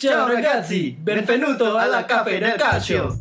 Ciao 0.00 0.28
ragazzi, 0.28 0.92
benvenuto 0.92 1.76
alla 1.76 2.04
Cafe 2.04 2.38
del 2.38 2.54
Calcio. 2.54 3.18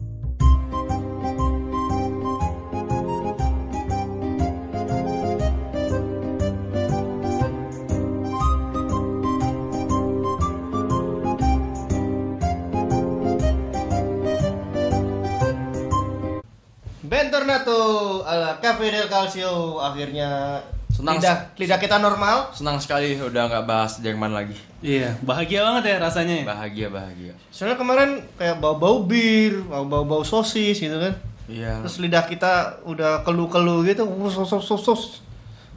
Bentornato 17.00 18.24
alla 18.24 18.60
Cafe 18.62 18.92
del 18.92 19.08
Calcio 19.08 19.80
akhirnya 19.80 20.62
Senang 20.98 21.22
lidah, 21.22 21.54
lidah 21.62 21.78
kita 21.78 22.02
normal. 22.02 22.50
Senang 22.58 22.82
sekali 22.82 23.14
udah 23.22 23.46
nggak 23.46 23.66
bahas 23.70 24.02
Jerman 24.02 24.34
lagi. 24.34 24.58
Iya, 24.82 25.14
bahagia 25.22 25.62
banget 25.62 25.94
ya 25.94 25.98
rasanya. 26.02 26.42
Bahagia 26.42 26.90
bahagia. 26.90 27.38
Soalnya 27.54 27.78
kemarin 27.78 28.26
kayak 28.34 28.58
bau-bau 28.58 29.06
bir, 29.06 29.62
bau-bau 29.70 30.26
sosis 30.26 30.82
gitu 30.82 30.98
kan. 30.98 31.14
Iya. 31.46 31.86
Terus 31.86 32.02
lidah 32.02 32.26
kita 32.26 32.82
udah 32.82 33.22
kelu-kelu 33.22 33.86
gitu, 33.86 34.10
sos 34.34 34.50
sos 34.50 34.66
sos 34.66 34.82
sos. 34.82 35.04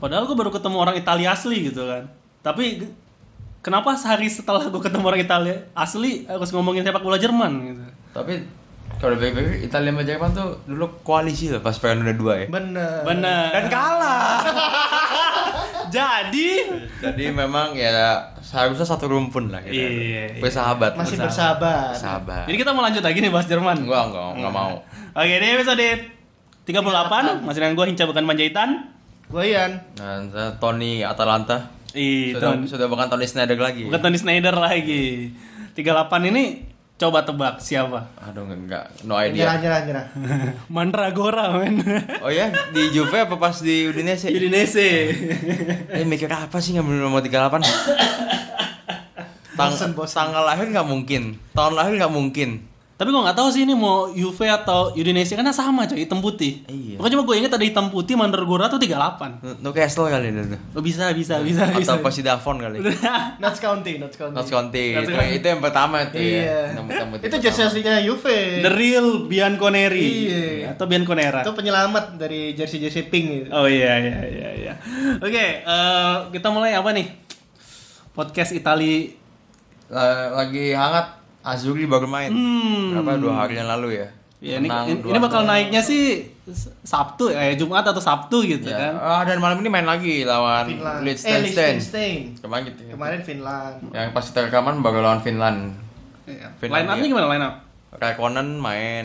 Padahal 0.01 0.25
gue 0.25 0.33
baru 0.33 0.49
ketemu 0.49 0.77
orang 0.81 0.97
Italia 0.97 1.37
asli 1.37 1.69
gitu 1.69 1.85
kan. 1.85 2.09
Tapi 2.41 2.89
kenapa 3.61 3.93
sehari 4.01 4.33
setelah 4.33 4.73
gue 4.73 4.81
ketemu 4.81 5.05
orang 5.05 5.21
Italia 5.21 5.69
asli 5.77 6.25
harus 6.25 6.49
ngomongin 6.49 6.81
sepak 6.81 7.05
bola 7.05 7.21
Jerman 7.21 7.53
gitu. 7.69 7.85
Tapi 8.17 8.41
kalau 9.01 9.17
baik-baik 9.17 9.65
Italia 9.65 9.97
sama 9.97 10.03
Jerman 10.05 10.31
tuh 10.37 10.49
dulu 10.69 10.87
koalisi 11.01 11.49
loh 11.49 11.65
pas 11.65 11.73
Piala 11.73 12.05
Dunia 12.05 12.17
2 12.17 12.43
ya. 12.45 12.47
Bener. 12.53 13.01
Benar. 13.05 13.49
Dan 13.49 13.65
kalah. 13.73 14.41
Jadi 15.91 16.49
Jadi 17.03 17.25
memang 17.31 17.75
ya 17.75 17.91
seharusnya 18.41 18.87
satu 18.87 19.11
rumpun 19.11 19.51
lah 19.51 19.61
kita. 19.61 19.75
Iya, 19.75 19.89
iya. 19.91 20.23
Bersahabat. 20.39 20.95
Masih 20.95 21.19
bersahabat. 21.19 21.95
bersahabat. 21.95 21.95
Bersahabat. 21.95 22.45
jadi 22.47 22.57
kita 22.57 22.71
mau 22.73 22.83
lanjut 22.83 23.03
lagi 23.03 23.19
nih 23.19 23.31
bahas 23.31 23.47
Jerman. 23.47 23.77
Enggak, 23.85 24.03
enggak, 24.11 24.29
enggak 24.39 24.53
mau. 24.53 24.73
Oke, 25.11 25.35
di 25.37 25.47
episode 25.51 25.89
38 26.65 27.43
masih 27.43 27.59
dengan 27.59 27.75
gue 27.75 27.87
Hinca 27.91 28.05
bukan 28.07 28.25
Panjaitan. 28.25 28.69
Gue 29.27 29.45
Ian. 29.51 29.73
Nah, 29.99 30.27
Tony 30.59 31.03
Atalanta. 31.03 31.71
Ih, 31.91 32.35
Sudah, 32.39 32.55
Ton- 32.55 32.67
sudah 32.71 32.87
bukan 32.87 33.11
Tony 33.11 33.27
Snyder 33.27 33.59
lagi. 33.59 33.83
bukan 33.91 33.99
Tony 33.99 34.19
Snyder 34.19 34.55
lagi. 34.55 35.35
38 35.75 36.31
ini 36.31 36.70
coba 37.01 37.25
tebak 37.25 37.57
siapa? 37.59 38.13
Aduh, 38.21 38.45
enggak, 38.45 38.61
enggak. 38.61 38.85
No 39.09 39.17
Nyerah 39.17 39.57
idea. 39.57 39.57
nyerah 39.57 39.81
nyerah. 39.89 40.07
Mandragora 40.75 41.57
men. 41.57 41.81
Oh 42.25 42.29
ya, 42.29 42.53
di 42.71 42.93
Juve 42.93 43.25
apa 43.25 43.41
pas 43.41 43.57
di 43.57 43.89
Udinese? 43.89 44.29
Udinese. 44.29 44.89
Eh 45.97 46.05
mikir 46.05 46.29
apa 46.29 46.61
sih 46.61 46.77
nggak 46.77 46.85
bener 46.85 47.01
nomor 47.01 47.25
38? 47.25 47.41
Tang 49.57 49.73
Bosen, 49.73 49.93
bosen. 49.93 50.17
tanggal 50.17 50.45
lahir 50.45 50.69
nggak 50.69 50.89
mungkin, 50.89 51.37
tahun 51.53 51.73
lahir 51.77 51.93
nggak 51.97 52.13
mungkin. 52.13 52.65
Tapi 53.01 53.09
gue 53.09 53.23
nggak 53.25 53.33
tahu 53.33 53.49
sih 53.49 53.65
ini 53.65 53.73
mau 53.73 54.13
Juve 54.13 54.45
atau 54.45 54.93
Udinese 54.93 55.33
karena 55.33 55.57
sama 55.57 55.89
coy, 55.89 56.05
hitam 56.05 56.21
putih. 56.21 56.61
Iya. 56.69 57.01
Pokoknya 57.01 57.13
cuma 57.17 57.25
gue 57.25 57.37
inget 57.41 57.53
ada 57.57 57.65
hitam 57.65 57.89
putih 57.89 58.13
Mandragora 58.13 58.69
tuh 58.69 58.77
38. 58.77 59.65
Newcastle 59.65 60.13
kali 60.13 60.29
itu. 60.29 60.61
Oh, 60.77 60.85
bisa, 60.85 61.09
bisa, 61.17 61.41
bisa, 61.41 61.65
bisa. 61.73 61.97
Atau 61.97 62.05
Posidavon 62.05 62.61
kali. 62.61 62.85
Not 63.43 63.57
counting, 63.57 64.05
not 64.05 64.13
counting. 64.13 64.37
Not 64.37 64.53
Conti. 64.53 64.87
Not 64.93 65.09
Itu, 65.33 65.47
yang 65.49 65.65
pertama 65.65 66.05
itu 66.05 66.21
Iya. 66.21 66.45
ya. 66.45 66.61
Yang 66.77 66.87
pertama 66.93 67.13
Itu 67.25 67.37
jersey 67.41 67.63
aslinya 67.65 67.95
Juve. 68.05 68.39
The 68.61 68.73
real 68.77 69.25
Bianconeri. 69.25 70.05
Iya. 70.05 70.77
Atau 70.77 70.85
Bianconera. 70.85 71.41
Itu 71.41 71.57
penyelamat 71.57 72.21
dari 72.21 72.53
jersey-jersey 72.53 73.09
pink 73.09 73.27
gitu. 73.33 73.49
Oh 73.49 73.65
iya 73.65 73.97
iya 73.97 74.19
iya 74.29 74.49
iya. 74.53 74.73
Oke, 75.17 75.65
eh, 75.65 76.17
kita 76.37 76.53
mulai 76.53 76.77
apa 76.77 76.93
nih? 76.93 77.09
Podcast 78.13 78.53
Itali. 78.53 79.17
La- 79.89 80.37
Lagi 80.37 80.77
hangat 80.77 81.20
Azuri 81.41 81.85
baru 81.85 82.05
main. 82.05 82.29
Hmm. 82.29 82.93
Berapa 82.93 83.17
dua 83.17 83.35
hari 83.39 83.57
yang 83.57 83.69
lalu 83.69 83.97
ya? 83.97 84.09
Ya, 84.41 84.57
ini, 84.57 84.73
Menang 84.73 84.89
ini, 84.89 85.19
bakal 85.21 85.45
naiknya 85.45 85.85
sih 85.85 86.25
Sabtu, 86.81 87.29
eh 87.29 87.53
Jumat 87.55 87.85
atau 87.85 88.01
Sabtu 88.01 88.41
gitu 88.41 88.67
Ya. 88.67 88.89
kan. 88.89 88.93
Ah, 88.97 89.23
dan 89.23 89.37
malam 89.37 89.61
ini 89.61 89.69
main 89.69 89.85
lagi 89.85 90.25
lawan 90.25 90.65
Finland. 90.67 90.97
Eh, 90.97 91.05
Liechtenstein. 91.05 91.45
Liechtenstein. 91.45 92.21
Kemarin 92.41 92.63
gitu. 92.67 92.81
Kemarin 92.89 93.21
Finland. 93.21 93.75
Yang 93.91 94.09
pas 94.11 94.25
kita 94.25 94.41
rekaman 94.49 94.81
baru 94.81 95.05
lawan 95.05 95.21
Finland. 95.21 95.77
Iya. 96.25 96.57
Finlandia. 96.57 96.89
Line 96.89 96.97
up-nya 96.97 97.09
gimana 97.13 97.29
line 97.29 97.45
up? 97.45 97.55
Raikkonen 97.93 98.49
main. 98.57 99.05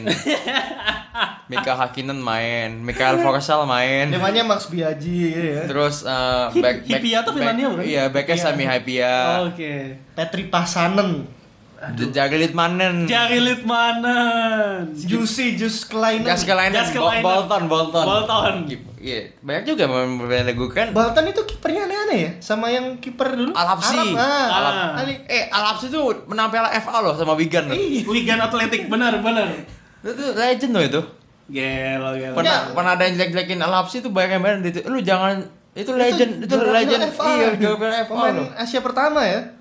Mika 1.51 1.74
Hakkinen 1.75 2.18
main, 2.18 2.79
Mikael 2.79 3.19
Forsell 3.19 3.63
main. 3.66 4.09
Namanya 4.09 4.41
Max 4.41 4.66
Biaggi 4.68 5.29
gitu 5.29 5.50
ya. 5.51 5.63
Terus 5.66 6.01
uh, 6.01 6.50
back, 6.50 6.81
back, 6.81 6.90
Hippia 6.90 7.22
tuh 7.22 7.31
back- 7.31 7.44
Finlandia 7.44 7.68
bukan? 7.69 7.84
Iya, 7.84 8.03
backnya 8.07 8.35
Sami 8.40 8.63
Hypia. 8.63 9.45
Oke. 9.45 9.74
Petri 10.16 10.47
Pasanen. 10.47 11.28
Jagelit 11.94 12.53
Manen. 12.53 13.06
Jari 13.06 13.40
Litmanen. 13.40 14.90
Juicy 14.96 15.53
Jus 15.53 15.85
Kleinen. 15.85 16.25
Gaskelainen, 16.25 16.73
Gaskelainen. 16.73 17.22
Bo- 17.22 17.46
Bolton, 17.46 17.63
Bolton. 17.69 18.06
Bolton. 18.06 18.56
Iya, 18.97 19.38
banyak 19.38 19.63
juga 19.69 19.85
pemain 19.85 20.50
gue 20.50 20.69
kan. 20.74 20.90
Bolton 20.90 21.29
itu 21.29 21.41
kipernya 21.45 21.85
aneh-aneh 21.85 22.18
ya 22.18 22.31
sama 22.41 22.74
yang 22.74 22.97
kiper 22.97 23.38
dulu. 23.38 23.53
Alapsi. 23.53 23.94
Arab, 23.94 24.18
ah. 24.18 24.47
Alap. 24.50 24.75
Aneh. 25.06 25.16
Eh, 25.29 25.45
Alapsi 25.47 25.94
tuh 25.94 26.25
menang 26.25 26.50
Piala 26.50 26.74
FA 26.81 27.06
loh 27.06 27.13
sama 27.13 27.38
Wigan 27.38 27.69
loh. 27.69 27.78
Wigan 28.09 28.41
Atletik 28.41 28.90
benar 28.90 29.22
benar. 29.22 29.45
Itu 30.01 30.34
legend 30.34 30.74
loh 30.74 30.84
itu. 30.84 31.01
Gelo 31.45 32.18
gelo. 32.18 32.34
Pernah 32.34 32.74
pernah 32.74 32.91
ada 32.97 33.03
yang 33.06 33.13
jelek-jelekin 33.22 33.62
Alapsi 33.62 34.01
tuh 34.01 34.09
banyak 34.09 34.38
yang 34.38 34.41
main 34.41 34.66
itu. 34.66 34.81
Lu 34.90 34.97
jangan 35.06 35.45
itu 35.75 35.91
legend, 35.94 36.41
itu, 36.41 36.56
juara 36.56 36.72
legend. 36.74 37.01
FA. 37.13 37.25
Iya, 37.29 37.47
juara 37.62 37.78
Piala 37.78 37.95
FA. 38.09 38.16
Asia 38.57 38.81
pertama 38.81 39.22
ya. 39.22 39.53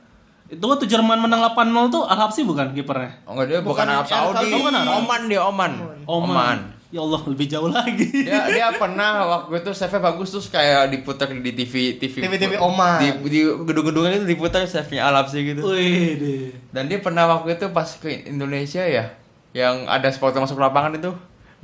Itu 0.44 0.64
waktu 0.68 0.84
Jerman 0.84 1.24
menang 1.24 1.40
8-0 1.56 1.88
tuh 1.88 2.02
Al 2.04 2.20
Habsi 2.20 2.44
bukan 2.44 2.76
kipernya? 2.76 3.24
Oh 3.24 3.32
enggak 3.32 3.46
dia 3.48 3.58
bukan, 3.64 3.70
Bukan 3.72 3.86
Arab 3.88 4.06
Saudi. 4.06 4.46
Oh, 4.52 4.60
bukan 4.60 4.74
Arab. 4.76 4.92
Oman 5.00 5.20
dia 5.24 5.40
Oman. 5.40 5.72
Oman. 6.04 6.58
Ya 6.94 7.02
Allah, 7.02 7.18
lebih 7.26 7.50
jauh 7.50 7.66
lagi. 7.66 8.06
Dia 8.06 8.46
dia 8.54 8.70
pernah 8.78 9.26
waktu 9.26 9.66
itu 9.66 9.70
save 9.74 9.98
bagus 9.98 10.30
terus 10.30 10.46
kayak 10.46 10.94
diputar 10.94 11.26
di 11.26 11.50
TV 11.50 11.98
TV 11.98 12.22
TV-TV 12.22 12.54
Oman. 12.62 13.02
Di, 13.02 13.08
di 13.26 13.40
gedung-gedung 13.42 14.06
itu 14.06 14.28
diputar 14.30 14.62
save-nya 14.62 15.10
Alap 15.10 15.26
sih 15.26 15.42
gitu. 15.42 15.66
Wih 15.66 16.14
deh. 16.20 16.54
Dan 16.70 16.86
dia 16.86 17.02
pernah 17.02 17.26
waktu 17.26 17.58
itu 17.58 17.66
pas 17.74 17.88
ke 17.98 18.30
Indonesia 18.30 18.86
ya 18.86 19.10
yang 19.54 19.90
ada 19.90 20.06
supporter 20.10 20.38
masuk 20.38 20.58
lapangan 20.58 20.94
itu 20.94 21.10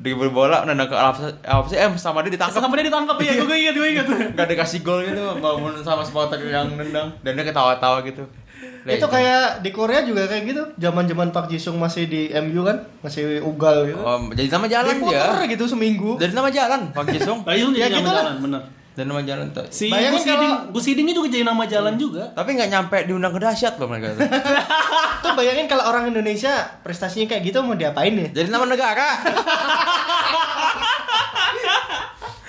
dribble 0.01 0.33
bola 0.33 0.65
nendang 0.65 0.89
ke 0.89 0.97
Alap 0.97 1.69
sih 1.69 1.77
eh 1.77 1.87
sama 2.01 2.25
dia 2.25 2.33
ditangkap 2.35 2.63
Sampai 2.65 2.81
dia 2.81 2.89
ditangkap 2.89 3.17
ya, 3.27 3.37
gue 3.37 3.57
ingat, 3.61 3.75
gue 3.77 3.89
ingat. 3.93 4.07
nggak 4.35 4.49
dikasih 4.57 4.81
gol 4.81 5.05
gitu 5.05 5.21
maupun 5.39 5.77
sama 5.85 6.01
supporter 6.03 6.41
yang 6.43 6.73
nendang 6.75 7.13
dan 7.21 7.37
dia 7.37 7.45
ketawa-tawa 7.45 8.01
gitu. 8.03 8.25
Itu 8.61 8.89
Legend. 8.99 9.09
kayak 9.11 9.43
di 9.61 9.71
Korea 9.71 10.01
juga 10.01 10.25
kayak 10.25 10.43
gitu. 10.47 10.63
Zaman-zaman 10.77 11.29
Park 11.31 11.49
Ji 11.49 11.57
Sung 11.57 11.77
masih 11.77 12.05
di 12.05 12.29
MU 12.35 12.61
kan, 12.63 12.77
masih 13.01 13.41
ugal 13.41 13.85
gitu. 13.85 13.97
Oh, 13.99 14.21
jadi 14.31 14.49
nama 14.51 14.67
jalan 14.67 14.95
Diputer 14.95 15.33
dia. 15.35 15.51
gitu 15.51 15.65
seminggu. 15.67 16.11
Jadi 16.17 16.33
nama 16.33 16.49
jalan 16.49 16.81
Pak 16.91 17.07
Jisung. 17.09 17.41
Bayu 17.47 17.73
Ya 17.73 17.87
jadi 17.87 17.99
gitu 17.99 18.03
nama 18.03 18.11
lah. 18.11 18.23
jalan, 18.23 18.37
bener. 18.41 18.63
Dan 18.91 19.05
nama 19.07 19.23
jalan 19.23 19.47
tuh. 19.51 19.65
Si 19.71 19.87
Bayangin 19.87 20.13
Gus 20.13 20.27
Hiding, 20.27 20.51
kalau- 20.51 20.73
Gus 20.75 20.85
Hidingnya 20.85 21.15
juga 21.15 21.29
jadi 21.31 21.45
nama 21.47 21.65
jalan 21.65 21.95
juga. 21.95 22.25
Tapi 22.31 22.51
nggak 22.53 22.71
nyampe 22.71 22.97
diundang 23.05 23.33
ke 23.33 23.41
dahsyat 23.41 23.75
loh 23.77 23.87
mereka 23.87 24.13
tuh. 24.15 24.29
Tuh 25.23 25.33
bayangin 25.35 25.65
kalau 25.65 25.85
orang 25.85 26.09
Indonesia 26.09 26.49
prestasinya 26.81 27.29
kayak 27.29 27.45
gitu 27.45 27.61
mau 27.61 27.75
diapain 27.75 28.13
ya? 28.13 28.29
Jadi 28.35 28.49
nama 28.49 28.65
negara. 28.65 29.21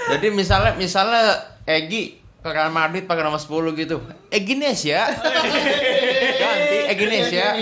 Jadi 0.09 0.27
misalnya 0.29 0.71
misalnya 0.75 1.23
Egi 1.61 2.20
ke 2.41 2.50
Real 2.50 2.74
Madrid 2.74 3.06
pakai 3.06 3.22
nama 3.22 3.38
10 3.38 3.53
gitu. 3.78 4.02
Egines 4.34 4.81
ya. 4.81 5.06
Ganti 6.41 6.78
Egines 6.90 7.29
ya. 7.29 7.53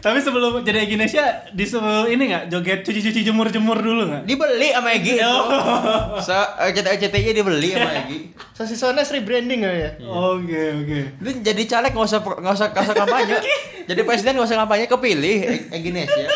Tapi 0.00 0.18
sebelum 0.24 0.64
jadi 0.64 0.88
Indonesia 0.88 1.20
disuruh 1.52 2.08
ini 2.08 2.32
nggak 2.32 2.48
joget 2.48 2.80
cuci-cuci 2.80 3.20
jemur-jemur 3.20 3.76
dulu 3.76 4.08
nggak? 4.08 4.22
Dibeli 4.24 4.72
sama 4.72 4.96
Egi. 4.96 5.20
Oh. 5.20 6.16
Se 6.16 6.32
RCTI 6.72 7.36
dibeli 7.36 7.76
sama 7.76 7.92
Egi. 8.08 8.32
Sosisones 8.56 9.12
rebranding 9.12 9.68
kali 9.68 9.84
ya. 9.84 9.90
Oke 10.00 10.62
oke. 10.72 11.00
Lu 11.20 11.28
jadi 11.44 11.62
caleg 11.68 11.92
nggak 11.92 12.08
usah 12.08 12.20
nggak 12.24 12.54
usah 12.56 12.66
nggak 12.72 12.84
usah 12.88 12.96
kampanye. 12.96 13.36
jadi 13.84 14.00
presiden 14.00 14.32
nggak 14.40 14.48
usah 14.48 14.58
kampanye 14.64 14.88
kepilih 14.88 15.36
E- 15.44 15.64
Egines 15.76 16.08
ya. 16.08 16.28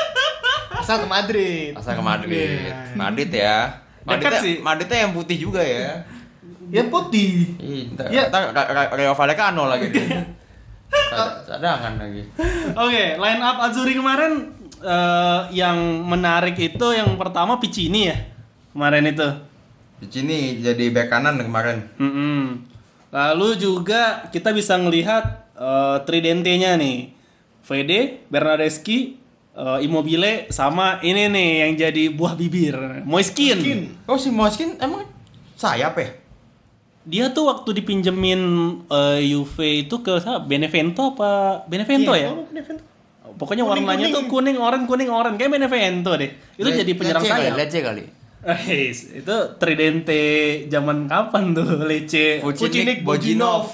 Asal 0.76 1.00
ke 1.00 1.08
Madrid. 1.08 1.73
Asal 1.73 1.96
ke 1.96 2.05
Madrid. 2.05 2.61
Madrid 2.93 3.31
ya. 3.32 3.81
Madridnya, 4.06 4.38
sih. 4.38 4.55
Madridnya 4.62 4.99
yang 5.08 5.12
putih 5.17 5.35
juga 5.35 5.64
ya. 5.64 6.05
Ya 6.68 6.82
putih. 6.86 7.54
Ih, 7.56 7.94
ntar, 7.94 8.10
Ya. 8.10 8.26
Rayo 8.90 9.12
Vallecano 9.12 9.66
lagi. 9.66 9.86
Cad- 10.86 11.44
Cadangan 11.44 11.94
lagi. 11.96 12.22
Oke, 12.72 13.04
line 13.14 13.40
up 13.40 13.58
Azuri 13.60 13.94
kemarin 13.94 14.54
eh, 14.78 15.40
yang 15.52 15.76
menarik 16.02 16.54
itu 16.54 16.86
yang 16.90 17.14
pertama 17.14 17.58
Piccini 17.58 18.06
ya 18.06 18.16
kemarin 18.70 19.06
itu. 19.06 19.28
Di 19.96 20.06
sini 20.08 20.38
jadi 20.58 20.90
bek 20.90 21.06
kanan 21.06 21.38
kemarin. 21.38 21.86
Mm-mm. 21.96 22.66
Lalu 23.08 23.48
juga 23.56 24.26
kita 24.28 24.50
bisa 24.50 24.76
ngelihat 24.76 25.24
eh, 25.52 25.96
tridente-nya 26.02 26.74
nih. 26.76 27.14
VD, 27.62 28.22
Bernardeschi, 28.28 29.18
eh, 29.52 29.78
Immobile 29.82 30.46
sama 30.50 30.98
ini 31.00 31.26
nih 31.26 31.50
yang 31.60 31.72
jadi 31.76 32.04
buah 32.10 32.34
bibir, 32.34 33.02
Moiskin. 33.02 33.58
Mungkin. 33.58 33.80
Oh 34.06 34.14
si 34.14 34.30
Moskin 34.30 34.78
emang 34.78 35.02
sayap 35.54 35.96
ya? 35.96 36.08
Dia 37.06 37.31
tuh 37.31 37.47
waktu 37.47 37.70
dipinjemin 37.73 38.41
eh, 38.85 39.20
Juve 39.25 39.87
itu 39.87 40.03
ke 40.03 40.19
siapa? 40.19 40.43
Benevento 40.43 41.14
apa 41.14 41.62
Benevento 41.64 42.11
Iya, 42.11 42.26
ya? 42.26 42.31
oh, 42.35 42.44
Benevento. 42.44 42.82
Pokoknya 43.37 43.62
Kuning, 43.62 43.85
warnanya 43.85 44.06
kuning. 44.08 44.17
tuh 44.17 44.23
kuning 44.26 44.56
oren 44.56 44.82
kuning 44.85 45.08
oren 45.08 45.35
kayak 45.37 45.53
Benevento 45.53 46.11
deh. 46.14 46.31
Itu 46.55 46.67
Le- 46.67 46.76
jadi 46.76 46.93
penyerang 46.93 47.23
kali, 47.23 47.32
sayap. 47.47 47.56
Lecce 47.56 47.81
kali. 47.81 48.05
Eh, 48.47 48.94
itu 48.94 49.37
Tridente 49.58 50.23
zaman 50.67 51.06
kapan 51.06 51.50
tuh 51.50 51.67
Lecce 51.91 52.38
Vucinic, 52.41 53.03
Bojinov. 53.03 53.67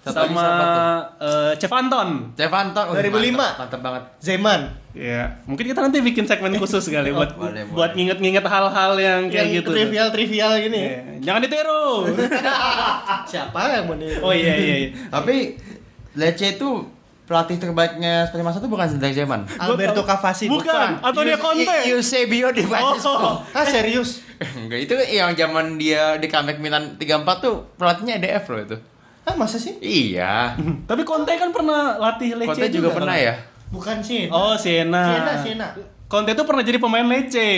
Satu 0.00 0.16
lagi 0.16 0.32
sama 0.32 0.40
siapa 0.40 0.64
tuh? 0.64 0.82
eh, 1.20 1.52
Cefanton. 1.60 2.08
Cefanton. 2.32 2.84
Wih, 2.88 3.04
2005. 3.04 3.36
Mantap, 3.36 3.56
mantap 3.60 3.80
banget. 3.84 4.02
Zeman. 4.16 4.60
Ya, 4.90 5.38
mungkin 5.46 5.70
kita 5.70 5.86
nanti 5.86 6.02
bikin 6.02 6.26
segmen 6.26 6.50
khusus 6.56 6.82
kali 6.88 7.12
buat 7.16 7.36
boleh, 7.38 7.62
buat 7.70 7.92
boleh. 7.92 7.94
nginget-nginget 7.94 8.42
hal-hal 8.42 8.92
yang 8.98 9.20
kayak 9.30 9.46
yang 9.46 9.62
gitu. 9.62 9.70
trivial-trivial 9.70 10.50
gini. 10.58 10.80
Iya. 10.82 11.00
Jangan 11.20 11.40
ditiru. 11.44 11.86
Siapa 13.30 13.60
yang 13.70 13.84
mau 13.86 13.94
niru? 13.94 14.18
oh 14.24 14.32
iya 14.32 14.54
iya. 14.56 14.74
iya. 14.82 14.88
Tapi 15.08 15.54
Lecce 16.18 16.58
itu 16.58 16.68
pelatih 17.30 17.62
terbaiknya 17.62 18.26
sepanjang 18.26 18.46
masa 18.50 18.58
itu 18.58 18.66
bukan 18.66 18.86
Zidane 18.90 19.14
Zeman. 19.14 19.40
Alberto 19.54 20.02
Cavazzi. 20.02 20.50
Bukan, 20.50 20.98
Antonio 20.98 21.38
Conte. 21.38 21.76
Eusebio 21.86 22.50
Di 22.50 22.66
Francesco. 22.66 23.14
Oh. 23.14 23.36
Ah 23.54 23.62
serius? 23.62 24.26
Enggak, 24.58 24.90
itu 24.90 24.94
yang 25.14 25.30
zaman 25.38 25.78
dia 25.78 26.18
di 26.18 26.26
comeback 26.26 26.58
Milan 26.58 26.98
34 26.98 27.22
tuh 27.38 27.68
pelatihnya 27.78 28.18
EDF 28.18 28.44
loh 28.50 28.60
itu. 28.64 28.76
Ah 29.22 29.34
masa 29.34 29.56
sih? 29.56 29.76
Iya. 29.78 30.56
Tapi 30.84 31.02
Conte 31.02 31.32
kan 31.32 31.50
pernah 31.50 31.96
latih 31.96 32.34
Lecce 32.34 32.50
Conte 32.50 32.68
juga, 32.68 32.90
pernah 32.90 33.14
ya? 33.14 33.34
Bukan 33.68 34.00
sih. 34.00 34.26
Oh, 34.26 34.56
Siena. 34.56 35.04
Siena, 35.06 35.32
Siena. 35.38 35.66
Conte 36.06 36.32
itu 36.32 36.42
pernah 36.42 36.60
jadi 36.60 36.76
pemain 36.76 37.04
Lecce. 37.04 37.50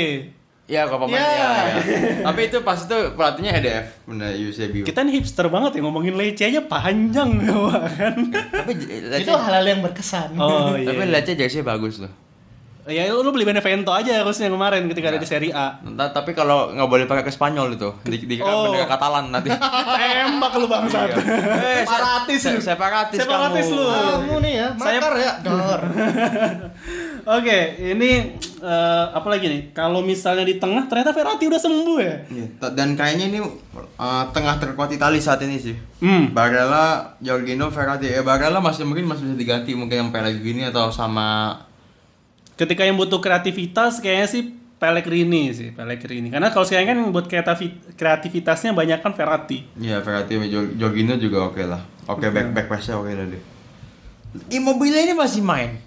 Iya, 0.62 0.86
kok 0.86 0.98
pemain 1.00 1.18
Iya. 1.18 1.26
ya, 1.26 1.48
ya. 1.58 1.76
Tapi 2.22 2.40
itu 2.46 2.58
pas 2.62 2.78
itu 2.78 2.94
pelatihnya 3.12 3.52
EDF, 3.58 3.86
benar 4.04 4.30
Eusebio. 4.32 4.84
Kita 4.84 5.02
nih 5.02 5.18
hipster 5.18 5.46
banget 5.48 5.74
ya 5.74 5.80
ngomongin 5.82 6.14
Lecce 6.14 6.44
aja 6.46 6.62
panjang 6.62 7.30
kan. 7.42 8.14
Tapi 8.32 8.72
Itu 9.18 9.32
hal-hal 9.32 9.64
yang 9.66 9.80
berkesan. 9.80 10.38
Oh 10.38 10.72
iya. 10.74 10.86
tapi 10.86 11.02
Lecce 11.08 11.34
jersey 11.34 11.60
bagus 11.60 11.98
loh. 11.98 12.12
Ya 12.82 13.06
lu, 13.06 13.22
lu 13.22 13.30
beli 13.30 13.44
Benevento 13.44 13.88
aja 13.88 14.18
harusnya 14.18 14.46
kemarin 14.46 14.90
ketika 14.90 15.06
ada 15.06 15.16
di 15.16 15.24
Serie 15.24 15.50
A. 15.50 15.78
Entah, 15.80 16.10
tapi 16.10 16.34
kalau 16.34 16.66
nggak 16.68 16.84
boleh 16.84 17.06
pakai 17.06 17.22
ke 17.22 17.30
Spanyol 17.30 17.72
itu, 17.72 17.94
di, 18.02 18.26
di 18.26 18.36
Oh. 18.36 18.66
bendera 18.66 18.90
Katalan 18.90 19.30
nanti. 19.30 19.54
Tembak 20.18 20.52
lu 20.56 20.66
bangsat. 20.66 21.14
eh, 21.14 21.82
Separatis 21.86 22.40
lu. 22.42 22.50
se- 22.52 22.64
separatis, 22.64 23.16
Separatis 23.16 23.66
kamu. 23.66 23.76
lu. 23.76 23.86
Kamu 23.86 24.34
nih 24.40 24.52
ya, 24.52 24.68
Saya- 24.74 24.98
makar 24.98 25.14
ya, 25.16 25.32
dor. 25.40 25.80
Oke, 27.38 27.58
ini 27.80 28.10
eh, 28.58 29.04
apa 29.08 29.28
lagi 29.28 29.46
nih? 29.46 29.62
Kalau 29.70 30.02
misalnya 30.02 30.42
di 30.42 30.58
tengah 30.58 30.82
ternyata 30.84 31.14
Verratti 31.14 31.46
udah 31.46 31.60
sembuh 31.60 31.98
ya. 31.98 32.14
Iya, 32.26 32.46
dan 32.72 32.88
kayaknya 32.92 33.26
ini 33.28 33.38
uh, 33.78 34.24
tengah 34.28 34.58
terkuat 34.58 34.90
Italia 34.90 35.22
saat 35.22 35.38
ini 35.40 35.54
sih. 35.54 35.78
Hmm. 35.98 36.34
Barella, 36.34 37.14
Jorginho, 37.18 37.70
Verratti. 37.70 38.10
Eh, 38.10 38.20
Barella 38.20 38.58
masih 38.58 38.82
mungkin 38.82 39.06
masih 39.06 39.22
bisa 39.24 39.38
diganti 39.38 39.70
mungkin 39.72 39.96
yang 39.96 40.10
Pellegrini 40.10 40.66
atau 40.66 40.90
sama 40.90 41.54
Ketika 42.54 42.82
yang 42.82 42.94
butuh 42.94 43.18
kreativitas 43.18 43.98
kayaknya 43.98 44.28
sih 44.28 44.42
Pellegrini 44.76 45.54
sih, 45.54 45.70
Pellegrini. 45.70 46.28
Karena 46.28 46.50
kalau 46.50 46.66
sekarang 46.66 46.86
kan 46.88 46.98
buat 47.08 47.26
kreativi- 47.26 47.78
kreativitasnya 47.94 48.74
banyak 48.74 48.98
kan 48.98 49.14
Verratti. 49.14 49.62
Iya, 49.78 50.02
Verratti 50.02 50.34
sama 50.34 50.46
Jor- 50.46 50.74
Jorginho 50.74 51.14
juga 51.16 51.46
oke 51.46 51.62
lah. 51.62 51.78
Oke, 52.04 52.26
back 52.28 52.50
back 52.50 52.66
passnya 52.66 52.98
oke 52.98 53.06
lah 53.08 53.24
deh. 53.24 53.42
Immobile 54.50 54.98
ini 55.00 55.14
masih 55.14 55.38
main. 55.38 55.78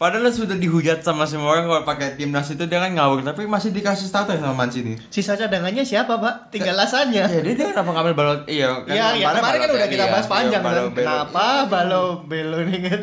Padahal 0.00 0.32
sudah 0.32 0.56
dihujat 0.56 1.04
sama 1.04 1.28
semua 1.28 1.52
orang 1.52 1.68
kalau 1.68 1.84
pakai 1.84 2.16
timnas 2.16 2.48
itu 2.48 2.64
dia 2.64 2.80
kan 2.80 2.88
ngawur, 2.88 3.20
tapi 3.20 3.44
masih 3.44 3.68
dikasih 3.68 4.08
starter 4.08 4.40
sama 4.40 4.56
Mancini. 4.56 4.96
Sisa 5.12 5.36
cadangannya 5.36 5.84
siapa, 5.84 6.16
Pak? 6.16 6.48
Tinggal 6.48 6.72
alasannya. 6.72 7.20
Ya, 7.20 7.40
dia, 7.44 7.52
dia 7.52 7.66
kenapa 7.68 7.92
ngambil 7.92 8.14
balot? 8.16 8.40
Iya, 8.48 8.80
Ya, 8.88 9.12
ya 9.12 9.36
kemarin 9.36 9.60
kan 9.60 9.70
udah 9.76 9.88
kita 9.92 10.04
bahas 10.08 10.24
panjang 10.24 10.62
kan. 10.64 10.72
Balo, 10.72 10.82
Kenapa 10.96 11.44
balo 11.68 12.04
belo 12.24 12.64
nih 12.64 12.80
kan? 12.80 13.00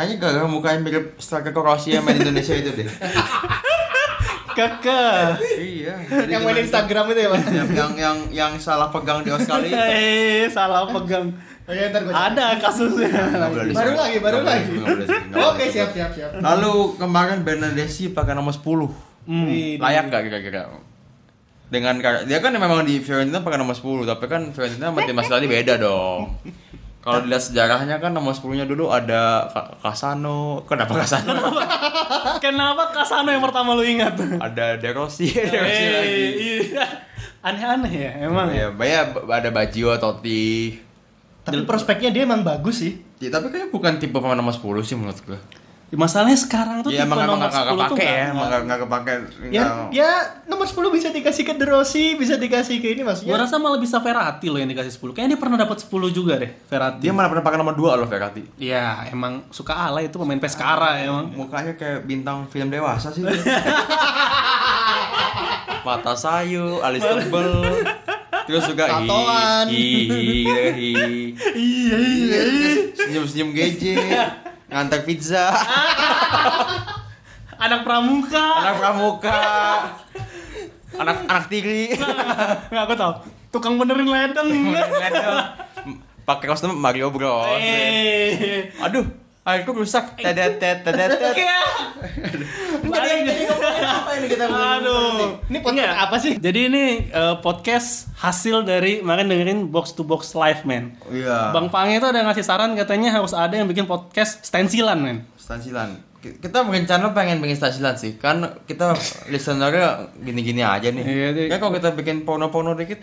Kayaknya 0.00 0.16
gara 0.16 0.48
mukanya 0.48 0.80
mirip 0.80 1.20
striker 1.20 1.52
Kroasia 1.52 2.00
main 2.00 2.16
Indonesia 2.16 2.56
itu 2.56 2.72
deh. 2.72 2.88
Keke. 4.56 5.12
iya. 5.60 5.94
jadi 6.08 6.40
Yang 6.40 6.42
main? 6.48 6.56
Instagram 6.64 7.04
itu 7.12 7.20
ya, 7.20 7.28
Pak? 7.28 7.40
yang, 7.52 7.68
yang 7.68 7.90
yang 8.00 8.16
yang 8.32 8.52
salah 8.56 8.88
pegang 8.88 9.20
di 9.20 9.28
Australia. 9.28 9.76
Eh, 9.92 10.48
salah 10.48 10.88
pegang. 10.88 11.36
Oke, 11.68 11.82
ntar 11.92 12.00
gua 12.08 12.12
cari. 12.16 12.24
Ada 12.32 12.46
kasusnya. 12.64 13.12
Boleh 13.52 13.76
Baru 13.76 13.92
lagi, 13.92 14.18
baru 14.24 14.38
lagi. 14.40 14.72
Oke, 15.36 15.68
siap, 15.68 15.92
siap, 15.92 16.16
siap. 16.16 16.30
Lalu 16.40 16.96
kemarin 16.96 17.44
Bernadesi 17.44 18.08
pakai 18.08 18.32
nomor 18.32 18.56
10. 18.56 18.88
Hmm. 19.28 19.46
Layak 19.84 20.08
gak 20.08 20.22
kira-kira? 20.32 20.80
Dengan 21.68 22.00
dia 22.24 22.40
kan 22.40 22.56
memang 22.56 22.88
di 22.88 23.04
Fiorentina 23.04 23.44
pakai 23.44 23.60
nomor 23.60 23.76
10, 23.76 24.08
tapi 24.08 24.24
kan 24.32 24.48
Fiorentina 24.56 24.88
sama 24.88 25.04
tim 25.04 25.12
Maserati 25.12 25.44
beda 25.44 25.76
dong. 25.76 26.40
Kalau 27.00 27.24
dilihat 27.24 27.40
sejarahnya 27.42 27.96
kan 27.96 28.10
nomor 28.10 28.30
10-nya 28.30 28.64
dulu 28.64 28.88
ada 28.88 29.48
Ka- 29.48 29.72
Casano. 29.80 30.60
Kenapa 30.62 30.92
Casano? 30.94 31.32
Kenapa 32.44 32.92
Kasano 32.92 33.28
yang 33.28 33.40
pertama 33.40 33.72
lu 33.72 33.80
ingat? 33.80 34.20
ada 34.38 34.76
De 34.76 34.90
Rossi, 34.90 35.28
De 35.28 35.48
Rossi 35.50 35.80
Eh, 35.80 35.90
lagi. 35.90 36.20
iya. 36.68 36.84
Aneh-aneh 37.40 37.88
ya, 37.90 38.10
emang 38.22 38.48
ya. 38.48 38.68
Ya, 38.68 38.68
banyak 38.70 39.04
ada 39.24 39.48
Baggio, 39.48 39.96
Totti. 39.96 40.76
Tapi 41.40 41.64
prospeknya 41.64 42.12
dia 42.12 42.22
emang 42.22 42.44
bagus 42.44 42.78
sih. 42.78 43.00
Ya, 43.16 43.28
tapi 43.28 43.48
kayaknya 43.48 43.68
bukan 43.70 43.96
tipe 43.96 44.12
pemain 44.12 44.36
nomor 44.36 44.52
10 44.52 44.60
sih 44.82 44.92
menurut 44.92 45.16
gue. 45.22 45.40
Masalahnya 45.90 46.38
sekarang 46.38 46.80
tuh 46.80 46.88
Iya, 46.88 47.02
tipe 47.02 47.10
nomor 47.10 47.34
nggak 47.36 47.50
10 47.50 47.66
tuh 47.66 47.74
kepake 47.90 47.98
ya, 48.00 48.14
nggak- 48.14 48.30
emang 48.30 48.46
nggak 48.46 48.62
nggak 48.62 48.78
kepake. 48.80 49.10
Ya, 49.10 49.64
nggak- 49.66 49.90
ya 49.90 50.10
nomor 50.46 50.62
10 50.64 50.86
bisa 50.88 51.08
dikasih 51.08 51.42
ke 51.42 51.52
De 51.52 51.64
Rossi, 51.64 52.14
bisa 52.14 52.34
dikasih 52.34 52.78
ke 52.78 52.88
ini 52.88 53.00
Gua 53.00 53.10
maksudnya. 53.10 53.34
rasa 53.36 53.56
malah 53.56 53.76
bisa 53.76 53.98
Verratti 53.98 54.46
loh 54.46 54.56
yang 54.56 54.68
dikasih 54.68 54.92
10. 54.92 55.10
Kayaknya 55.12 55.34
dia 55.34 55.40
pernah 55.40 55.58
dapat 55.58 55.76
10 55.80 55.90
juga 56.08 56.34
deh, 56.36 56.50
Verratti. 56.64 57.00
Dia 57.00 57.10
mana 57.10 57.26
pernah 57.26 57.42
pakai 57.42 57.58
nomor 57.58 57.74
2 57.74 57.96
loh 57.96 58.06
Verratti. 58.06 58.46
Ya, 58.56 59.02
emang 59.04 59.42
suka 59.50 59.74
ala 59.74 59.98
itu 59.98 60.14
pemain 60.14 60.38
Pescara 60.38 60.94
emang. 61.00 61.26
Mukanya 61.28 61.74
kayak 61.74 62.04
bintang 62.04 62.46
film 62.46 62.68
dewasa 62.68 63.10
sih. 63.10 63.26
Mata 65.80 66.14
sayu, 66.14 66.78
alis 66.78 67.00
tebel. 67.00 67.50
Terus 68.42 68.62
juga 68.64 68.84
hi 68.84 69.06
Tatoan. 69.06 69.64
hi 69.66 69.84
hi 70.06 70.26
hi. 70.70 70.90
Iya, 71.60 71.96
iya. 71.96 72.40
Senyum-senyum 72.94 73.50
gadget. 73.50 73.98
Ngantar 74.70 75.02
pizza. 75.02 75.50
Anak 77.64 77.80
pramuka. 77.84 78.46
Anak 78.62 78.74
pramuka. 78.78 79.40
Anak 80.96 81.16
anak 81.26 81.44
tiri. 81.50 81.90
Enggak 82.70 82.84
aku 82.86 82.94
tahu. 82.94 83.12
Tukang 83.50 83.74
benerin 83.76 84.06
ledeng. 84.06 84.48
Pakai 86.22 86.46
kostum 86.46 86.78
Mario 86.78 87.10
Bros. 87.10 87.58
Eh. 87.58 88.70
Aduh, 88.78 89.02
airku 89.42 89.74
rusak. 89.74 90.14
Tedet 90.16 90.62
tedet 90.62 90.86
tedet. 90.86 91.18
Jadi 93.00 93.42
apa 93.80 94.10
ini 94.14 94.26
kita 94.26 94.44
ngomongin? 94.44 94.80
Aduh. 94.80 95.26
Ini 95.46 95.58
podcast 95.58 95.76
Nggak. 95.80 95.96
apa 96.00 96.16
sih? 96.16 96.32
Jadi 96.36 96.60
ini 96.66 96.84
eh, 97.06 97.34
podcast 97.38 97.88
hasil 98.16 98.56
dari 98.62 99.00
kemarin 99.00 99.26
dengerin 99.26 99.60
box 99.66 99.92
to 99.92 100.02
box 100.02 100.32
live 100.32 100.62
man. 100.62 100.94
Iya. 101.06 101.50
Bang 101.50 101.68
Pange 101.68 101.96
itu 101.96 102.06
ada 102.06 102.20
ngasih 102.22 102.42
saran 102.42 102.72
katanya 102.74 103.10
harus 103.10 103.32
ada 103.32 103.52
yang 103.52 103.66
bikin 103.66 103.84
podcast 103.84 104.40
stensilan 104.42 104.96
men. 104.96 105.18
Stansilan. 105.34 105.96
Ki- 106.20 106.36
Kita 106.36 106.62
berencana 106.62 107.10
pengen 107.10 107.40
bikin 107.40 107.56
stansilan 107.56 107.96
sih. 107.96 108.14
Kan 108.14 108.44
kita 108.64 108.92
listenernya 109.26 110.12
gini-gini 110.16 110.60
aja 110.60 110.88
nih. 110.88 111.02
Iya, 111.02 111.28
iya. 111.32 111.44
Ya 111.48 111.56
kalau 111.56 111.72
kita 111.72 111.92
bikin 111.92 112.22
porno-porno 112.22 112.74
dikit. 112.74 113.00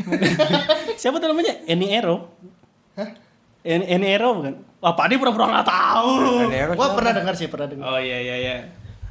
Siapa 1.01 1.17
tuh 1.17 1.27
namanya? 1.27 1.65
Eni 1.65 1.89
Ero. 1.89 2.29
Hah? 2.93 3.09
Eni, 3.61 3.85
Eni 3.85 4.07
Ero 4.07 4.37
bukan? 4.37 4.55
Wah, 4.77 4.93
Pak 4.93 5.09
Adi 5.09 5.17
pura-pura 5.17 5.49
nggak 5.49 5.65
tahu. 5.65 6.11
Gua 6.77 6.93
pernah 6.93 7.11
dengar 7.11 7.33
sih, 7.33 7.49
pernah 7.49 7.65
dengar. 7.65 7.89
Oh 7.89 7.97
iya 7.97 8.21
iya 8.21 8.35
iya. 8.37 8.55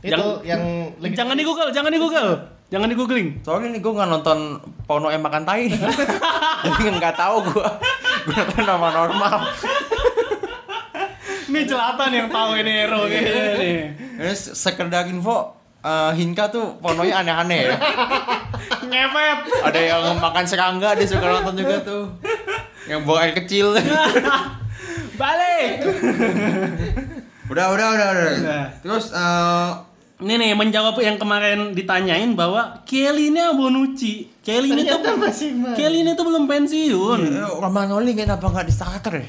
Itu 0.07 0.15
Jangan, 0.15 0.47
yang 0.47 0.63
lagi 0.97 1.15
jangan 1.15 1.35
di 1.35 1.43
Google, 1.43 1.69
jangan 1.71 1.91
di 1.91 1.99
Google. 1.99 2.31
Jangan 2.67 2.91
di 2.91 2.97
googling. 2.97 3.29
Soalnya 3.43 3.69
nih 3.71 3.81
gue 3.81 3.93
nggak 3.93 4.11
nonton 4.11 4.39
porno 4.83 5.07
yang 5.07 5.23
makan 5.23 5.43
tai. 5.43 5.71
Jadi 6.67 6.83
nggak 6.93 7.15
tahu 7.15 7.47
gue. 7.47 7.67
Gue 8.25 8.35
nonton 8.35 8.65
nama 8.65 8.89
normal. 8.93 9.39
Ini 11.47 11.63
celatan 11.63 12.11
yang 12.11 12.27
tahu 12.29 12.59
Eni 12.59 12.73
Ero 12.77 13.07
kayaknya 13.07 13.43
nih. 13.55 13.79
Ini 14.19 14.33
se- 14.35 14.53
sekedar 14.53 15.07
info. 15.07 15.55
eh, 15.79 16.11
Hinka 16.13 16.51
tuh 16.51 16.75
pornonya 16.77 17.23
aneh-aneh 17.23 17.61
ya. 17.65 17.79
Ngepet. 18.83 19.39
Ada 19.63 19.79
yang 19.79 20.19
makan 20.19 20.43
serangga 20.43 20.99
dia 20.99 21.07
suka 21.07 21.23
nonton 21.23 21.55
juga 21.55 21.79
tuh. 21.81 22.11
Yang 22.85 23.01
buang 23.07 23.21
air 23.21 23.35
kecil. 23.37 23.79
Balik. 25.15 25.87
udah, 27.47 27.67
udah, 27.71 27.87
udah, 27.89 28.09
udah. 28.11 28.27
Udah. 28.37 28.65
Terus 28.83 29.15
eh, 29.15 29.71
Ini 30.17 30.33
nih 30.41 30.57
menjawab 30.57 30.97
yang 31.05 31.21
kemarin 31.21 31.77
ditanyain 31.77 32.33
bahwa 32.33 32.81
Kelly 32.89 33.29
ini 33.29 33.37
Bonucci. 33.53 34.25
Kelly 34.41 34.73
ini 34.73 34.89
tuh 34.89 34.97
Ternyata 35.05 35.21
masih 35.21 35.53
main. 35.53 35.77
Kelly 35.77 35.99
ini 36.09 36.17
tuh 36.17 36.25
belum 36.25 36.49
pensiun. 36.49 37.21
Eh, 37.37 37.53
Romagnoli 37.61 38.17
kenapa 38.17 38.49
nggak 38.49 38.65
di 38.65 38.73
starter 38.73 39.15
ya? 39.21 39.29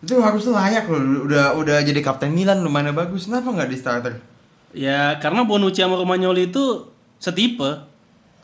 Itu 0.00 0.16
harusnya 0.24 0.56
layak 0.56 0.88
loh, 0.88 1.28
udah 1.28 1.54
udah 1.60 1.76
jadi 1.84 2.00
kapten 2.00 2.32
Milan 2.32 2.64
lumayan 2.64 2.90
bagus, 2.96 3.28
kenapa 3.28 3.52
nggak 3.52 3.68
di 3.68 3.76
starter? 3.76 4.12
Ya 4.72 5.20
karena 5.20 5.44
Bonucci 5.44 5.84
sama 5.84 6.00
Romagnoli 6.00 6.48
itu 6.48 6.88
setipe. 7.20 7.84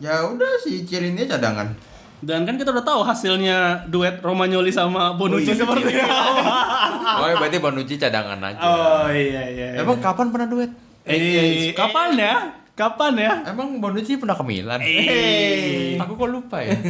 Ya 0.04 0.28
udah 0.28 0.60
si 0.60 0.84
Cielini 0.84 1.24
cadangan. 1.24 1.72
Dan 2.20 2.44
kan 2.44 2.60
kita 2.60 2.76
udah 2.76 2.84
tahu 2.84 3.00
hasilnya 3.08 3.88
duet 3.88 4.20
Romagnoli 4.20 4.68
sama 4.68 5.16
Bonucci 5.16 5.56
seperti 5.56 5.96
apa. 5.96 7.24
Oh, 7.24 7.26
ya 7.32 7.40
berarti 7.40 7.56
Bonucci 7.56 7.96
cadangan 7.96 8.36
aja. 8.36 8.60
Oh 8.60 9.08
iya 9.08 9.48
iya. 9.48 9.66
iya. 9.72 9.80
Emang 9.80 9.96
kapan 10.04 10.28
pernah 10.28 10.44
duet? 10.44 10.87
Eh, 11.08 11.72
kapan 11.72 12.14
ya? 12.14 12.34
Kapan 12.76 13.12
ya? 13.18 13.32
Emang 13.50 13.80
Bonucci 13.82 14.20
pernah 14.20 14.36
ke 14.38 14.44
Milan? 14.44 14.78
Eh. 14.84 15.98
Aku 15.98 16.14
kok 16.14 16.28
lupa 16.30 16.62
ya? 16.62 16.76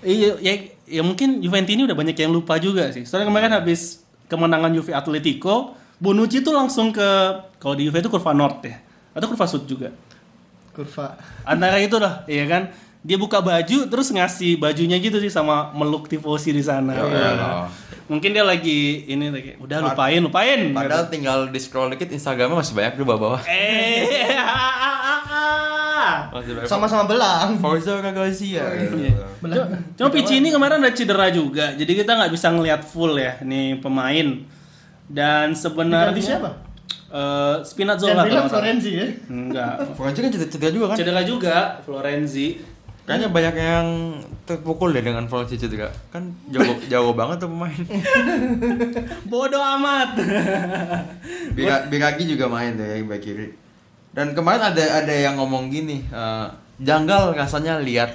Iya, 0.00 0.40
ya, 0.40 0.52
ya 0.88 1.02
mungkin 1.04 1.44
Juventus 1.44 1.76
ini 1.76 1.84
udah 1.84 1.92
banyak 1.92 2.16
yang 2.16 2.32
lupa 2.32 2.56
juga 2.56 2.88
sih. 2.88 3.04
Soalnya 3.04 3.28
kemarin 3.28 3.52
habis 3.52 4.00
kemenangan 4.32 4.72
Juve 4.72 4.96
Atletico, 4.96 5.76
Bonucci 6.00 6.40
tuh 6.40 6.56
langsung 6.56 6.88
ke 6.88 7.04
kalau 7.60 7.76
di 7.76 7.84
Juve 7.84 8.00
itu 8.00 8.08
kurva 8.08 8.32
north 8.32 8.64
ya, 8.64 8.80
atau 9.12 9.28
kurva 9.28 9.44
sud 9.44 9.68
juga. 9.68 9.92
Kurva. 10.72 11.20
Antara 11.44 11.76
itu 11.84 12.00
lah, 12.00 12.24
iya 12.24 12.48
kan? 12.48 12.72
Dia 13.00 13.16
buka 13.16 13.40
baju 13.40 13.88
terus 13.88 14.12
ngasih 14.12 14.60
bajunya 14.60 15.00
gitu 15.00 15.16
sih 15.16 15.32
sama 15.32 15.72
meluk 15.72 16.04
tifosi 16.04 16.52
di 16.52 16.60
sana. 16.60 16.92
Ya 16.92 17.04
Iya. 17.08 17.28
elah. 17.32 17.64
Mungkin 18.10 18.34
dia 18.34 18.44
lagi 18.44 19.08
ini 19.08 19.30
lagi 19.30 19.50
udah 19.56 19.78
lupain, 19.80 20.20
lupain. 20.20 20.60
Padahal 20.70 21.08
tinggal 21.08 21.48
di 21.48 21.56
scroll 21.56 21.88
dikit 21.88 22.10
Instagramnya 22.10 22.60
masih 22.60 22.74
banyak 22.76 22.94
di 22.98 23.04
bawah-bawah. 23.06 23.40
eh. 23.48 24.36
Sama-sama 26.66 27.04
belang. 27.06 27.56
Forza 27.56 28.00
Kagasia. 28.00 28.64
Iya. 28.68 29.16
Cuma, 29.40 29.64
cuma 29.96 30.08
Pici 30.10 30.36
ini 30.36 30.52
kemarin 30.52 30.80
ada 30.80 30.92
cedera 30.92 31.32
juga, 31.32 31.72
jadi 31.72 31.92
kita 32.04 32.12
nggak 32.12 32.32
bisa 32.32 32.52
ngelihat 32.52 32.84
full 32.84 33.16
ya 33.16 33.40
nih 33.40 33.80
pemain. 33.80 34.44
Dan 35.10 35.56
sebenarnya 35.56 36.20
siapa? 36.22 36.50
Eh, 37.10 37.56
Spinazzola 37.66 38.22
Jangan 38.22 38.22
kalau 38.22 38.30
bilang. 38.30 38.46
Florenzi 38.46 38.90
ya. 38.94 39.06
Enggak. 39.26 39.74
Forza 39.98 40.18
kan 40.20 40.30
cedera 40.30 40.70
juga 40.70 40.86
kan? 40.92 40.96
Cedera 40.96 41.22
juga 41.26 41.54
Florenzi. 41.82 42.48
Kayaknya 43.02 43.28
banyak 43.28 43.54
yang 43.56 43.86
terpukul 44.44 44.90
deh 44.90 45.00
dengan 45.00 45.26
Florenzi 45.26 45.56
cedera. 45.56 45.90
Kan 46.08 46.30
jago 46.46 46.78
jago 46.92 47.10
banget 47.12 47.36
tuh 47.38 47.48
pemain. 47.48 47.74
Bodoh 49.26 49.62
amat. 49.78 50.14
Bira- 51.56 51.86
Biragi 51.86 52.24
juga 52.24 52.46
main 52.46 52.74
tuh 52.74 52.84
ya 52.84 53.00
back 53.00 53.20
kiri. 53.20 53.48
Dan 54.10 54.32
kemarin 54.32 54.62
ada 54.64 54.84
ada 55.00 55.10
yang 55.12 55.34
ngomong 55.36 55.68
gini, 55.68 56.02
eh, 56.04 56.46
janggal 56.78 57.30
rasanya 57.32 57.78
lihat 57.78 58.14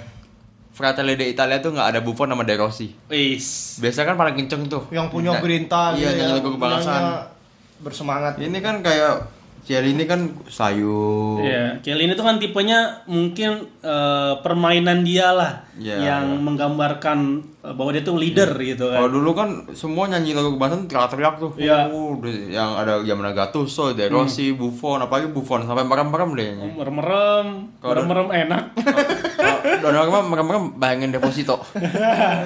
Fratelli 0.72 1.16
d'Italia 1.16 1.60
tuh 1.60 1.72
nggak 1.72 1.88
ada 1.90 2.00
Buffon 2.00 2.28
sama 2.28 2.44
De 2.44 2.52
Rossi. 2.54 2.92
Wis. 3.08 3.80
Biasa 3.80 4.04
kan 4.04 4.16
paling 4.16 4.36
kenceng 4.36 4.68
tuh. 4.68 4.84
Yang 4.90 5.08
punya 5.10 5.32
Nggak- 5.32 5.44
gerinta 5.44 5.82
Iya, 5.92 6.10
gitu 6.10 6.22
ya, 6.22 6.28
lagu 6.36 6.50
kebangsaan. 6.52 6.84
punyanya 6.84 7.16
Bersemangat. 7.76 8.34
Ini 8.38 8.60
kan 8.60 8.76
kayak 8.80 9.14
Ciel 9.66 9.98
ini 9.98 10.06
kan 10.06 10.30
sayu. 10.46 11.42
Iya, 11.42 11.82
Kelly 11.82 12.06
ini 12.06 12.14
tuh 12.14 12.22
kan 12.22 12.38
tipenya 12.38 13.02
mungkin 13.10 13.66
eh, 13.82 14.34
permainan 14.46 15.02
dia 15.02 15.34
lah 15.34 15.66
Iya, 15.74 15.98
yang 16.06 16.46
menggambarkan 16.46 17.42
bahwa 17.72 17.90
dia 17.90 18.02
tuh 18.02 18.14
leader 18.14 18.54
gitu 18.56 18.86
Kalau 18.86 19.08
kan. 19.08 19.16
dulu 19.16 19.30
kan 19.32 19.48
semua 19.72 20.06
nyanyi 20.06 20.32
lagu 20.32 20.54
kebangsaan 20.54 20.86
teriak-teriak 20.86 21.36
tuh. 21.38 21.52
Iya. 21.56 21.88
Uh, 21.88 22.14
udah- 22.14 22.46
yang 22.48 22.70
ada 22.76 23.00
zaman 23.00 23.32
Gattuso, 23.32 23.90
De 23.92 24.06
Rossi, 24.06 24.52
Buffon, 24.52 25.00
apalagi 25.00 25.28
Buffon 25.28 25.64
sampai 25.64 25.82
merem-merem 25.82 26.30
deh 26.32 26.48
nyanyi. 26.54 26.74
Merem-merem, 26.76 27.46
Kalau- 27.80 27.94
merem-merem 27.96 28.28
enak. 28.44 28.64
Dan 29.66 29.92
orang 29.92 30.12
mah 30.12 30.24
merem-merem 30.28 30.64
bayangin 30.76 31.10
deposito. 31.10 31.58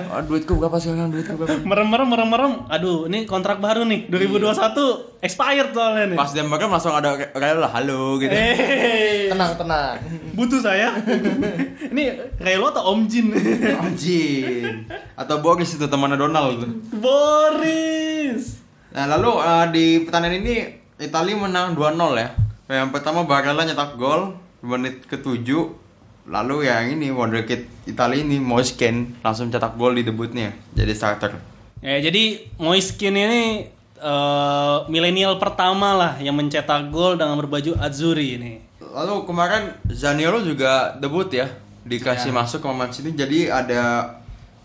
Ah, 0.09 0.21
duitku 0.21 0.55
berapa 0.55 0.77
sekarang? 0.77 1.09
Duitku 1.09 1.35
berapa? 1.35 1.59
merem-merem, 1.61 2.07
merem-merem. 2.07 2.53
Aduh, 2.67 3.05
ini 3.05 3.25
kontrak 3.25 3.57
baru 3.57 3.83
nih 3.83 4.07
2021 4.07 5.19
expired 5.19 5.71
soalnya 5.71 6.05
nih. 6.07 6.17
Pas 6.17 6.29
dia 6.29 6.41
merem 6.41 6.69
langsung 6.69 6.91
ada 6.91 7.17
kayak 7.17 7.57
lah 7.57 7.71
halo 7.71 8.17
gitu. 8.17 8.29
Eh, 8.29 9.27
Tenang, 9.27 9.55
tenang. 9.55 9.95
butuh 10.33 10.59
saya. 10.59 10.95
ini 11.91 12.03
Relo 12.37 12.69
atau 12.69 12.89
Om 12.89 13.05
Jin? 13.05 13.33
Anjing. 13.75 14.87
Atau 15.19 15.43
Boris 15.43 15.75
itu 15.75 15.83
temannya 15.83 16.15
Donald. 16.15 16.63
Boris. 16.95 18.63
Nah, 18.95 19.05
lalu 19.11 19.31
eh, 19.43 19.65
di 19.75 19.85
pertandingan 20.07 20.39
ini 20.39 20.55
Italia 20.95 21.35
menang 21.35 21.75
2-0 21.75 22.15
ya. 22.15 22.29
Yang 22.71 22.89
pertama 22.95 23.27
Barella 23.27 23.67
nyetak 23.67 23.99
gol 23.99 24.39
menit 24.63 25.03
ke-7. 25.11 25.43
Lalu 26.29 26.71
yang 26.71 26.87
ini 26.95 27.11
wonderkid 27.11 27.67
Italia 27.83 28.21
ini 28.21 28.39
Moiskin 28.39 29.17
langsung 29.19 29.51
cetak 29.51 29.75
gol 29.75 29.97
di 29.97 30.07
debutnya 30.07 30.55
jadi 30.71 30.93
starter. 30.95 31.35
Ya, 31.83 31.99
jadi 31.99 32.47
Moiskin 32.55 33.19
ini 33.19 33.67
eh, 33.99 34.77
milenial 34.87 35.35
pertama 35.35 35.99
lah 35.99 36.13
yang 36.23 36.39
mencetak 36.39 36.95
gol 36.95 37.19
dengan 37.19 37.35
berbaju 37.35 37.75
Azzurri 37.75 38.39
ini. 38.39 38.53
Lalu 38.79 39.27
kemarin 39.27 39.75
Zaniolo 39.91 40.47
juga 40.47 40.95
debut 40.95 41.27
ya, 41.27 41.51
dikasih 41.83 42.31
masuk 42.31 42.63
ke 42.63 42.67
Man 42.71 42.89
City. 42.95 43.11
Jadi 43.13 43.51
ada 43.51 44.15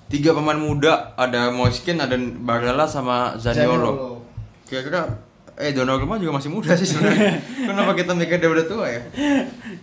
tiga 0.08 0.30
pemain 0.36 0.58
muda, 0.58 1.16
ada 1.16 1.50
Moiskin, 1.50 2.00
ada 2.00 2.16
Barella 2.18 2.84
sama 2.88 3.36
Zaniolo. 3.40 4.22
Kira-kira 4.68 5.08
eh 5.54 5.70
Donnarumma 5.70 6.18
juga 6.18 6.42
masih 6.42 6.50
muda 6.50 6.74
sih 6.74 6.86
sebenarnya. 6.86 7.38
Kenapa 7.70 7.94
kita 7.94 8.10
mikir 8.10 8.42
dia 8.42 8.50
udah 8.50 8.66
tua 8.66 8.86
ya? 8.90 9.02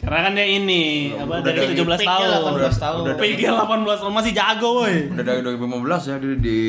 Karena 0.04 0.20
kan 0.28 0.32
dia 0.36 0.48
ini 0.48 1.16
apa 1.16 1.40
udah 1.40 1.52
dari 1.56 1.72
dari 1.72 1.80
17 1.80 1.88
peaknya 2.04 2.28
tahun. 2.28 2.54
18 2.60 2.84
tahun. 2.84 3.02
Udah 3.08 3.16
PG 3.16 3.42
18 3.48 4.02
tahun 4.04 4.14
masih 4.14 4.32
jago 4.36 4.70
woi. 4.84 4.96
Udah 5.16 5.24
dari 5.24 5.40
2015 5.48 6.10
ya 6.12 6.16
dia 6.20 6.36
di 6.36 6.60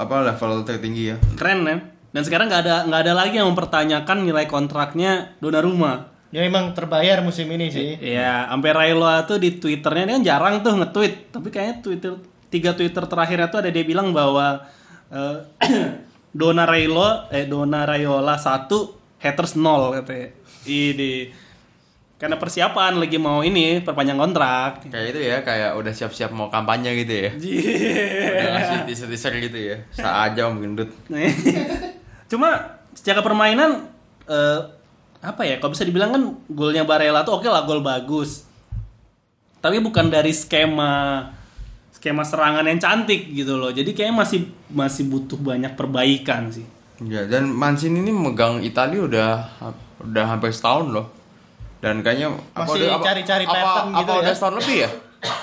apa 0.00 0.14
level 0.26 0.50
tertinggi 0.66 1.02
ya. 1.14 1.16
Keren 1.38 1.58
kan? 1.62 1.78
Dan 2.10 2.22
sekarang 2.26 2.50
nggak 2.50 2.62
ada 2.66 2.76
nggak 2.90 3.00
ada 3.06 3.14
lagi 3.14 3.34
yang 3.38 3.48
mempertanyakan 3.54 4.18
nilai 4.26 4.46
kontraknya 4.50 5.38
Donnarumma. 5.38 6.10
Ya 6.30 6.46
emang 6.46 6.74
terbayar 6.78 7.22
musim 7.26 7.50
ini 7.50 7.74
sih. 7.74 7.98
Iya, 7.98 8.46
sampai 8.46 8.70
Railoa 8.70 9.26
tuh 9.26 9.42
di 9.42 9.58
Twitternya 9.58 10.06
dia 10.06 10.14
kan 10.14 10.22
jarang 10.22 10.54
tuh 10.62 10.78
nge-tweet, 10.78 11.34
tapi 11.34 11.50
kayaknya 11.50 11.82
Twitter 11.82 12.14
tiga 12.50 12.74
Twitter 12.74 13.06
terakhirnya 13.06 13.48
tuh 13.48 13.62
ada 13.62 13.70
dia 13.70 13.86
bilang 13.86 14.10
bahwa 14.10 14.66
eh, 15.08 15.38
Dona 16.38 16.66
Railo 16.66 17.30
eh 17.30 17.46
Dona 17.46 17.86
Raiola 17.86 18.36
satu 18.36 18.98
haters 19.22 19.54
nol 19.54 19.94
katanya. 20.02 20.28
Ini 20.66 21.32
karena 22.20 22.36
persiapan 22.36 23.00
lagi 23.00 23.16
mau 23.16 23.40
ini 23.40 23.80
perpanjang 23.80 24.20
kontrak. 24.20 24.84
Kayak 24.92 25.06
itu 25.16 25.20
ya, 25.24 25.36
kayak 25.40 25.70
udah 25.72 25.92
siap-siap 25.96 26.30
mau 26.36 26.52
kampanye 26.52 26.92
gitu 27.00 27.14
ya. 27.16 27.30
Udah 27.32 28.50
ngasih 28.60 28.76
teaser-teaser 28.84 29.32
gitu 29.40 29.58
ya. 29.58 29.76
Sa 29.96 30.28
aja 30.28 30.44
om 30.52 30.60
gendut. 30.60 30.92
Cuma 32.30 32.76
secara 32.92 33.24
permainan 33.24 33.88
eh, 34.28 34.60
apa 35.24 35.42
ya? 35.48 35.56
Kalau 35.56 35.72
bisa 35.72 35.88
dibilang 35.88 36.12
kan 36.12 36.22
golnya 36.52 36.84
Barella 36.84 37.24
tuh 37.24 37.40
oke 37.40 37.48
lah 37.48 37.64
gol 37.64 37.80
bagus. 37.80 38.44
Tapi 39.64 39.80
bukan 39.80 40.12
dari 40.12 40.36
skema 40.36 41.24
skema 42.00 42.24
serangan 42.24 42.64
yang 42.64 42.80
cantik 42.80 43.28
gitu 43.28 43.60
loh. 43.60 43.68
Jadi 43.68 43.92
kayaknya 43.92 44.16
masih 44.16 44.40
masih 44.72 45.04
butuh 45.04 45.36
banyak 45.36 45.76
perbaikan 45.76 46.48
sih. 46.48 46.64
Ya, 47.00 47.28
dan 47.28 47.52
Mancini 47.52 48.00
ini 48.00 48.08
megang 48.08 48.64
Italia 48.64 49.04
udah 49.04 49.30
udah 50.00 50.24
hampir 50.26 50.48
setahun 50.48 50.88
loh. 50.88 51.06
Dan 51.80 52.00
kayaknya 52.00 52.32
Masih 52.52 52.88
udah- 52.88 53.00
cari-cari 53.00 53.44
apa, 53.44 53.52
pattern 53.52 53.88
apa, 53.88 53.98
gitu 53.98 54.10
apa 54.10 54.16
ya? 54.16 54.22
udah 54.24 54.34
setahun 54.34 54.56
lebih 54.56 54.76
ya? 54.76 54.90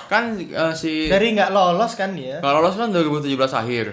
Kan 0.07 0.23
eh, 0.37 0.73
si 0.73 0.91
Dari 1.05 1.27
nggak 1.33 1.49
lolos 1.49 1.93
kan 1.93 2.09
ya. 2.13 2.41
kalau 2.41 2.61
lolos 2.61 2.73
kan 2.73 2.89
2017 2.89 3.37
akhir. 3.53 3.85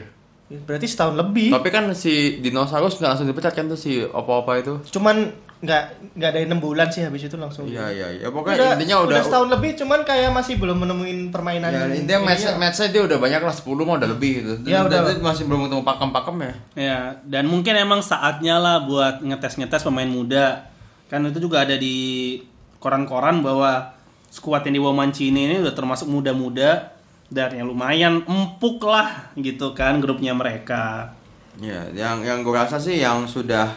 Berarti 0.64 0.86
setahun 0.88 1.16
lebih. 1.16 1.52
Tapi 1.52 1.68
kan 1.68 1.84
si 1.92 2.40
Dinosaurus 2.40 2.96
nggak 2.96 3.10
langsung 3.12 3.28
dipecat 3.28 3.52
kan 3.52 3.68
tuh 3.68 3.76
si 3.76 4.00
opa-opa 4.00 4.56
itu. 4.56 4.80
Cuman 4.90 5.32
nggak 5.64 5.82
nggak 6.14 6.28
ada 6.30 6.40
enam 6.44 6.60
bulan 6.60 6.86
sih 6.86 7.00
habis 7.00 7.24
itu 7.24 7.34
langsung. 7.34 7.64
Iya 7.64 7.88
iya 7.88 8.08
iya. 8.14 8.26
Udah, 8.28 8.36
Pokoknya 8.36 8.76
intinya 8.76 8.96
udah, 9.02 9.18
setahun 9.18 9.48
lebih 9.50 9.70
cuman 9.74 10.00
kayak 10.04 10.30
masih 10.30 10.54
belum 10.60 10.76
menemuin 10.84 11.18
permainan 11.32 11.72
Ya, 11.72 11.88
intinya 11.90 12.20
match 12.22 12.44
matchnya 12.54 12.86
dia 12.90 13.02
udah 13.02 13.18
banyak 13.18 13.40
lah 13.40 13.54
10 13.54 13.64
mah 13.82 13.94
udah 13.98 14.10
lebih 14.12 14.30
gitu. 14.38 14.52
Ya, 14.62 14.80
Dan- 14.80 14.86
udah. 14.86 14.98
dan 15.08 15.18
masih 15.20 15.42
belum 15.48 15.60
ketemu 15.66 15.82
pakem-pakem 15.82 16.36
ya. 16.38 16.54
Ya, 16.76 16.98
dan 17.24 17.44
mungkin 17.48 17.74
emang 17.74 18.00
saatnya 18.00 18.60
lah 18.60 18.84
buat 18.84 19.24
ngetes-ngetes 19.24 19.82
pemain 19.82 20.06
muda. 20.06 20.68
Kan 21.08 21.24
itu 21.24 21.40
juga 21.40 21.64
ada 21.64 21.74
di 21.74 22.38
koran-koran 22.78 23.40
bahwa 23.40 23.96
skuad 24.28 24.62
yang 24.64 24.76
dibawa 24.76 24.94
Mancini 25.00 25.46
ini 25.46 25.56
udah 25.58 25.72
termasuk 25.72 26.04
muda-muda 26.06 26.92
dan 27.30 27.50
yang 27.50 27.66
lumayan 27.66 28.20
empuk 28.22 28.84
lah 28.84 29.32
gitu 29.34 29.72
kan 29.72 29.98
grupnya 29.98 30.36
mereka. 30.36 31.14
Ya, 31.54 31.86
yang 31.94 32.20
yang 32.20 32.42
gue 32.42 32.50
rasa 32.50 32.76
sih 32.76 32.98
yang 32.98 33.24
sudah 33.24 33.70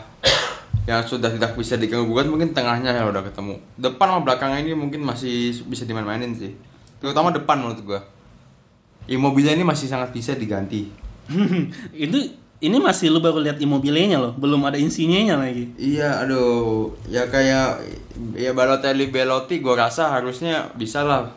yang 0.87 1.03
sudah 1.03 1.27
tidak 1.27 1.51
bisa 1.59 1.75
diganggu 1.75 2.07
gugat 2.07 2.31
mungkin 2.31 2.55
tengahnya 2.55 2.95
yang 2.95 3.11
udah 3.11 3.19
ketemu. 3.27 3.59
Depan 3.75 4.07
sama 4.07 4.21
belakangnya 4.23 4.59
ini 4.63 4.71
mungkin 4.71 5.03
masih 5.03 5.51
bisa 5.67 5.83
dimain-mainin 5.83 6.31
sih. 6.31 6.55
Terutama 7.03 7.35
depan 7.35 7.59
menurut 7.59 7.83
gua. 7.83 8.01
Immobile 9.03 9.59
ini 9.59 9.67
masih 9.67 9.91
sangat 9.91 10.15
bisa 10.15 10.31
diganti. 10.31 10.87
itu 12.07 12.17
ini 12.63 12.77
masih 12.79 13.11
lu 13.11 13.19
baru 13.19 13.43
lihat 13.43 13.59
immobilenya 13.59 14.17
loh, 14.17 14.33
belum 14.39 14.63
ada 14.63 14.79
insinyenya 14.79 15.35
lagi. 15.35 15.75
Iya, 15.77 16.23
aduh, 16.23 16.95
ya 17.11 17.27
kayak 17.27 17.83
ya 18.33 18.55
Balotelli 18.55 19.11
Belotti 19.11 19.59
gue 19.59 19.75
rasa 19.75 20.09
harusnya 20.09 20.71
bisa 20.73 21.03
lah 21.03 21.29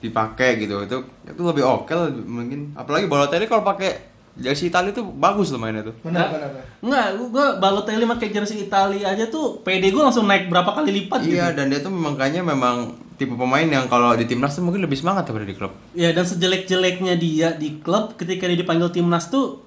dipakai 0.00 0.56
gitu. 0.64 0.82
Itu 0.88 1.04
itu 1.28 1.40
lebih 1.44 1.68
oke 1.68 1.92
lah 1.92 2.08
mungkin. 2.10 2.72
Apalagi 2.72 3.06
Balotelli 3.06 3.44
kalau 3.44 3.60
pakai 3.62 4.15
jersey 4.36 4.68
Italia 4.68 4.92
itu 4.92 5.00
bagus 5.02 5.48
loh 5.48 5.58
mainnya 5.58 5.80
tuh. 5.82 5.96
Benar, 6.00 6.28
benar, 6.28 6.48
benar. 6.50 6.64
Enggak, 6.78 7.06
gua, 7.16 7.26
gua 7.26 7.46
Balotelli 7.56 8.04
pakai 8.06 8.28
jersey 8.28 8.62
Italia 8.62 9.06
aja 9.08 9.24
tuh 9.26 9.60
PD 9.60 9.88
gua 9.88 10.08
langsung 10.08 10.24
naik 10.24 10.46
berapa 10.46 10.68
kali 10.70 10.92
lipat 10.94 11.24
Iya, 11.24 11.50
gitu. 11.50 11.56
dan 11.56 11.64
dia 11.68 11.80
tuh 11.80 11.88
memang 11.88 12.14
kayaknya 12.14 12.42
memang 12.42 12.76
tipe 13.16 13.32
pemain 13.32 13.64
yang 13.64 13.88
kalau 13.88 14.12
di 14.12 14.24
timnas 14.24 14.52
tuh 14.52 14.60
mungkin 14.60 14.84
lebih 14.84 14.94
semangat 14.94 15.24
daripada 15.24 15.44
di 15.44 15.56
klub. 15.56 15.72
Ya 15.92 16.12
dan 16.12 16.22
sejelek-jeleknya 16.22 17.16
dia 17.16 17.48
di 17.52 17.80
klub 17.80 18.12
ketika 18.14 18.44
dia 18.44 18.60
dipanggil 18.60 18.92
timnas 18.92 19.26
tuh 19.26 19.64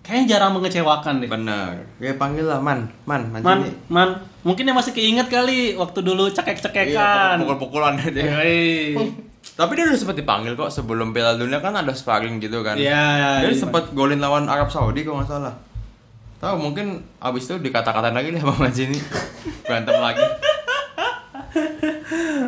kayaknya 0.00 0.40
jarang 0.40 0.56
mengecewakan 0.56 1.20
deh. 1.20 1.28
Bener. 1.28 1.84
Ya 2.00 2.16
panggil 2.16 2.48
lah 2.48 2.56
man, 2.58 2.88
man, 3.04 3.28
Man, 3.30 3.44
Mancini. 3.44 3.76
man, 3.86 4.10
mungkin 4.40 4.64
dia 4.64 4.72
masih 4.72 4.96
keinget 4.96 5.28
kali 5.28 5.76
waktu 5.76 6.00
dulu 6.00 6.32
cekek-cekekan. 6.32 7.36
Iya, 7.36 7.44
pukul-pukulan 7.44 8.00
aja. 8.00 8.16
Tapi 9.40 9.72
dia 9.76 9.84
udah 9.88 9.98
sempat 9.98 10.16
dipanggil 10.16 10.56
kok 10.56 10.72
sebelum 10.72 11.12
Piala 11.12 11.36
Dunia 11.36 11.60
kan 11.60 11.76
ada 11.76 11.92
sparring 11.92 12.40
gitu 12.40 12.64
kan. 12.64 12.76
Iya. 12.80 13.44
Dia 13.44 13.50
iya. 13.52 13.56
sempat 13.56 13.92
golin 13.92 14.20
lawan 14.20 14.48
Arab 14.48 14.72
Saudi 14.72 15.04
kalau 15.04 15.20
nggak 15.20 15.28
salah. 15.28 15.54
Tahu 16.40 16.56
mungkin 16.56 17.04
abis 17.20 17.52
itu 17.52 17.60
dikata-katain 17.60 18.16
lagi 18.16 18.32
deh 18.32 18.40
sama 18.40 18.56
Mancini. 18.56 18.96
Berantem 19.68 20.00
lagi. 20.00 20.24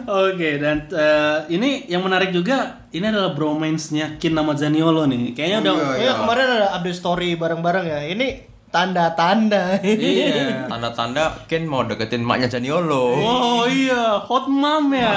Oke, 0.02 0.58
dan 0.58 0.88
eh, 0.90 1.38
ini 1.54 1.86
yang 1.86 2.02
menarik 2.02 2.34
juga, 2.34 2.88
ini 2.90 3.06
adalah 3.06 3.36
bromance-nya 3.36 4.18
Kin 4.18 4.34
sama 4.34 4.56
Zaniolo 4.56 5.06
nih. 5.06 5.36
Kayaknya 5.36 5.58
udah 5.62 5.74
Iya, 5.74 5.84
Oh 5.84 5.94
iya 6.00 6.12
kemarin 6.18 6.46
ada 6.48 6.68
update 6.80 6.98
story 6.98 7.28
bareng-bareng 7.38 7.86
ya. 7.86 8.00
Ini 8.10 8.26
tanda-tanda. 8.72 9.78
Iya. 9.84 10.64
Tanda-tanda 10.72 11.44
Ken 11.46 11.68
mau 11.68 11.84
deketin 11.84 12.24
maknya 12.24 12.48
Janiolo. 12.48 13.20
Oh 13.20 13.68
iya, 13.68 14.18
hot 14.18 14.48
mom 14.48 14.90
ya. 14.96 15.12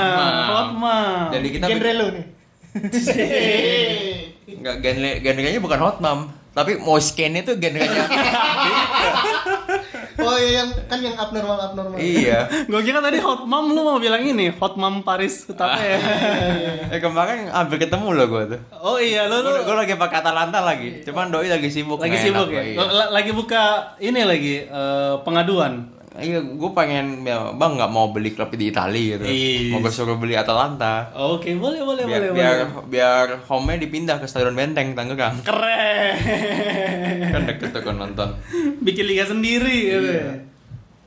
Hot 0.52 0.72
mom. 0.76 1.32
Jadi 1.32 1.48
kita 1.56 1.66
Genre 1.72 1.92
lu 1.96 2.08
nih. 2.12 2.26
Enggak 4.60 4.76
genre 4.84 5.12
genrenya 5.24 5.62
bukan 5.64 5.80
hot 5.80 5.98
mom, 6.04 6.30
tapi 6.52 6.78
Moisken 6.78 7.40
itu 7.40 7.56
genrenya. 7.58 8.06
Oh 10.26 10.38
iya 10.38 10.52
yang 10.62 10.70
kan 10.90 11.00
yang 11.00 11.16
abnormal 11.16 11.58
abnormal. 11.62 11.98
iya. 12.02 12.50
Gue 12.70 12.82
kira 12.82 13.00
tadi 13.00 13.22
hot 13.22 13.46
mom 13.46 13.72
lu 13.72 13.82
mau 13.86 13.98
bilang 14.02 14.26
ini, 14.26 14.50
hot 14.58 14.76
mom 14.76 15.06
Paris 15.06 15.46
Utama 15.46 15.78
ya. 15.78 15.98
Eh 16.90 17.00
kemarin 17.00 17.50
hampir 17.50 17.78
ketemu 17.82 18.08
loh 18.14 18.26
gue 18.28 18.44
tuh. 18.58 18.62
Oh 18.82 18.98
iya, 18.98 19.30
lu, 19.30 19.42
lu 19.42 19.64
Gue 19.64 19.76
lagi 19.78 19.96
pakai 19.96 20.20
Atalanta 20.22 20.60
lagi, 20.62 21.02
cuman 21.06 21.30
doi 21.30 21.48
lagi 21.48 21.70
sibuk. 21.70 22.02
lagi 22.02 22.18
sibuk 22.18 22.50
ya. 22.52 22.62
iya. 22.62 23.10
Lagi 23.14 23.32
buka 23.32 23.96
ini 24.02 24.22
lagi 24.26 24.56
eh, 24.66 25.14
pengaduan. 25.24 25.95
Iya, 26.16 26.40
gue 26.40 26.72
pengen 26.72 27.28
ya, 27.28 27.52
bang 27.52 27.76
nggak 27.76 27.92
mau 27.92 28.16
beli 28.16 28.32
klub 28.32 28.48
di 28.56 28.72
Italia 28.72 29.20
gitu. 29.20 29.28
Is. 29.28 29.68
Mau 29.68 29.84
gue 29.84 29.92
suruh 29.92 30.16
beli 30.16 30.40
Atalanta. 30.40 31.12
Oke, 31.12 31.52
boleh 31.60 31.84
boleh 31.84 32.08
Biar 32.08 32.32
boleh. 32.32 32.32
biar 32.32 32.58
boleh. 32.72 32.88
biar 32.88 33.28
home-nya 33.52 33.84
dipindah 33.84 34.16
ke 34.20 34.26
Stadion 34.26 34.56
Benteng 34.56 34.96
Tangerang. 34.96 35.44
Keren. 35.44 36.16
kan 37.36 37.42
deket 37.52 37.70
tuh 37.76 37.84
kan 37.84 37.96
nonton. 38.00 38.32
Bikin 38.80 39.06
liga 39.12 39.28
sendiri 39.28 39.78
gitu. 39.92 40.08
Iya. 40.08 40.24
ya. 40.24 40.36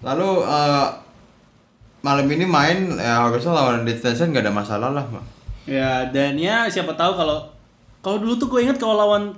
Lalu 0.04 0.30
eh, 0.44 0.86
malam 2.04 2.26
ini 2.28 2.44
main 2.44 2.78
ya 3.00 3.24
harusnya 3.24 3.56
lawan 3.56 3.88
Liechtenstein 3.88 4.28
nggak 4.36 4.44
ada 4.44 4.52
masalah 4.52 4.90
lah. 4.92 5.04
Mak. 5.08 5.24
Ya, 5.64 6.04
dan 6.12 6.36
ya 6.36 6.68
siapa 6.68 6.92
tahu 6.92 7.16
kalau 7.16 7.48
kalau 8.04 8.20
dulu 8.20 8.36
tuh 8.36 8.48
gue 8.52 8.60
inget 8.60 8.76
kalau 8.76 8.92
lawan 8.92 9.32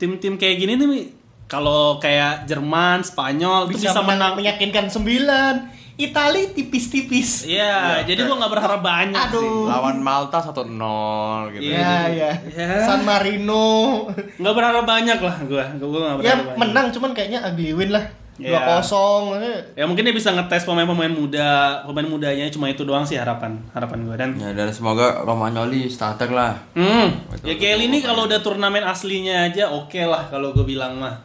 tim-tim 0.00 0.40
kayak 0.40 0.58
gini 0.58 0.80
nih 0.80 1.21
kalau 1.46 1.98
kayak 1.98 2.48
Jerman, 2.48 3.04
Spanyol 3.04 3.68
Bisa, 3.68 3.92
bisa 3.92 4.00
menang. 4.00 4.38
meyakinkan 4.38 4.88
9. 4.88 5.82
Itali 5.92 6.56
tipis-tipis. 6.56 7.44
Iya, 7.44 8.00
jadi 8.08 8.24
gue 8.24 8.32
nggak 8.32 8.48
berharap 8.48 8.80
banyak 8.80 9.28
sih. 9.28 9.36
Aduh. 9.36 9.68
Lawan 9.68 10.00
Malta 10.00 10.40
1-0 10.40 11.52
gitu. 11.52 11.68
Iya, 11.68 12.08
iya. 12.08 12.30
Ya. 12.48 12.80
San 12.88 13.04
Marino. 13.04 14.08
Nggak 14.40 14.54
berharap 14.56 14.84
banyak 14.88 15.18
lah 15.20 15.36
gue. 15.44 15.64
Gue 15.76 16.00
nggak 16.00 16.16
ya 16.16 16.18
berharap 16.18 16.44
banyak. 16.48 16.58
menang 16.58 16.86
cuman 16.96 17.10
kayaknya 17.12 17.44
ugly 17.44 17.76
win 17.76 17.92
lah. 17.92 18.04
Iya. 18.40 18.80
2-0. 18.80 19.76
Ya 19.76 19.84
mungkin 19.84 20.08
dia 20.08 20.16
bisa 20.16 20.32
ngetes 20.32 20.64
pemain-pemain 20.64 21.12
muda, 21.12 21.84
pemain 21.84 22.08
mudanya 22.08 22.48
cuma 22.48 22.72
itu 22.72 22.82
doang 22.82 23.04
sih 23.04 23.20
harapan 23.20 23.60
harapan 23.76 24.08
gue 24.08 24.16
dan. 24.16 24.30
Ya 24.40 24.50
dan 24.56 24.72
semoga 24.72 25.20
Romagnoli 25.22 25.92
starter 25.92 26.32
lah. 26.32 26.56
Hmm, 26.72 27.20
Betul, 27.28 27.52
ya 27.52 27.54
kayak 27.60 27.76
betul, 27.78 27.88
ini 27.92 27.98
kalau 28.00 28.24
udah 28.24 28.40
turnamen 28.40 28.82
aslinya 28.88 29.52
aja 29.52 29.68
oke 29.68 30.00
lah 30.08 30.32
kalau 30.32 30.56
gue 30.56 30.64
bilang 30.64 30.96
mah. 30.96 31.20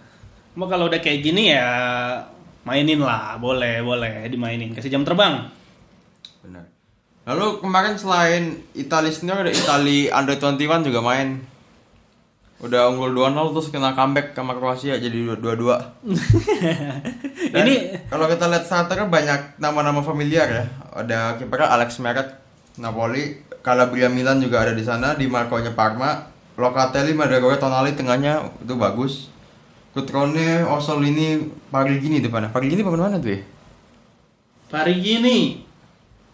Cuma 0.57 0.65
kalau 0.65 0.89
udah 0.89 0.97
kayak 0.97 1.21
gini 1.21 1.53
ya 1.53 1.69
mainin 2.65 2.97
lah, 2.97 3.37
boleh 3.37 3.77
boleh 3.85 4.25
dimainin, 4.25 4.73
kasih 4.73 4.89
jam 4.89 5.05
terbang. 5.05 5.53
Benar. 6.41 6.65
Lalu 7.29 7.61
kemarin 7.61 7.93
selain 7.93 8.65
Italia 8.73 9.13
senior 9.13 9.45
ada 9.45 9.53
Italia 9.53 10.17
under 10.17 10.33
21 10.33 10.89
juga 10.89 11.05
main. 11.05 11.45
Udah 12.57 12.89
unggul 12.89 13.13
2-0 13.13 13.53
terus 13.53 13.69
kena 13.69 13.93
comeback 13.93 14.33
sama 14.33 14.57
Kroasia 14.57 14.97
jadi 14.97 15.37
2-2. 15.37 15.45
Dan 17.53 17.61
ini 17.69 17.93
kalau 18.09 18.25
kita 18.25 18.49
lihat 18.49 18.65
starternya 18.65 19.13
banyak 19.13 19.61
nama-nama 19.61 20.01
familiar 20.01 20.49
ya. 20.49 20.65
Ada 20.89 21.37
kipernya 21.37 21.69
Alex 21.69 22.01
Meret 22.01 22.33
Napoli, 22.81 23.45
Calabria 23.61 24.09
Milan 24.09 24.41
juga 24.41 24.65
ada 24.65 24.73
di 24.73 24.81
sana, 24.81 25.13
di 25.13 25.29
Marco-nya 25.29 25.77
Parma, 25.77 26.33
Locatelli, 26.57 27.13
Madragora, 27.13 27.61
Tonali 27.61 27.93
tengahnya 27.93 28.41
itu 28.65 28.73
bagus. 28.73 29.36
Cutrone, 29.97 30.61
Orsolini, 30.63 31.41
Parigini 31.67 32.21
depannya. 32.21 32.53
Parigini 32.53 32.85
pemain 32.85 33.09
mana 33.09 33.17
tuh 33.17 33.33
ya? 33.33 33.41
pari 34.67 34.93
gini. 34.99 35.63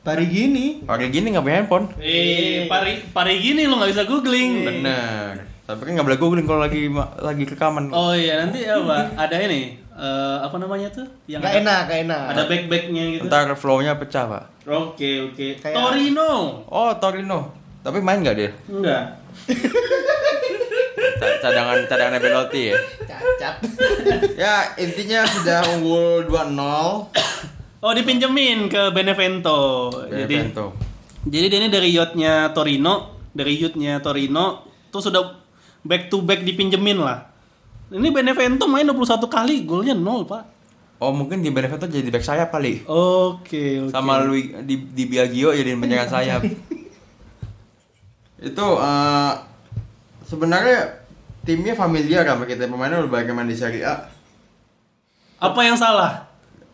Pari 0.03 0.25
gini. 0.27 0.83
Parigini 0.83 1.31
nggak 1.31 1.41
punya 1.41 1.57
handphone. 1.57 1.85
Eh, 1.95 2.67
pari 2.67 2.99
pari 3.07 3.39
gini 3.39 3.63
lo 3.63 3.79
nggak 3.79 3.91
bisa 3.93 4.03
googling. 4.03 4.67
Bener. 4.67 5.47
Tapi 5.63 5.79
kan 5.79 5.91
nggak 5.95 6.03
boleh 6.03 6.19
googling 6.19 6.43
kalau 6.43 6.59
lagi 6.59 6.91
lagi 7.17 7.43
rekaman. 7.45 7.87
Oh 7.89 8.11
iya 8.11 8.43
nanti 8.43 8.67
apa? 8.67 9.15
Ada 9.15 9.37
ini 9.47 9.79
eh, 9.93 10.37
apa 10.41 10.59
namanya 10.59 10.91
tuh? 10.91 11.07
Yang 11.23 11.39
Gak 11.39 11.53
ada, 11.53 11.59
enak, 11.61 11.81
gak 11.87 11.99
enak. 12.03 12.23
ada 12.27 12.41
back 12.49 12.63
backnya 12.67 13.03
gitu. 13.15 13.23
Ntar 13.29 13.47
flow-nya 13.55 13.95
pecah 13.95 14.25
pak. 14.27 14.43
Oke 14.65 15.23
oke. 15.23 15.47
Kayak- 15.61 15.77
Torino. 15.77 16.31
Oh 16.67 16.91
Torino. 16.99 17.39
Tapi 17.79 18.01
main 18.01 18.19
nggak 18.19 18.35
dia? 18.35 18.51
Enggak. 18.67 19.03
Ca- 20.93 21.37
Cadangan 21.41 21.77
cadangan 21.85 22.17
Belotti 22.17 22.61
ya. 22.69 22.75
Cacat. 23.05 23.53
Ya 24.37 24.53
intinya 24.77 25.25
sudah 25.25 25.59
unggul 25.73 26.25
2-0. 26.25 27.13
Oh 27.83 27.91
dipinjemin 27.91 28.67
ke 28.67 28.81
Benevento. 28.91 29.91
Jadi 30.07 30.47
Benevento. 30.47 30.65
jadi 31.23 31.45
dia 31.47 31.57
ini 31.59 31.67
dari 31.67 31.89
yachtnya 31.91 32.51
Torino, 32.51 33.19
dari 33.31 33.57
yachtnya 33.57 33.99
Torino, 33.99 34.63
tuh 34.87 35.01
sudah 35.01 35.21
back 35.81 36.07
to 36.07 36.21
back 36.21 36.41
dipinjemin 36.41 36.99
lah. 36.99 37.27
Ini 37.91 38.09
Benevento 38.09 38.65
main 38.65 38.87
21 38.87 39.27
kali, 39.27 39.67
golnya 39.67 39.91
0 39.91 40.23
pak. 40.23 40.43
Oh 40.97 41.11
mungkin 41.11 41.43
di 41.43 41.51
Benevento 41.51 41.83
jadi 41.83 42.07
back 42.07 42.23
sayap 42.23 42.49
kali. 42.49 42.79
Oke 42.87 43.83
oke. 43.83 43.91
Sama 43.91 44.23
Lui 44.23 44.55
di, 44.63 44.87
di 44.87 45.03
Biagio 45.03 45.51
jadi 45.51 45.75
penjaga 45.75 46.07
sayap. 46.07 46.41
Itu 48.43 48.67
eh, 48.79 49.33
sebenarnya 50.33 51.05
timnya 51.45 51.77
familiar 51.77 52.25
sama 52.25 52.49
kita 52.49 52.65
pemainnya 52.65 53.05
udah 53.05 53.33
main 53.37 53.45
di 53.45 53.53
Serie 53.53 53.85
A. 53.85 54.09
Apa 55.37 55.61
yang 55.61 55.77
salah? 55.77 56.25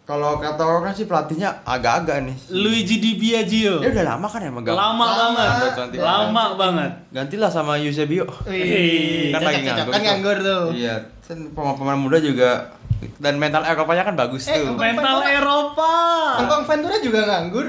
Kalau 0.07 0.41
kata 0.41 0.65
orang 0.65 0.89
sih 0.95 1.05
pelatihnya 1.05 1.61
agak-agak 1.61 2.25
nih. 2.25 2.37
Luigi 2.49 2.97
Di 2.97 3.13
Biagio. 3.13 3.77
Dia 3.77 3.93
udah 3.93 4.05
lama 4.15 4.25
kan 4.25 4.41
ya 4.41 4.49
megang. 4.49 4.73
Lama 4.73 5.05
banget. 5.05 5.69
Cantik. 5.77 5.99
Lama 6.01 6.43
banget. 6.57 6.91
Gantilah 7.13 7.51
sama 7.53 7.77
Eusebio. 7.77 8.25
Wih, 8.49 9.29
kan 9.29 9.41
lagi 9.45 9.61
nganggur. 9.69 9.91
Kan 9.93 9.99
tuh. 10.01 10.05
nganggur 10.09 10.37
tuh. 10.41 10.63
Iya, 10.73 10.95
kan 11.21 11.37
pemain-pemain 11.53 11.99
muda 12.01 12.17
juga 12.17 12.73
dan 13.21 13.37
mental 13.37 13.61
Eropanya 13.61 14.01
kan 14.01 14.15
bagus 14.17 14.49
Eh, 14.49 14.57
tuh. 14.57 14.73
Mental 14.73 15.17
Eropa. 15.29 15.93
Kangkong 16.41 16.65
Ventura 16.65 16.97
juga 17.05 17.19
nganggur. 17.29 17.65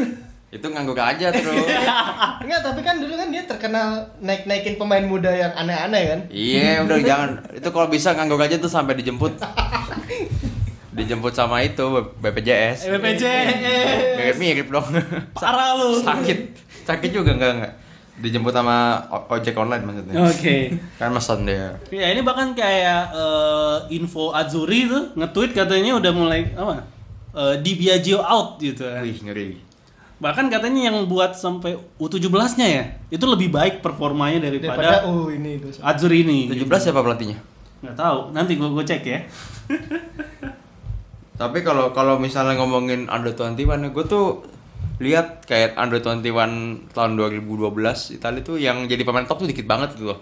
Itu 0.50 0.66
nganggur 0.66 0.98
aja 0.98 1.30
terus. 1.30 1.62
Enggak, 2.42 2.60
tapi 2.66 2.82
kan 2.82 2.98
dulu 2.98 3.14
kan 3.14 3.30
dia 3.30 3.46
terkenal 3.46 4.02
naik-naikin 4.18 4.74
pemain 4.74 5.06
muda 5.06 5.30
yang 5.30 5.54
aneh-aneh 5.54 6.02
kan. 6.10 6.20
iya, 6.26 6.82
udah 6.82 6.98
jangan. 6.98 7.30
Itu 7.54 7.70
kalau 7.70 7.86
bisa 7.86 8.18
nganggur 8.18 8.42
aja 8.42 8.58
tuh 8.58 8.66
sampai 8.66 8.98
dijemput. 8.98 9.38
dijemput 10.98 11.32
sama 11.38 11.62
itu 11.62 11.86
BPJS. 12.18 12.90
BPJ. 12.90 13.24
Mirip-mirip 14.18 14.66
dong. 14.74 14.90
Parah 15.38 15.78
lu. 15.78 16.02
Sakit. 16.02 16.38
Sakit 16.82 17.10
juga 17.14 17.30
enggak 17.38 17.52
enggak. 17.54 17.72
Dijemput 18.20 18.50
sama 18.50 19.06
ojek 19.30 19.54
online 19.54 19.86
maksudnya. 19.86 20.14
Oke. 20.26 20.74
Kan 20.98 21.14
mesen 21.14 21.46
dia. 21.46 21.78
Ya 21.94 22.10
ini 22.10 22.26
bahkan 22.26 22.58
kayak 22.58 23.14
eh, 23.14 23.76
info 23.94 24.34
Azuri 24.34 24.90
tuh 24.90 25.14
nge-tweet 25.14 25.54
katanya 25.54 25.94
udah 25.96 26.12
mulai 26.12 26.50
apa? 26.58 26.84
Eh, 27.38 27.54
Di 27.62 27.78
Biagio 27.78 28.18
out 28.18 28.58
gitu 28.58 28.82
kan. 28.82 29.06
Wih, 29.06 29.14
ngeri. 29.24 29.69
Bahkan 30.20 30.52
katanya 30.52 30.92
yang 30.92 31.08
buat 31.08 31.32
sampai 31.32 31.80
U17-nya 31.96 32.68
ya, 32.68 32.84
itu 33.08 33.24
lebih 33.24 33.48
baik 33.48 33.80
performanya 33.80 34.52
Daripada 34.52 34.76
daripada 34.76 35.08
oh 35.08 35.32
ini 35.32 35.56
itu. 35.56 35.72
Azuri 35.80 36.28
ini. 36.28 36.52
17 36.52 36.68
siapa 36.76 37.00
pelatihnya? 37.00 37.40
Nggak 37.80 37.96
tahu, 37.96 38.18
nanti 38.36 38.60
gua 38.60 38.68
gua 38.68 38.84
cek 38.84 39.02
ya. 39.02 39.24
Tapi 41.40 41.64
kalau 41.64 41.96
kalau 41.96 42.20
misalnya 42.20 42.60
ngomongin 42.60 43.08
under 43.08 43.32
21 43.32 43.96
gue 43.96 44.04
tuh 44.04 44.44
lihat 45.00 45.48
kayak 45.48 45.72
under 45.80 45.96
21 45.96 46.92
tahun 46.92 47.10
2012 47.16 47.56
Italia 48.12 48.44
tuh 48.44 48.60
yang 48.60 48.84
jadi 48.84 49.00
pemain 49.08 49.24
top 49.24 49.40
tuh 49.40 49.48
dikit 49.48 49.64
banget 49.64 49.96
gitu 49.96 50.12
loh. 50.12 50.20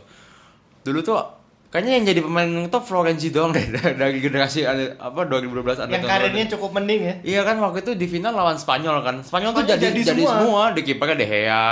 Dulu 0.87 1.03
tuh 1.03 1.19
Kayaknya 1.69 1.93
yang 2.01 2.05
jadi 2.09 2.21
pemain 2.25 2.51
top 2.73 2.85
Florenzi 2.89 3.29
doang 3.29 3.53
deh 3.53 3.61
dari 4.01 4.25
generasi 4.25 4.65
apa 4.97 5.21
2012 5.29 5.85
ada 5.85 5.93
Yang 5.93 6.09
karirnya 6.09 6.45
cukup 6.57 6.71
mending 6.81 7.01
ya. 7.05 7.15
Iya 7.21 7.41
kan 7.45 7.61
waktu 7.61 7.85
itu 7.85 7.93
di 7.93 8.09
final 8.09 8.33
lawan 8.33 8.57
Spanyol 8.57 9.05
kan. 9.05 9.21
Spanyol 9.21 9.53
tuh 9.53 9.65
jadi 9.69 9.93
jadi 9.93 10.01
jadi, 10.01 10.23
semua. 10.25 10.33
semua. 10.41 10.63
Di 10.73 10.81
kipernya 10.81 11.17
De 11.21 11.27
Gea. 11.29 11.69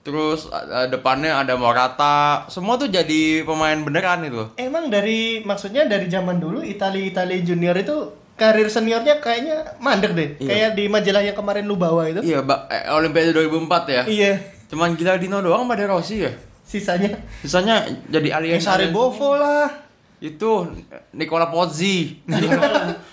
Terus 0.00 0.48
eh, 0.48 0.88
depannya 0.88 1.36
ada 1.36 1.52
Morata. 1.60 2.48
Semua 2.48 2.80
tuh 2.80 2.88
jadi 2.88 3.44
pemain 3.44 3.76
beneran 3.76 4.24
itu. 4.24 4.56
Emang 4.56 4.88
dari 4.88 5.44
maksudnya 5.44 5.84
dari 5.84 6.08
zaman 6.08 6.40
dulu 6.40 6.64
Italia 6.64 7.04
Italia 7.04 7.44
Junior 7.44 7.76
itu 7.76 8.16
karir 8.40 8.72
seniornya 8.72 9.20
kayaknya 9.20 9.76
mandek 9.84 10.16
deh. 10.16 10.28
Iya. 10.40 10.48
Kayak 10.48 10.70
di 10.80 10.84
majalah 10.88 11.20
yang 11.28 11.36
kemarin 11.36 11.68
lu 11.68 11.76
bawa 11.76 12.08
itu. 12.08 12.24
Iya, 12.24 12.40
Mbak. 12.40 12.60
Eh, 12.72 12.82
Olimpiade 12.88 13.36
2004 13.36 13.84
ya. 13.84 14.02
Iya. 14.08 14.32
Cuman 14.72 14.96
gila 14.96 15.20
Dino 15.20 15.44
doang 15.44 15.68
pada 15.68 15.84
Rossi 15.84 16.24
ya. 16.24 16.32
Sisanya 16.70 17.10
Sisanya 17.42 17.82
jadi 18.06 18.28
alien. 18.30 18.62
Sari 18.62 18.94
Bovo 18.94 19.34
lah. 19.34 19.90
Itu 20.20 20.68
Nicola 21.10 21.48
Pozzi. 21.48 22.20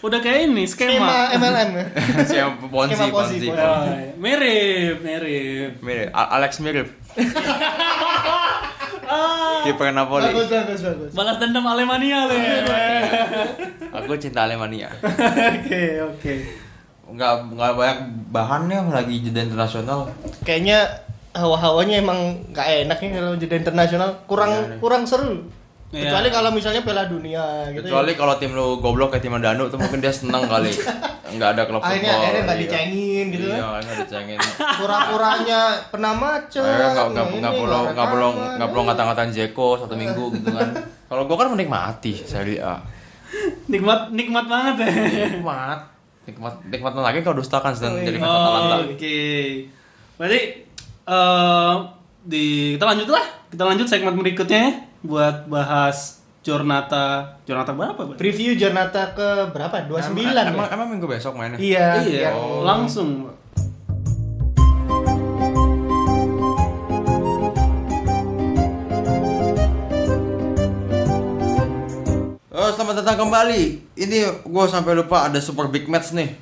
Udah 0.04 0.20
kayak 0.20 0.52
ini 0.52 0.68
Skema 0.68 1.32
skema. 1.32 1.40
MLM 1.40 1.70
ya. 1.74 1.86
Ponzi, 2.68 2.94
Skema 2.94 3.08
Ponzi, 3.10 3.10
Ponzi. 3.10 3.10
Ponzi. 3.10 3.48
Oh, 3.48 3.84
mirip, 4.20 4.96
mirip. 5.02 5.72
Mirip, 5.80 6.10
A- 6.12 6.36
Alex 6.36 6.60
mirip. 6.60 6.88
Kiper 9.64 9.92
Napoli. 9.92 10.28
bagus 10.28 10.48
bagus 10.52 10.80
bagus. 10.84 11.12
Balas 11.16 11.40
dendam 11.40 11.64
Alemania, 11.64 12.28
Le. 12.28 12.36
Aku 13.98 14.20
cinta 14.20 14.44
Alemania. 14.44 14.92
Oke, 15.00 15.84
oke. 16.04 16.34
Nggak 17.08 17.34
nggak 17.56 17.72
banyak 17.72 18.00
bahannya 18.30 18.80
lagi 18.92 19.24
jeda 19.24 19.48
internasional. 19.48 20.12
Kayaknya 20.44 21.07
hawa-hawanya 21.38 21.96
emang 21.98 22.20
nggak 22.48 22.68
enak 22.84 22.98
ya 22.98 23.10
kalau 23.16 23.34
jeda 23.36 23.56
internasional 23.56 24.10
kurang 24.26 24.52
Iya, 24.52 24.66
iya. 24.68 24.78
kurang 24.78 25.04
seru. 25.04 25.46
Iya. 25.88 26.04
Kecuali 26.04 26.28
kalau 26.30 26.50
misalnya 26.52 26.82
Piala 26.82 27.06
Dunia 27.06 27.44
gitu 27.72 27.80
Kecuali 27.82 28.12
ya. 28.12 28.18
kalau 28.18 28.36
tim 28.36 28.52
lu 28.52 28.68
goblok 28.78 29.08
kayak 29.10 29.24
tim 29.24 29.32
Danu 29.34 29.66
tuh 29.66 29.78
mungkin 29.78 30.00
dia 30.00 30.12
seneng 30.12 30.44
kali. 30.44 30.68
Nggak 31.28 31.50
ada 31.54 31.64
klub 31.64 31.80
Akhirnya 31.80 31.96
football. 32.10 32.20
akhirnya 32.22 32.42
nggak 32.42 32.58
Iya. 32.58 32.64
dicengin 32.66 33.26
gitu 33.30 33.46
Iya, 33.46 33.56
kan. 33.58 33.72
akhirnya 33.74 33.96
dicengin. 34.02 34.40
Pura-puranya 34.80 35.60
pernah 35.88 36.12
macet. 36.14 36.64
Nggak 36.64 37.08
nggak 37.08 37.26
ini, 37.26 37.38
nggak 37.40 37.54
perlu 37.54 37.78
ada 37.78 37.92
nggak 37.94 38.08
perlu 38.10 38.28
nggak 38.54 38.70
perlu 38.70 38.82
ngata-ngatain 38.84 39.32
Jeko 39.32 39.70
satu 39.78 39.94
minggu 39.94 40.26
gitu 40.34 40.50
kan. 40.52 40.70
Kalau 41.10 41.24
gua 41.24 41.38
kan 41.38 41.48
menikmati 41.50 42.14
Serie 42.20 42.60
A. 42.60 42.84
Nikmat 43.68 44.12
nikmat 44.12 44.46
banget 44.46 44.76
ya. 44.82 44.88
Nikmat. 45.30 45.80
Nikmat 46.26 46.54
nikmat 46.66 46.92
lagi 46.94 47.20
kalau 47.22 47.40
dustakan 47.40 47.72
sedang 47.72 47.96
Oh, 47.96 47.98
iya. 47.98 48.06
jadi 48.06 48.18
fans 48.18 48.34
Atalanta. 48.34 48.76
Oke. 48.86 49.20
Berarti 50.16 50.40
eh 51.08 51.74
di 52.28 52.76
kita 52.76 52.86
lanjut 52.86 53.08
lah. 53.08 53.26
Kita 53.48 53.64
lanjut 53.64 53.88
segmen 53.88 54.14
berikutnya 54.14 54.60
ya 54.60 54.72
buat 55.00 55.48
bahas 55.48 56.20
Jornata 56.44 57.40
Jornata 57.48 57.72
berapa, 57.72 57.96
Pak? 57.96 58.20
Preview 58.20 58.56
Jornata 58.56 59.16
ke 59.16 59.52
berapa? 59.56 59.88
29 59.88 60.20
Emang, 60.20 60.48
emang, 60.52 60.68
ya? 60.68 60.74
emang 60.76 60.88
minggu 60.92 61.08
besok 61.08 61.40
mainnya? 61.40 61.60
Iya, 61.60 61.88
Iya, 62.04 62.22
yang- 62.32 62.64
langsung. 62.64 63.32
Oh, 72.58 72.70
selamat 72.74 73.06
datang 73.06 73.22
kembali. 73.22 73.62
Ini 73.94 74.18
gue 74.42 74.66
sampai 74.66 74.98
lupa 74.98 75.30
ada 75.30 75.38
super 75.38 75.70
big 75.70 75.86
match 75.86 76.12
nih. 76.12 76.34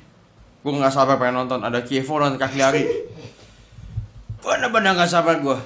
Gue 0.64 0.72
nggak 0.72 0.90
sabar 0.90 1.20
pengen 1.20 1.44
nonton. 1.44 1.60
Ada 1.60 1.84
Kievo 1.84 2.16
dan 2.18 2.40
Cagliari. 2.40 3.05
Bener-bener 4.46 4.94
nggak 4.94 5.10
sabar 5.10 5.36
gue. 5.36 5.58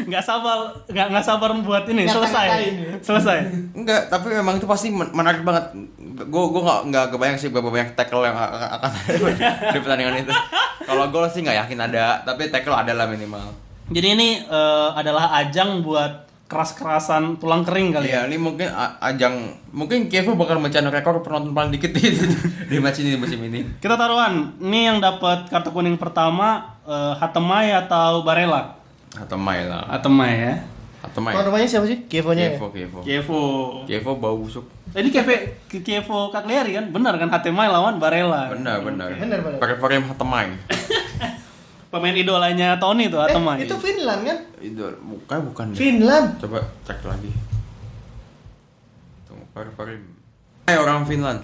nggak 0.00 0.22
sabar 0.22 0.58
nggak 0.86 1.06
nggak 1.10 1.24
sabar 1.24 1.50
buat 1.56 1.82
ini 1.84 2.06
Ngata-ngatain 2.06 2.30
selesai 2.30 2.46
ya. 2.46 2.94
selesai 3.00 3.38
Enggak, 3.74 4.06
tapi 4.06 4.30
memang 4.32 4.54
itu 4.54 4.66
pasti 4.66 4.88
men- 4.88 5.10
menarik 5.10 5.42
banget. 5.42 5.74
Gue 6.20 6.44
gue 6.48 6.62
nggak 6.62 6.80
nggak 6.86 7.06
kebayang 7.10 7.36
sih 7.36 7.48
berapa 7.48 7.66
banyak 7.66 7.94
tackle 7.94 8.22
yang 8.22 8.34
akan 8.34 8.90
ada 8.94 9.28
di 9.74 9.78
pertandingan 9.78 10.14
itu. 10.20 10.32
Kalau 10.80 11.04
gol 11.08 11.26
sih 11.26 11.42
nggak 11.42 11.58
yakin 11.60 11.80
ada, 11.80 12.22
tapi 12.22 12.48
tackle 12.48 12.74
ada 12.76 12.92
lah 12.92 13.06
minimal. 13.06 13.50
jadi 13.88 14.12
ini 14.12 14.28
eh, 14.42 14.88
adalah 14.92 15.32
ajang 15.38 15.80
buat 15.80 16.27
keras-kerasan 16.48 17.36
tulang 17.36 17.60
kering 17.60 17.92
kali 17.92 18.08
ya 18.08 18.24
Iya, 18.24 18.32
ini 18.32 18.36
mungkin 18.40 18.72
ajang 18.98 19.52
mungkin 19.68 20.08
Kievo 20.08 20.32
bakal 20.32 20.56
mencapai 20.56 20.88
rekor 20.90 21.20
penonton 21.20 21.52
paling 21.52 21.68
dikit 21.70 21.92
di, 21.92 22.08
di 22.66 22.76
match 22.80 23.04
ini 23.04 23.14
di 23.14 23.20
musim 23.20 23.36
ini. 23.44 23.78
kita 23.78 23.94
taruhan 23.94 24.56
ini 24.56 24.88
yang 24.88 24.96
dapat 24.98 25.46
kartu 25.46 25.68
kuning 25.70 26.00
pertama 26.00 26.74
eh, 26.82 27.12
Hatemai 27.14 27.70
atau 27.76 28.24
Barella 28.24 28.74
Atau 29.12 29.36
Mai 29.36 29.68
lah. 29.68 29.84
Hatemai 29.88 30.32
ya 30.34 30.54
Atau 30.98 31.20
Mai. 31.20 31.32
Oh, 31.32 31.44
namanya 31.44 31.68
siapa 31.68 31.84
sih? 31.84 32.08
Kievonya 32.08 32.44
ya? 32.44 32.50
Kievo, 32.56 32.66
Kievo. 32.72 32.98
Kievo 33.04 33.42
Kievo 33.84 34.10
bau 34.16 34.36
busuk. 34.40 34.64
Eh, 34.96 35.04
ini 35.04 35.12
Kievo 35.12 35.32
Kievo 35.68 36.18
Cagliari 36.32 36.72
kan 36.72 36.88
benar 36.88 37.14
kan 37.16 37.28
Hatemai 37.28 37.68
lawan 37.68 38.00
Barella 38.00 38.56
Benar, 38.56 38.80
benar. 38.80 39.12
Benar, 39.12 39.38
benar. 39.44 39.58
Pakai 39.60 39.76
pakai 39.76 40.00
Hatemai. 40.00 40.46
pemain 41.88 42.12
idolanya 42.12 42.76
Tony 42.76 43.08
tuh 43.08 43.20
Hatemai 43.20 43.60
Eh, 43.60 43.64
itu 43.64 43.76
Finland 43.80 44.20
kan? 44.28 44.38
Itu 44.60 44.84
bukan 45.00 45.38
bukan 45.52 45.64
deh. 45.72 45.78
Finland. 45.80 46.28
Coba 46.36 46.60
cek 46.84 47.00
lagi. 47.04 47.32
Tunggu, 49.24 49.44
pakai 49.56 49.72
pakai. 49.72 49.96
Eh 50.68 50.76
orang 50.76 51.08
Finland. 51.08 51.40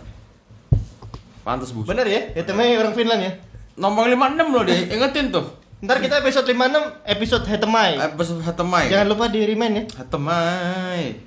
Pantas 1.44 1.72
busuk. 1.72 1.88
Bener 1.88 2.09
ya? 2.09 2.20
Ya 2.37 2.42
temennya 2.44 2.80
orang 2.80 2.96
Finland 2.96 3.20
ya. 3.24 3.33
Nomor 3.76 4.09
56 4.09 4.52
loh 4.52 4.64
dia. 4.64 4.76
Ingetin 4.88 5.28
tuh. 5.33 5.44
Ntar 5.85 6.00
kita 6.00 6.24
episode 6.24 6.48
56 6.48 7.04
episode 7.04 7.44
Hetemai. 7.44 8.00
Episode 8.00 8.40
Hatemai. 8.40 8.88
Jangan 8.88 9.07
lupa 9.12 9.28
di 9.28 9.44
remind 9.44 9.74
ya. 9.76 9.85
Hatemai. 10.00 11.20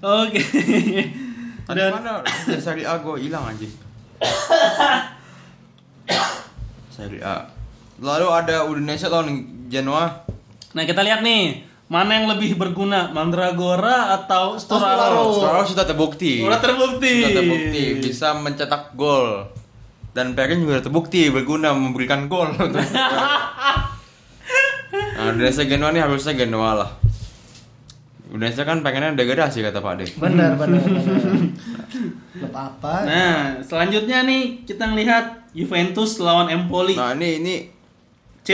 oke 0.00 0.40
Tadi 1.68 1.76
dan 1.76 1.92
mana? 1.92 2.24
Seri 2.56 2.88
A 2.88 2.96
gue 2.96 3.20
hilang 3.20 3.44
anjing. 3.44 3.68
Seri 6.96 7.20
A. 7.20 7.59
Lalu 8.00 8.26
ada 8.32 8.64
Udinese 8.64 9.12
lawan 9.12 9.44
Genoa. 9.68 10.24
nah 10.70 10.86
kita 10.86 11.02
lihat 11.02 11.20
nih 11.20 11.66
mana 11.90 12.22
yang 12.22 12.30
lebih 12.30 12.54
berguna 12.54 13.10
Mandragora 13.10 14.14
atau. 14.16 14.56
Sturaro 14.56 15.34
Sturaro 15.34 15.66
sudah 15.66 15.84
terbukti. 15.84 16.40
Sudah 16.40 16.62
terbukti. 16.62 17.12
Sudah 17.20 17.36
terbukti 17.42 17.82
bisa 18.00 18.32
mencetak 18.38 18.96
gol. 18.96 19.44
Dan 20.10 20.34
Perin 20.34 20.64
juga 20.64 20.82
terbukti 20.82 21.30
berguna 21.30 21.76
memberikan 21.76 22.28
gol. 22.30 22.54
nah, 22.56 22.64
Udinese 25.30 25.68
Genoa 25.68 25.92
nih 25.92 26.02
harusnya 26.02 26.34
Genoa 26.34 26.74
lah. 26.78 26.90
Udinese 28.30 28.62
kan 28.62 28.86
pengennya 28.86 29.18
degradasi 29.18 29.58
kata 29.60 29.82
Pak 29.82 29.94
De. 29.98 30.06
Benar, 30.14 30.54
benar, 30.54 30.80
benar. 30.82 31.02
Klub 32.40 32.54
apa? 32.54 32.94
Nah, 33.02 33.58
selanjutnya 33.66 34.22
nih 34.22 34.62
kita 34.62 34.86
ngelihat 34.88 35.50
Juventus 35.50 36.22
lawan 36.22 36.46
Empoli. 36.46 36.94
Nah 36.94 37.10
ini 37.18 37.42
ini 37.42 37.79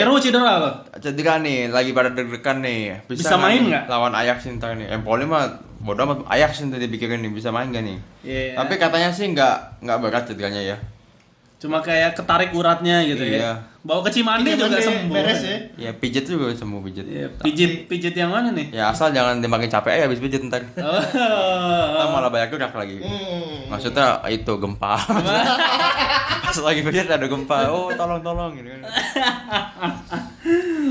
Cero 0.03 0.15
cedera 0.21 0.53
loh. 0.61 0.75
cedera 1.01 1.41
nih 1.41 1.73
lagi 1.73 1.91
pada 1.97 2.13
deg-degan 2.13 2.61
nih. 2.61 3.09
Bisa 3.09 3.37
main 3.41 3.65
nih 3.65 3.71
nggak? 3.73 3.85
Lawan 3.89 4.13
Ajax 4.13 4.49
ntar 4.57 4.77
nih. 4.77 4.93
Empoli 4.93 5.25
mah 5.25 5.49
bodoh 5.81 6.05
amat 6.05 6.27
Ajax 6.29 6.65
tadi 6.67 6.87
pikirin 6.91 7.23
nih 7.23 7.33
bisa 7.33 7.55
main 7.55 7.71
gak 7.71 7.85
nih? 7.85 7.99
Iya. 8.27 8.61
Tapi 8.61 8.75
katanya 8.77 9.11
sih 9.15 9.31
nggak 9.31 9.85
nggak 9.85 9.99
berat 10.03 10.25
cederanya 10.29 10.63
ya. 10.63 10.77
Cuma 11.57 11.81
kayak 11.81 12.13
ketarik 12.13 12.53
uratnya 12.53 13.01
gitu 13.03 13.23
Iya. 13.23 13.41
ya. 13.41 13.53
Bawa 13.81 14.03
ke 14.03 14.11
Cimande 14.13 14.51
juga 14.51 14.67
Cimande 14.67 14.83
sembuh. 14.83 15.15
beres 15.15 15.41
ya. 15.41 15.57
Ya 15.79 15.91
pijet 15.95 16.27
juga 16.27 16.51
sembuh 16.51 16.83
pijet. 16.83 17.07
Iya, 17.07 17.27
pijit 17.39 17.73
pijit 17.87 18.13
yang 18.13 18.29
mana 18.29 18.51
nih? 18.51 18.75
Ya 18.75 18.91
asal 18.91 19.09
jangan 19.11 19.39
dimakin 19.39 19.71
capek 19.71 19.95
ya 19.95 20.05
habis 20.05 20.19
pijet 20.19 20.43
ntar. 20.43 20.61
Oh. 20.77 21.01
Ntar 21.01 22.07
malah 22.11 22.29
banyak 22.29 22.51
gerak 22.51 22.75
lagi. 22.75 22.99
Hmm. 22.99 23.71
Maksudnya 23.71 24.21
itu 24.29 24.53
gempa. 24.53 24.99
Pas 26.45 26.59
lagi 26.61 26.83
pijet 26.83 27.09
ada 27.09 27.25
gempa. 27.25 27.71
Oh 27.71 27.89
tolong 27.91 28.21
tolong 28.21 28.53
gitu 28.53 28.69
kan. 28.69 28.81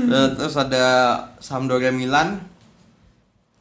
Eh, 0.06 0.28
Terus 0.36 0.56
ada 0.56 0.84
Sampdoria 1.38 1.92
Milan. 1.92 2.40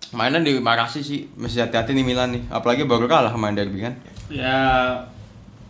Mainnya 0.10 0.40
di 0.40 0.56
Marasi 0.58 1.04
sih, 1.04 1.28
mesti 1.36 1.60
hati-hati 1.60 1.92
nih 1.92 2.06
Milan 2.08 2.32
nih. 2.32 2.44
Apalagi 2.48 2.88
baru 2.88 3.04
kalah 3.06 3.36
main 3.36 3.52
derby 3.52 3.84
kan. 3.84 3.94
ya 4.26 4.96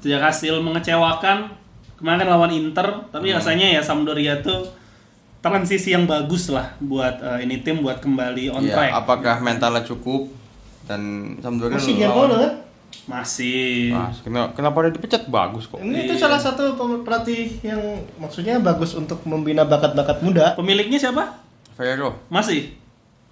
tidak 0.06 0.22
hasil 0.24 0.62
mengecewakan 0.62 1.50
kemarin 1.96 2.22
kan 2.22 2.30
lawan 2.30 2.52
Inter 2.52 2.86
tapi 3.10 3.28
Hmm. 3.28 3.38
rasanya 3.38 3.68
ya 3.68 3.82
Sampdoria 3.82 4.38
tuh 4.39 4.70
transisi 5.39 5.89
yang 5.89 6.06
bagus 6.06 6.48
lah 6.48 6.78
buat 6.80 7.18
eh, 7.18 7.44
ini 7.44 7.60
tim 7.60 7.80
buat 7.80 7.98
kembali 7.98 8.50
on 8.50 8.62
Ya, 8.63 8.74
track 8.76 8.91
apakah 8.96 9.36
mentalnya 9.39 9.82
cukup 9.82 10.30
dan 10.84 11.02
Sampdoria 11.39 11.76
Masih 11.76 11.91
lawan- 11.91 12.02
Gianpolo 12.04 12.36
kan? 12.39 12.54
masih 13.06 13.91
Ah, 13.91 14.10
kenapa, 14.18 14.50
kenapa 14.54 14.78
dia 14.82 14.91
dipecat 14.91 15.24
bagus 15.28 15.65
kok. 15.65 15.78
Ini 15.78 16.06
itu 16.06 16.13
Iya. 16.15 16.22
salah 16.22 16.39
satu 16.39 16.74
pelatih 17.02 17.62
yang 17.62 17.78
maksudnya 18.15 18.58
bagus 18.58 18.94
untuk 18.94 19.22
membina 19.24 19.62
bakat-bakat 19.63 20.22
muda. 20.22 20.54
pemiliknya 20.56 20.98
siapa 21.00 21.38
Ferrero. 21.74 22.18
masih 22.28 22.72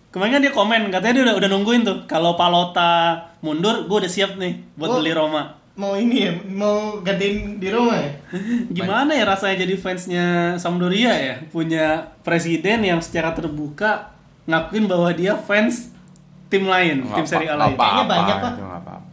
kemarin 0.09 0.31
kan 0.31 0.41
dia 0.41 0.51
komen 0.51 0.81
katanya 0.89 1.13
dia 1.15 1.23
udah 1.25 1.35
udah 1.37 1.49
nungguin 1.49 1.81
tuh 1.81 1.97
kalau 2.05 2.35
Palota 2.35 3.15
mundur 3.39 3.83
gue 3.83 3.97
udah 3.99 4.11
siap 4.11 4.35
nih 4.35 4.61
buat 4.75 4.89
Oh. 4.89 4.97
beli 4.99 5.09
Roma 5.09 5.57
Mau 5.73 5.97
ini 5.97 6.29
ya, 6.29 6.33
mau 6.53 7.01
gantiin 7.01 7.57
di 7.57 7.67
Roma 7.73 7.97
ya? 7.97 8.13
gimana 8.77 9.09
ya 9.17 9.25
rasanya 9.25 9.65
jadi 9.65 9.73
fansnya 9.73 10.25
Sampdoria 10.61 11.13
ya 11.17 11.35
punya 11.49 12.13
presiden 12.21 12.85
yang 12.85 13.01
secara 13.01 13.33
terbuka 13.33 14.13
ngakuin 14.45 14.85
bahwa 14.85 15.09
dia 15.17 15.33
fans 15.33 15.89
tim 16.53 16.69
lain, 16.69 17.01
tim 17.01 17.25
Serie 17.25 17.49
A 17.49 17.57
lain. 17.57 17.73
Kayaknya 17.73 18.05
banyak, 18.05 18.37
Pak. 18.37 18.53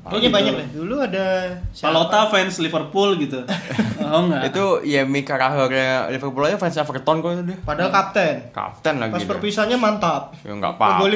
Kayaknya 0.00 0.28
gitu. 0.28 0.36
banyak 0.36 0.52
deh. 0.52 0.68
Dulu 0.76 0.94
ada 1.00 1.26
siapa? 1.72 1.88
Palota 1.92 2.20
fans 2.28 2.54
Liverpool 2.60 3.10
gitu. 3.16 3.40
oh 4.04 4.20
enggak. 4.28 4.52
Itu 4.52 4.64
Yemi 4.84 5.24
Carragher 5.24 6.12
Liverpool 6.12 6.44
aja 6.44 6.60
fans 6.60 6.76
Everton 6.76 7.24
kok 7.24 7.30
itu 7.36 7.42
dia. 7.52 7.58
Padahal 7.64 7.88
kapten. 7.88 8.52
Kapten 8.52 8.94
lagi. 9.00 9.12
Pas 9.16 9.24
perpisahannya 9.24 9.78
mantap. 9.80 10.36
Ya 10.44 10.52
nggak 10.52 10.76
apa-apa. 10.76 11.08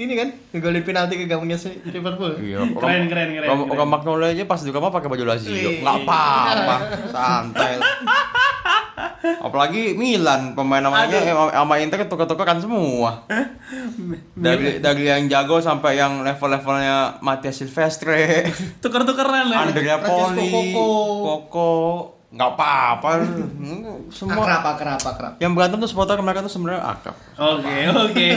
Ini 0.00 0.12
kan, 0.16 0.28
ngegolin 0.50 0.80
penalti 0.80 1.14
ke 1.14 1.28
gawangnya 1.28 1.54
si 1.54 1.68
Liverpool. 1.84 2.32
Iya, 2.40 2.64
Keren, 2.72 3.04
keren, 3.04 3.28
keren, 3.30 3.44
Orang, 3.44 3.58
keren. 3.60 3.72
orang 3.74 3.88
Magnolia 3.90 4.28
aja 4.30 4.44
pas 4.44 4.56
juga 4.58 4.80
mah 4.80 4.88
pakai 4.88 5.08
baju 5.08 5.24
Lazio. 5.26 5.52
Enggak 5.52 5.96
apa-apa, 6.00 6.76
santai. 7.06 7.76
lah. 7.76 7.92
Apalagi 9.40 9.92
Milan 9.94 10.52
pemain 10.52 10.80
namanya 10.80 11.20
sama- 11.52 11.76
Inter 11.78 12.04
tukar-tukaran 12.06 12.56
semua. 12.58 13.28
Dari 14.32 14.80
dari 14.80 15.04
yang 15.04 15.28
jago 15.28 15.60
sampai 15.60 15.96
yang 15.96 16.20
level-levelnya 16.20 17.20
Matias 17.20 17.60
Silvestre, 17.60 18.48
Tuker-tukeran 18.80 19.52
lah. 19.52 19.68
Andrea 19.68 20.00
Francesco 20.00 20.40
Poli, 20.40 20.72
Coco. 20.72 20.88
Koko, 21.20 21.70
nggak 22.30 22.50
apa-apa. 22.54 23.08
Semua 24.08 24.46
Akrab, 24.46 24.78
akrab, 24.78 25.00
akrab. 25.02 25.32
yang 25.42 25.50
berantem 25.50 25.82
tuh 25.82 25.90
supporter 25.90 26.14
mereka 26.22 26.46
tuh 26.46 26.52
sebenarnya 26.52 26.82
akrab. 26.86 27.16
Oke, 27.34 27.76
oke. 27.90 28.28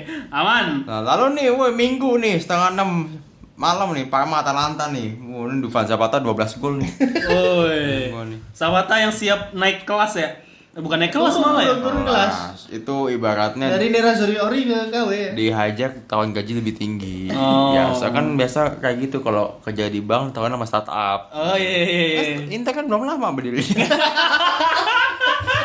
Aman. 0.38 0.86
Nah, 0.86 1.02
lalu 1.02 1.34
nih, 1.34 1.46
woi 1.50 1.74
minggu 1.74 2.14
nih 2.18 2.38
setengah 2.38 2.78
enam 2.78 3.10
malam 3.58 3.90
nih, 3.92 4.06
Parma 4.06 4.40
Atalanta 4.40 4.88
nih. 4.88 5.18
Wah, 5.20 5.50
ini 5.50 5.60
Dufan 5.60 5.84
Zapata 5.84 6.22
12 6.22 6.62
gol 6.62 6.78
nih. 6.78 6.90
Woi. 7.26 8.14
Sawata 8.54 8.96
yang 8.96 9.10
siap 9.10 9.50
naik 9.50 9.82
kelas 9.82 10.14
ya? 10.14 10.30
Eh, 10.70 10.78
Bukan 10.78 10.96
naik 10.96 11.10
kelas 11.10 11.34
Oh, 11.34 11.42
malah 11.42 11.62
ya? 11.62 11.74
turun 11.76 12.02
kelas. 12.02 12.34
Itu 12.70 13.10
ibaratnya 13.10 13.66
Dari 13.68 13.90
Nerazzurri 13.90 14.38
Ori 14.38 14.60
ke 14.64 14.86
KW. 14.86 15.10
di 15.34 15.50
hijack 15.50 16.06
tahun 16.06 16.30
gaji 16.30 16.52
lebih 16.56 16.74
tinggi. 16.74 17.26
Oh. 17.30 17.74
Biasa 17.74 18.04
kan 18.08 18.38
biasa 18.38 18.78
kayak 18.78 18.96
gitu 19.02 19.18
kalau 19.18 19.58
kerja 19.60 19.86
di 19.86 19.98
bank 19.98 20.30
tahun 20.30 20.54
sama 20.54 20.64
startup. 20.64 21.20
Oh 21.32 21.54
iya 21.54 21.70
iya 21.74 21.86
iya. 21.90 22.06
Terus 22.16 22.54
Inter 22.54 22.72
kan 22.72 22.86
belum 22.86 23.02
lama 23.02 23.34
berdiri. 23.34 23.58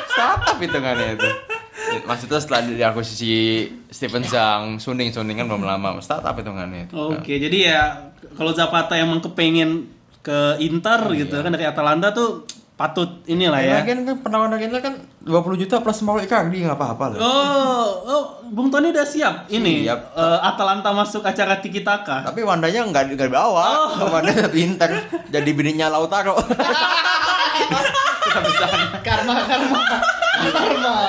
startup 0.08 0.58
hitungannya 0.58 1.08
itu. 1.14 1.30
Maksudnya 2.02 2.40
setelah 2.40 2.62
diakuisisi 2.66 3.34
Steven 3.88 4.26
Zhang, 4.26 4.64
Suning, 4.78 5.14
Suning 5.14 5.38
kan 5.38 5.46
belum 5.46 5.64
lama. 5.64 6.02
Startup 6.02 6.34
hitungannya 6.34 6.90
itu. 6.90 6.98
Oke, 6.98 7.38
jadi 7.38 7.58
ya 7.64 7.82
kalau 8.34 8.52
Zapata 8.52 8.98
emang 8.98 9.22
kepengen 9.22 9.86
ke 10.20 10.58
Inter 10.60 10.98
gitu 11.14 11.38
kan 11.38 11.54
dari 11.54 11.64
Atalanta 11.64 12.10
tuh 12.10 12.42
patut 12.76 13.24
inilah 13.24 13.60
ya. 13.60 13.80
Lagian 13.80 14.04
kan 14.04 14.20
penawaran 14.20 14.60
Inter 14.60 14.84
kan 14.84 14.94
20 15.24 15.32
juta 15.58 15.80
plus 15.80 16.04
Mauro 16.04 16.20
Icardi 16.20 16.60
nggak 16.60 16.76
apa-apa 16.76 17.16
loh. 17.16 17.20
Oh, 17.20 17.88
oh, 18.04 18.24
Bung 18.46 18.68
Tony 18.68 18.92
udah 18.92 19.08
siap 19.08 19.48
ini 19.48 19.88
Siap. 19.88 20.00
eh, 20.12 20.40
Atalanta 20.44 20.92
masuk 20.92 21.24
acara 21.24 21.58
Tiki 21.58 21.82
Taka. 21.82 22.28
Tapi 22.28 22.44
Wandanya 22.44 22.84
nggak 22.84 23.16
nggak 23.16 23.28
dibawa, 23.28 23.64
Oh. 23.96 24.12
Wanda 24.12 24.32
tetap 24.36 24.52
Inter 24.54 24.92
jadi 25.28 25.50
bininya 25.50 25.88
Lautaro. 25.90 26.36
Karma, 29.02 29.48
karma. 29.48 29.82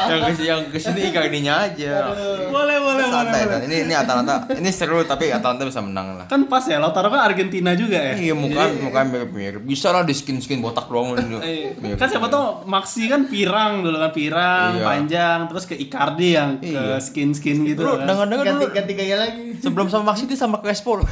Yang 0.07 0.20
ke 0.25 0.33
yang 0.40 0.61
ke 0.66 0.79
sini 0.79 1.01
Icardinya 1.07 1.55
aja. 1.62 2.11
Boleh, 2.11 2.49
boleh, 2.49 2.77
boleh. 2.79 3.05
Santai, 3.07 3.42
boleh. 3.44 3.64
Ini 3.64 3.77
ini 3.85 3.94
Atalanta, 3.94 4.46
ini 4.51 4.68
seru 4.68 5.03
tapi 5.03 5.29
Atalanta 5.29 5.62
bisa 5.62 5.79
menang 5.79 6.16
lah. 6.16 6.27
Kan 6.27 6.44
pas 6.44 6.62
ya, 6.62 6.77
Lautaro 6.77 7.09
kan 7.09 7.22
Argentina 7.22 7.72
juga 7.72 7.96
ya. 7.96 8.14
Iya 8.14 8.35
muka 8.35 8.68
muka 8.77 9.01
mirip-mirip. 9.03 9.62
Bisa 9.62 9.90
lah 9.90 10.03
di 10.03 10.12
skin 10.12 10.38
skin 10.38 10.59
botak 10.59 10.87
doang 10.87 11.14
ini. 11.16 11.37
Eh, 11.38 11.75
Mirip. 11.77 11.96
kan 11.96 12.07
siapa 12.07 12.27
tau 12.27 12.64
Maxi 12.64 13.07
kan 13.07 13.27
pirang 13.27 13.81
dulu 13.81 13.96
kan 13.96 14.11
pirang 14.11 14.70
Iya. 14.72 14.85
panjang 14.85 15.38
terus 15.46 15.64
ke 15.64 15.75
Icardi 15.75 16.29
yang 16.33 16.51
Iya. 16.59 16.99
ke 16.99 17.05
skin 17.05 17.31
skin 17.31 17.62
gitu 17.64 17.83
Dulu 17.83 17.96
kan. 17.96 18.07
dengar-dengar 18.07 18.44
Ganti, 18.44 18.62
dulu 18.62 18.72
ganti 18.72 18.92
gaya 18.94 19.16
lagi. 19.18 19.44
sebelum 19.59 19.87
sama 19.87 20.11
Maxi 20.11 20.25
dia 20.25 20.35
sama 20.35 20.59
Crespo. 20.59 20.99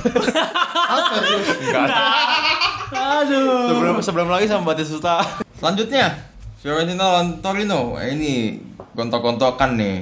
Apa. 0.85 1.17
Aduh. 2.95 3.69
Sebelum 3.69 3.95
sebelum 4.01 4.29
lagi 4.29 4.47
sama 4.47 4.63
Batistuta. 4.67 5.25
Selanjutnya 5.55 6.34
Fiorentina 6.65 7.05
lawan 7.05 7.45
Torino. 7.45 8.01
Eh, 8.01 8.17
ini 8.17 8.57
gontok-gontokan 8.97 9.77
nih. 9.77 10.01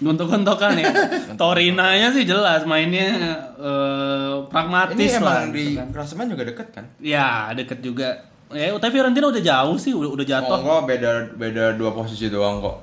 Gontok-gontokan 0.00 0.72
ya. 0.80 0.88
Torinanya 1.40 2.08
sih 2.08 2.24
jelas 2.24 2.64
mainnya 2.64 3.12
eh, 3.60 4.34
pragmatis 4.48 4.96
Ini 4.96 5.20
lah. 5.20 5.44
emang 5.44 5.52
gitu 5.52 5.56
di 5.60 5.66
kan. 5.76 5.88
klasemen 5.92 6.26
juga 6.32 6.42
deket 6.48 6.68
kan? 6.72 6.84
Ya 6.96 7.52
deket 7.52 7.84
juga. 7.84 8.24
Ya, 8.56 8.72
tapi 8.72 8.96
Fiorentina 8.96 9.28
udah 9.28 9.42
jauh 9.42 9.76
sih, 9.76 9.92
udah, 9.92 10.10
udah 10.16 10.24
Oh, 10.24 10.30
jatuh. 10.30 10.58
enggak, 10.62 10.80
beda 10.88 11.10
beda 11.36 11.64
dua 11.76 11.90
posisi 11.92 12.32
doang 12.32 12.64
kok. 12.64 12.76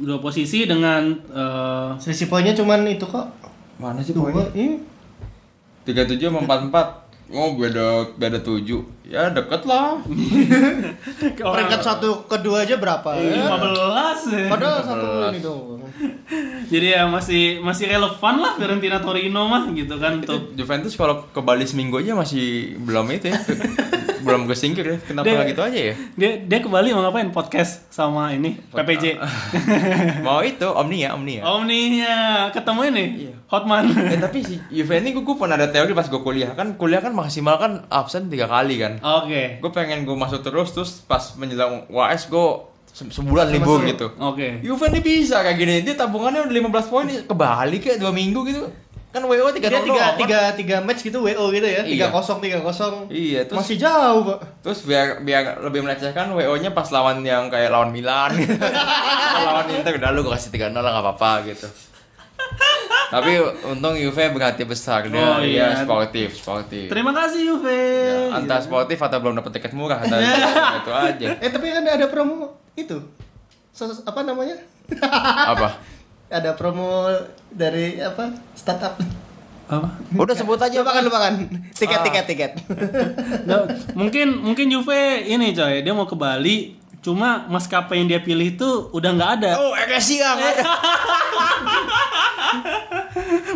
Dua 0.00 0.16
posisi 0.16 0.64
dengan 0.64 1.12
eh, 1.12 1.88
Selisih 2.00 2.32
poinnya 2.32 2.56
cuman 2.56 2.88
itu 2.88 3.04
kok. 3.04 3.28
Mana 3.76 4.00
sih 4.00 4.16
poinnya? 4.16 4.48
Ini 4.56 4.80
37 5.84 6.16
sama 6.24 6.40
44. 6.40 7.07
Oh, 7.28 7.52
beda 7.60 8.16
beda 8.16 8.40
7. 8.40 8.64
Ya 9.04 9.28
deket 9.28 9.68
lah. 9.68 10.00
peringkat 11.52 11.80
satu 11.84 12.24
kedua 12.24 12.64
aja 12.64 12.80
berapa? 12.80 13.20
Iya, 13.20 13.52
ya? 13.52 13.56
15 13.56 14.32
ya. 14.32 14.46
Padahal 14.48 14.78
satu 14.80 15.06
ini 15.28 15.38
tuh. 15.44 15.60
Jadi 16.68 16.86
ya 16.94 17.04
masih 17.08 17.60
masih 17.60 17.90
relevan 17.90 18.34
lah 18.40 18.52
Fiorentina 18.56 19.00
Torino 19.02 19.44
mah 19.48 19.68
gitu 19.76 19.98
kan 20.00 20.24
Itu. 20.24 20.56
Juventus 20.56 20.94
kalau 20.96 21.26
ke 21.28 21.40
Bali 21.40 21.68
seminggu 21.68 22.00
aja 22.00 22.16
masih 22.16 22.76
belum 22.80 23.12
itu 23.12 23.28
ya. 23.32 23.38
belum 24.20 24.42
kesingkir 24.44 24.84
ya. 24.84 24.96
Kenapa 24.98 25.26
Dia- 25.26 25.46
gitu 25.46 25.60
aja 25.60 25.80
ya? 25.82 25.94
Dia 26.14 26.30
dia 26.40 26.58
ke 26.58 26.66
Bali 26.66 26.90
mau 26.90 27.00
ngapain? 27.00 27.28
Podcast 27.28 27.86
sama 27.88 28.30
ini 28.30 28.58
PPJ. 28.68 29.18
Mau 30.20 30.40
itu 30.40 30.64
Omnia, 30.64 31.12
Omnia. 31.12 31.42
Omninya 31.44 32.14
ketemu 32.50 32.80
ini 32.86 33.04
Iya. 33.20 33.34
Hotman. 33.46 33.84
Eh 33.90 34.18
tapi 34.18 34.38
si 34.40 34.56
Juve 34.68 34.94
ini 34.96 35.10
gue, 35.10 35.22
gue 35.22 35.34
pernah 35.34 35.54
ada 35.54 35.66
teori 35.66 35.92
pas 35.92 36.04
gue 36.04 36.18
kuliah 36.18 36.52
kan 36.52 36.74
kuliah 36.74 36.98
kan 36.98 37.10
maksimal 37.10 37.56
kan 37.56 37.84
absen 37.88 38.28
tiga 38.28 38.44
kali 38.44 38.76
kan. 38.76 39.00
Oke. 39.00 39.58
Gue 39.58 39.70
pengen 39.70 40.04
gue 40.04 40.14
masuk 40.14 40.40
terus 40.40 40.70
terus 40.70 40.90
pas 41.02 41.32
menjelang 41.34 41.88
UAS 41.88 42.26
gue 42.26 42.46
se- 42.88 43.08
sebulan 43.10 43.48
libur 43.48 43.80
gitu. 43.84 44.12
Oke. 44.18 44.60
Juve 44.60 44.84
ini 44.88 45.00
bisa 45.00 45.40
kayak 45.40 45.56
gini 45.56 45.74
dia 45.80 45.94
tabungannya 45.94 46.44
udah 46.44 46.54
15 46.68 46.92
poin 46.92 47.06
ke 47.08 47.34
Bali 47.34 47.78
kayak 47.78 47.98
dua 47.98 48.10
minggu 48.10 48.40
gitu. 48.44 48.68
Kan 49.08 49.24
WO 49.24 49.48
tiga 49.50 49.72
nol 49.72 49.82
tiga, 49.82 50.02
kan? 50.02 50.14
tiga, 50.16 50.40
tiga 50.52 50.76
match 50.78 51.00
gitu 51.00 51.18
WO 51.18 51.48
gitu 51.48 51.64
ya. 51.64 51.80
Iya. 51.80 51.96
Tiga 51.96 52.06
kosong, 52.10 52.38
tiga 52.38 52.60
kosong. 52.60 53.08
Iya, 53.08 53.48
terus 53.48 53.56
Masih 53.58 53.76
jauh 53.76 54.20
kok. 54.22 54.38
Terus 54.60 54.84
biar 54.84 55.06
biar 55.20 55.42
lebih 55.60 55.80
melecehkan 55.80 56.28
WO-nya 56.30 56.70
pas 56.70 56.84
lawan 56.88 57.20
yang 57.22 57.48
kayak 57.48 57.68
lawan 57.68 57.88
Milan 57.88 58.36
gitu. 58.36 58.52
Lawan 59.38 59.64
Inter 59.70 59.96
udah 59.96 60.10
lu 60.10 60.20
gue 60.22 60.30
kasih 60.30 60.52
3-0 60.52 60.76
lah 60.76 60.92
gak 60.92 61.02
apa-apa 61.02 61.30
gitu. 61.46 61.68
Tapi 63.08 63.40
untung 63.64 63.96
Juve 63.96 64.28
berhati 64.28 64.62
besar 64.62 65.08
dia, 65.08 65.16
Oh, 65.16 65.40
iya. 65.40 65.72
dia 65.72 65.80
sportif, 65.80 66.36
sportif. 66.36 66.92
Terima 66.92 67.16
kasih 67.16 67.40
Juve. 67.42 67.72
Ya, 68.04 68.36
antara 68.36 68.60
sportif 68.60 69.00
atau 69.00 69.16
belum 69.18 69.40
dapat 69.40 69.56
tiket 69.56 69.72
murah 69.72 70.04
dan 70.04 70.20
itu 70.78 70.92
aja. 70.92 71.28
Eh 71.40 71.48
tapi 71.48 71.72
kan 71.72 71.80
ada 71.82 72.04
promo 72.06 72.60
itu. 72.74 73.00
Sos- 73.72 74.04
apa 74.04 74.20
namanya? 74.20 74.60
Apa? 75.48 75.80
Ada 76.28 76.52
promo 76.52 77.08
dari 77.48 77.96
apa? 77.98 78.32
Startup. 78.52 78.94
Apa? 79.68 79.88
Udah 80.12 80.32
sebut 80.32 80.56
aja. 80.56 80.80
Lupakan, 80.80 81.02
lupakan. 81.04 81.32
Tiket, 81.72 81.98
Ah. 82.00 82.04
tiket, 82.04 82.24
tiket. 82.26 82.52
Nggak, 83.44 83.62
mungkin 83.92 84.28
mungkin 84.40 84.66
Juve 84.68 84.96
ini 85.24 85.52
coy, 85.52 85.84
dia 85.84 85.92
mau 85.92 86.08
ke 86.08 86.16
Bali, 86.16 86.72
cuma 87.00 87.44
maskapai 87.46 88.00
yang 88.00 88.08
dia 88.08 88.20
pilih 88.20 88.56
itu 88.56 88.68
udah 88.90 89.10
nggak 89.12 89.30
ada. 89.40 89.50
Oh, 89.60 89.76
Ekesia 89.76 90.32
nggak 90.32 90.50
ada. 90.54 90.64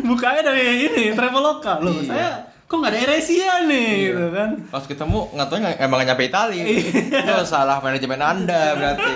Bukanya 0.02 0.42
dari 0.44 0.86
ini 0.86 1.04
Traveloka 1.12 1.80
loh. 1.80 1.96
Iya. 1.96 2.08
Saya 2.08 2.28
kok 2.72 2.80
nggak 2.80 2.88
ada 2.88 3.00
Eresia 3.04 3.68
nih 3.68 3.90
gitu 4.08 4.26
kan. 4.32 4.50
Pas 4.72 4.84
ketemu 4.88 5.28
nggak 5.28 5.44
tahu 5.44 5.56
emang 5.60 5.96
nggak 6.00 6.08
nyampe 6.08 6.24
Itali. 6.24 6.60
Itu 7.04 7.34
salah 7.44 7.76
manajemen 7.78 8.16
Anda 8.16 8.72
berarti. 8.72 9.14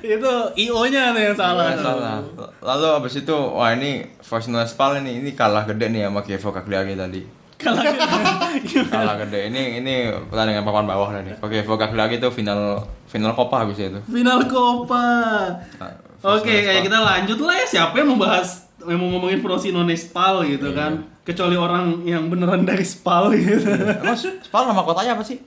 itu 0.00 0.32
IO-nya 0.58 1.12
tuh 1.12 1.20
yang 1.20 1.36
salah. 1.36 1.64
Nggak 1.68 1.84
salah. 1.84 2.16
Lalu 2.64 2.86
abis 2.96 3.14
itu 3.20 3.36
wah 3.36 3.76
ini 3.76 4.08
Frosinone 4.18 4.64
Spal 4.64 5.04
ini 5.04 5.20
ini 5.20 5.36
kalah 5.36 5.68
gede 5.68 5.92
nih 5.92 6.08
sama 6.08 6.24
Kievo 6.24 6.48
Cagliari 6.48 6.96
tadi. 6.96 7.20
Kalau 7.60 7.84
Kalah 8.96 9.20
gede. 9.20 9.52
Ini 9.52 9.62
ini 9.78 9.94
pertandingan 10.32 10.64
papan 10.64 10.88
bawah 10.88 11.12
nih. 11.12 11.36
Kievo 11.36 11.76
Cagliari 11.76 12.16
itu 12.16 12.32
final 12.32 12.80
final 13.04 13.36
Copa 13.36 13.68
habis 13.68 13.76
itu. 13.76 14.00
final 14.08 14.48
Copa. 14.48 15.04
Nah, 15.76 15.92
Oke, 16.22 16.48
Frosinone 16.48 16.62
kayak 16.64 16.82
kita 16.86 16.98
lanjut 17.02 17.38
lah 17.42 17.54
ya. 17.60 17.66
Siapa 17.68 17.94
yang 17.98 18.14
mau 18.14 18.24
mau 18.84 19.08
ngomongin 19.08 19.38
Frosinone 19.38 19.94
Spal 19.94 20.46
gitu 20.46 20.70
Iya. 20.70 20.78
kan? 20.78 20.92
Kecuali 21.22 21.54
orang 21.54 22.02
yang 22.02 22.26
beneran 22.26 22.66
dari 22.66 22.82
Spal 22.82 23.30
gitu. 23.34 23.62
Emang 23.70 24.18
Spal 24.18 24.66
nama 24.66 24.82
kotanya 24.82 25.14
apa 25.14 25.22
sih? 25.22 25.38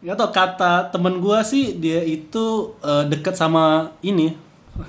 Gak 0.00 0.14
tau 0.14 0.30
kata 0.30 0.88
temen 0.88 1.18
gua 1.18 1.42
sih 1.42 1.74
dia 1.74 1.98
itu 2.00 2.46
eh, 2.80 3.04
deket 3.06 3.34
sama 3.34 3.90
ini. 4.00 4.38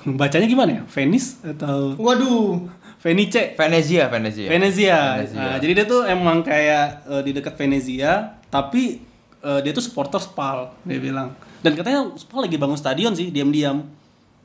Bacanya 0.04 0.44
gimana 0.44 0.70
ya? 0.70 0.82
Venice 0.86 1.40
atau 1.42 1.96
Waduh. 1.96 2.68
Venice? 2.98 3.54
Venezia, 3.54 4.10
Venezia. 4.10 4.48
Venezia. 4.50 4.98
Venezia. 5.22 5.38
Nah, 5.38 5.56
jadi 5.58 5.72
dia 5.72 5.86
tuh 5.86 6.02
emang 6.04 6.42
kayak 6.42 6.86
eh, 7.08 7.22
di 7.22 7.30
dekat 7.30 7.54
Venezia, 7.54 8.36
tapi 8.46 8.98
eh, 9.38 9.60
dia 9.62 9.70
tuh 9.70 9.82
supporter 9.82 10.18
Spal, 10.18 10.74
dia 10.82 10.98
bilang. 10.98 11.30
Dan 11.58 11.74
katanya 11.74 12.10
Spal 12.14 12.46
lagi 12.46 12.54
bangun 12.54 12.74
stadion 12.74 13.14
sih, 13.14 13.30
diam-diam. 13.30 13.82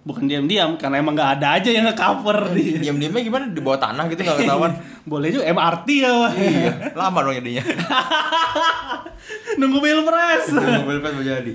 Bukan 0.04 0.28
diam-diam 0.28 0.76
karena 0.76 1.00
emang 1.00 1.16
nggak 1.16 1.32
ada 1.40 1.48
aja 1.56 1.70
yang 1.70 1.88
nge-cover 1.88 2.52
di 2.52 2.76
Diam-diamnya 2.84 3.22
gimana 3.22 3.46
di 3.48 3.60
bawah 3.60 3.80
tanah 3.80 4.04
gitu 4.08 4.20
nggak 4.22 4.38
ketahuan. 4.38 4.72
boleh 5.12 5.28
juga 5.30 5.44
MRT 5.46 5.88
ya 5.98 6.12
iya, 6.34 6.72
lama 6.92 7.20
dong 7.22 7.36
jadinya. 7.36 7.64
nunggu 9.60 9.80
pilpres 9.80 10.48
pas 10.52 11.12
mau 11.12 11.24
jadi. 11.24 11.54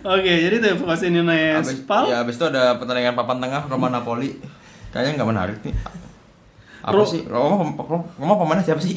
oke 0.00 0.32
jadi 0.32 0.54
tuh 0.56 0.68
evakuasi 0.74 1.08
Nunez 1.10 1.60
Abis, 1.60 1.80
Pal 1.82 2.04
ya 2.08 2.20
abis 2.20 2.36
itu 2.36 2.44
ada 2.46 2.76
pertandingan 2.76 3.12
papan 3.14 3.36
tengah 3.38 3.62
Roma 3.66 3.88
Napoli. 3.88 4.36
Kayaknya 4.90 5.12
nggak 5.16 5.28
menarik 5.28 5.58
nih. 5.62 5.74
Apa 6.80 6.96
Ro- 6.96 7.04
sih? 7.04 7.22
Roma, 7.22 7.76
Roma, 7.76 8.04
Roma 8.16 8.34
pemainnya 8.36 8.64
siapa 8.64 8.80
sih? 8.80 8.96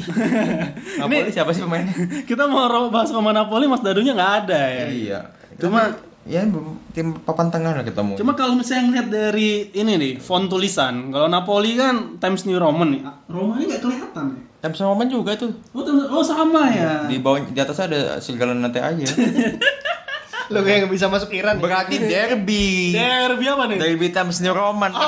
Napoli 0.98 1.30
siapa 1.30 1.52
sih 1.52 1.62
pemainnya? 1.62 1.92
kita 2.24 2.48
mau 2.48 2.64
bahas 2.88 3.12
Roma 3.12 3.32
Napoli 3.32 3.68
Mas 3.68 3.84
Dadunya 3.84 4.16
nggak 4.16 4.34
ada 4.44 4.60
ya 4.64 4.86
Iya. 4.88 5.20
Cuma- 5.60 5.92
Tapi, 5.92 6.13
ya 6.24 6.48
tim 6.96 7.20
papan 7.20 7.52
tengah 7.52 7.76
lah 7.76 7.84
ketemu. 7.84 8.16
Cuma 8.16 8.32
kalau 8.32 8.56
misalnya 8.56 8.84
ngeliat 8.88 9.08
dari 9.12 9.68
ini 9.76 9.92
nih, 10.00 10.14
font 10.24 10.48
tulisan. 10.48 11.12
Kalau 11.12 11.28
Napoli 11.28 11.76
kan 11.76 12.16
Times 12.20 12.48
New 12.48 12.56
Roman 12.56 12.96
nih. 12.96 13.02
Ah, 13.04 13.16
Romanya 13.28 13.76
nggak 13.76 13.82
kelihatan 13.84 14.26
ya? 14.32 14.42
Times 14.64 14.80
Roman 14.80 15.08
juga 15.12 15.36
tuh. 15.36 15.52
Oh, 15.76 15.84
Times- 15.84 16.08
oh 16.08 16.24
sama 16.24 16.72
ya. 16.72 17.04
Di 17.12 17.20
bawah 17.20 17.44
di 17.44 17.60
atasnya 17.60 17.86
ada 17.92 18.02
segala 18.24 18.56
nanti 18.56 18.80
aja. 18.80 19.04
Lo 20.54 20.60
kayak 20.60 20.88
nggak 20.88 20.94
bisa 20.96 21.08
masuk 21.12 21.32
Iran. 21.36 21.60
ya? 21.60 21.64
Berarti 21.64 21.96
derby. 22.00 22.96
Derby 22.96 23.46
apa 23.48 23.64
nih? 23.68 23.78
Derby 23.80 24.08
Times 24.12 24.40
New 24.40 24.56
Roman. 24.56 24.92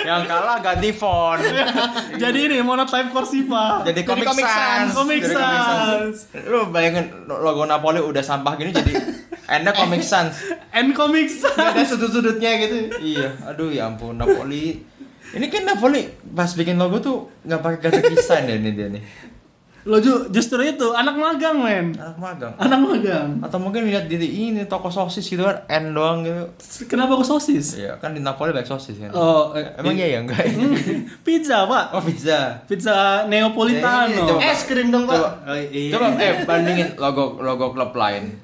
Yang 0.00 0.22
kalah 0.32 0.58
ganti 0.64 0.90
font. 0.96 1.40
Jadi 2.22 2.38
ini 2.48 2.56
monotype 2.64 3.12
Corsiva. 3.12 3.84
Jadi 3.84 4.00
Comic 4.08 4.32
Comic 4.32 4.44
Sans. 4.48 4.56
Sans. 4.56 4.90
Comic 4.96 5.20
Jadi 5.20 5.36
Sans. 5.36 6.14
Lu 6.48 6.72
bayangin 6.72 7.12
logo 7.28 7.68
Napoli 7.68 8.00
udah 8.00 8.24
sampah 8.24 8.56
gini 8.56 8.72
jadi 8.72 8.92
endnya 9.50 9.72
Comic 9.72 10.00
Sans. 10.00 10.30
And 10.72 10.92
Comic 10.92 11.26
Sans. 11.26 11.52
ada 11.52 11.82
sudut-sudutnya 11.82 12.50
gitu. 12.58 12.76
iya, 12.96 13.34
aduh 13.42 13.68
ya 13.68 13.86
ampun 13.86 14.14
Napoli. 14.14 14.86
Ini 15.30 15.46
kan 15.46 15.62
Napoli 15.64 16.06
pas 16.30 16.50
bikin 16.50 16.74
logo 16.74 16.98
tuh 16.98 17.16
nggak 17.42 17.58
pakai 17.58 17.78
graphic 17.80 18.14
design 18.14 18.46
ya 18.46 18.54
ini 18.54 18.70
dia 18.70 18.88
nih. 18.88 19.02
Lo 19.80 19.96
ju- 19.96 20.28
justru 20.28 20.60
itu 20.60 20.92
anak 20.92 21.16
magang 21.16 21.56
men. 21.56 21.86
Anak 21.94 22.18
magang. 22.18 22.52
Anak 22.58 22.78
magang. 22.78 23.28
Atau 23.40 23.56
mungkin 23.56 23.86
lihat 23.86 24.06
di 24.06 24.20
ini 24.20 24.66
toko 24.66 24.92
sosis 24.92 25.24
gitu 25.24 25.40
kan, 25.40 25.64
N 25.64 25.90
doang 25.90 26.20
gitu. 26.20 26.52
Kenapa 26.84 27.16
kok 27.16 27.24
sosis? 27.26 27.80
Iya, 27.80 27.96
kan 27.96 28.12
di 28.12 28.20
Napoli 28.20 28.52
banyak 28.52 28.68
sosis 28.68 29.00
kan. 29.00 29.08
Oh, 29.10 29.56
eh, 29.56 29.64
Emang 29.80 29.96
iya 29.96 30.06
ya 30.10 30.18
enggak? 30.20 30.44
Pizza 31.24 31.64
pak. 31.64 31.96
Oh 31.96 32.02
pizza. 32.02 32.60
Pizza 32.66 33.24
Neapolitano. 33.24 34.12
Ini, 34.12 34.20
coba. 34.20 34.40
Es 34.44 34.60
krim 34.64 34.90
dong 34.90 35.06
pak. 35.06 35.16
Coba, 35.16 35.30
Oh, 35.46 35.56
iya. 35.56 35.90
coba 35.90 36.06
eh 36.18 36.32
bandingin 36.44 36.88
logo 36.96 37.40
logo 37.40 37.72
klub 37.72 37.96
lain. 37.96 38.36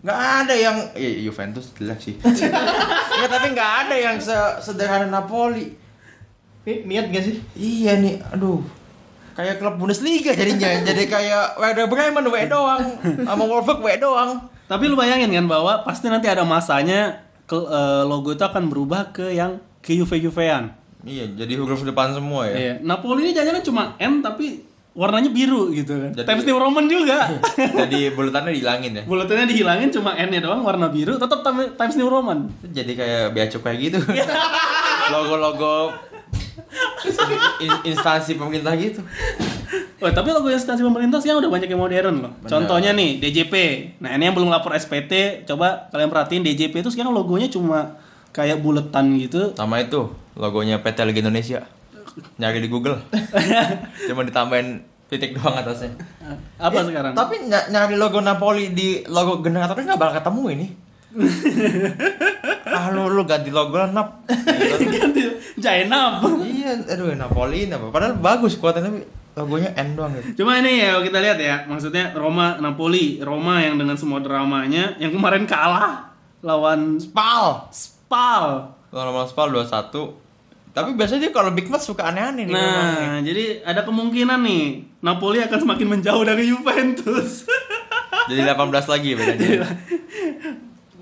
Nggak 0.00 0.20
ada 0.44 0.54
yang 0.54 0.76
eh, 0.92 1.20
Juventus 1.20 1.76
jelek 1.76 2.00
sih. 2.00 2.14
Nggak, 2.16 3.30
tapi 3.34 3.46
nggak 3.52 3.72
ada 3.84 3.96
yang 3.96 4.16
se- 4.16 4.56
sederhana 4.58 5.06
Napoli. 5.06 5.76
Nih, 6.60 6.84
niat 6.84 7.08
gak 7.08 7.24
sih? 7.24 7.36
Iya 7.52 7.96
nih, 7.96 8.20
aduh. 8.32 8.60
Kayak 9.32 9.56
klub 9.56 9.76
Bundesliga 9.76 10.32
jadinya. 10.32 10.68
Jadi 10.88 11.04
kayak 11.04 11.56
Werder 11.56 11.88
Bremen 11.88 12.28
W 12.28 12.36
doang, 12.44 12.80
sama 13.24 13.44
Wolfsburg 13.44 13.80
W 13.80 13.88
doang. 13.96 14.36
Tapi 14.64 14.84
lu 14.86 14.94
bayangin 14.94 15.32
kan 15.32 15.46
bahwa 15.48 15.80
pasti 15.82 16.08
nanti 16.08 16.28
ada 16.28 16.44
masanya 16.44 17.16
ke- 17.44 17.56
eh, 17.58 18.02
logo 18.04 18.32
itu 18.32 18.44
akan 18.44 18.68
berubah 18.68 19.08
ke 19.10 19.32
yang 19.32 19.56
ke 19.80 19.96
Juve 19.96 20.20
Juvean. 20.20 20.72
Iya, 21.00 21.32
jadi 21.34 21.56
huruf 21.56 21.80
depan 21.80 22.12
semua 22.12 22.44
ya. 22.44 22.56
Iya. 22.56 22.74
Napoli 22.84 23.24
ini 23.24 23.32
jangan 23.32 23.64
cuma 23.64 23.82
M 23.96 24.20
tapi 24.20 24.60
warnanya 24.90 25.30
biru 25.30 25.70
gitu 25.70 25.94
kan. 25.96 26.10
Jadi- 26.12 26.26
Times 26.26 26.44
New 26.44 26.58
Roman 26.58 26.84
juga. 26.86 27.30
Jadi 27.80 28.10
bulatannya 28.10 28.50
dihilangin 28.52 28.92
ya. 28.98 29.02
Bulatannya 29.06 29.46
dihilangin 29.46 29.88
cuma 29.90 30.14
N-nya 30.14 30.40
doang 30.40 30.60
warna 30.60 30.90
biru, 30.90 31.14
tetap 31.14 31.40
Times 31.46 31.96
New 31.96 32.10
Roman. 32.10 32.50
Jadi 32.64 32.92
kayak 32.94 33.30
bea 33.30 33.46
cukai 33.46 33.78
gitu. 33.78 33.98
Logo-logo 35.14 35.94
in- 37.60 37.82
instansi 37.86 38.34
pemerintah 38.34 38.74
gitu. 38.74 39.02
Oh, 40.00 40.08
tapi 40.08 40.32
logo 40.32 40.48
instansi 40.48 40.80
pemerintah 40.80 41.20
sekarang 41.20 41.44
udah 41.44 41.52
banyak 41.52 41.68
yang 41.68 41.78
modern 41.78 42.14
loh. 42.24 42.32
Benar. 42.40 42.50
Contohnya 42.50 42.90
nih 42.96 43.20
DJP. 43.20 43.54
Nah, 44.00 44.16
ini 44.16 44.26
yang 44.26 44.34
belum 44.34 44.48
lapor 44.48 44.72
SPT, 44.72 45.44
coba 45.44 45.92
kalian 45.92 46.08
perhatiin 46.08 46.42
DJP 46.42 46.80
itu 46.80 46.90
sekarang 46.90 47.12
logonya 47.12 47.52
cuma 47.52 48.00
kayak 48.32 48.64
buletan 48.64 49.12
gitu. 49.20 49.52
Sama 49.54 49.84
itu 49.84 50.08
logonya 50.34 50.80
PT 50.80 51.04
Liga 51.04 51.20
Indonesia. 51.20 51.68
Nyari 52.36 52.58
di 52.58 52.68
Google. 52.68 52.98
Cuma 54.08 54.22
ditambahin 54.22 54.80
titik 55.06 55.34
doang 55.34 55.54
atasnya. 55.54 55.90
Apa 56.56 56.80
Ya, 56.80 56.86
sekarang? 56.86 57.12
Tapi 57.12 57.50
ny- 57.50 57.68
nyari 57.68 57.94
logo 57.98 58.18
Napoli 58.20 58.70
di 58.70 59.02
logo 59.06 59.42
generatornya 59.42 59.94
nggak 59.94 60.00
bakal 60.00 60.14
ketemu 60.22 60.44
ini. 60.54 60.66
ah 62.70 62.86
lu 62.94 63.10
lu 63.10 63.26
ganti 63.26 63.50
logo 63.50 63.74
lah 63.74 63.90
nap. 63.90 64.22
ganti 64.94 65.22
Jainab. 65.58 66.22
iya, 66.46 66.78
aduh 66.78 67.12
Napoli 67.12 67.66
apa? 67.66 67.90
Padahal 67.90 68.14
bagus 68.16 68.54
kuatnya 68.54 68.86
tapi 68.86 69.02
logonya 69.34 69.74
N 69.74 69.98
doang 69.98 70.14
gitu. 70.14 70.42
Cuma 70.42 70.58
ini 70.58 70.78
ya 70.80 70.98
kita 71.00 71.18
lihat 71.18 71.38
ya, 71.38 71.56
maksudnya 71.66 72.14
Roma 72.14 72.58
Napoli, 72.58 73.18
Roma 73.18 73.58
yang 73.58 73.74
dengan 73.74 73.98
semua 73.98 74.22
dramanya 74.22 74.94
yang 74.96 75.10
kemarin 75.10 75.44
kalah 75.44 76.14
lawan 76.40 77.02
Spal. 77.02 77.66
Spal. 77.74 78.70
Kalau 78.90 79.22
Spal 79.26 79.48
21 79.50 80.29
tapi 80.70 80.94
biasanya 80.94 81.26
dia 81.26 81.32
kalau 81.34 81.50
big 81.50 81.66
match 81.66 81.90
suka 81.90 82.14
aneh-aneh 82.14 82.46
nih. 82.46 82.54
Nah, 82.54 83.18
jadi 83.22 83.66
ada 83.66 83.82
kemungkinan 83.82 84.38
nih 84.46 84.64
Napoli 85.02 85.42
akan 85.42 85.58
semakin 85.58 85.86
menjauh 85.98 86.22
dari 86.22 86.46
Juventus. 86.46 87.42
Jadi 88.30 88.46
18 88.46 88.70
lagi 88.86 89.10
bedanya. 89.18 89.66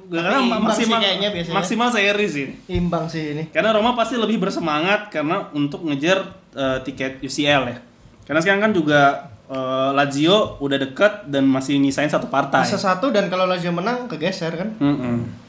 Karena 0.08 0.40
imbang 0.40 0.62
maksimal 0.64 0.96
sih 0.96 1.04
kayaknya 1.04 1.28
biasanya. 1.28 1.56
maksimal 1.60 1.88
seri 1.92 2.26
sih. 2.32 2.46
Imbang 2.72 3.04
sih 3.12 3.36
ini. 3.36 3.44
Karena 3.52 3.76
Roma 3.76 3.92
pasti 3.92 4.16
lebih 4.16 4.40
bersemangat 4.40 5.12
karena 5.12 5.52
untuk 5.52 5.84
ngejar 5.84 6.32
eh, 6.56 6.78
tiket 6.88 7.20
UCL 7.20 7.62
ya. 7.68 7.76
Karena 8.24 8.40
sekarang 8.40 8.62
kan 8.64 8.72
juga 8.72 9.28
eh, 9.52 9.90
Lazio 9.92 10.56
udah 10.64 10.78
deket 10.80 11.28
dan 11.28 11.44
masih 11.44 11.76
nyisain 11.76 12.08
satu 12.08 12.32
partai. 12.32 12.64
Bisa 12.64 12.80
satu 12.80 13.12
dan 13.12 13.28
kalau 13.28 13.44
Lazio 13.44 13.68
menang 13.68 14.08
kegeser 14.08 14.56
kan? 14.56 14.72
Mm-mm. 14.80 15.47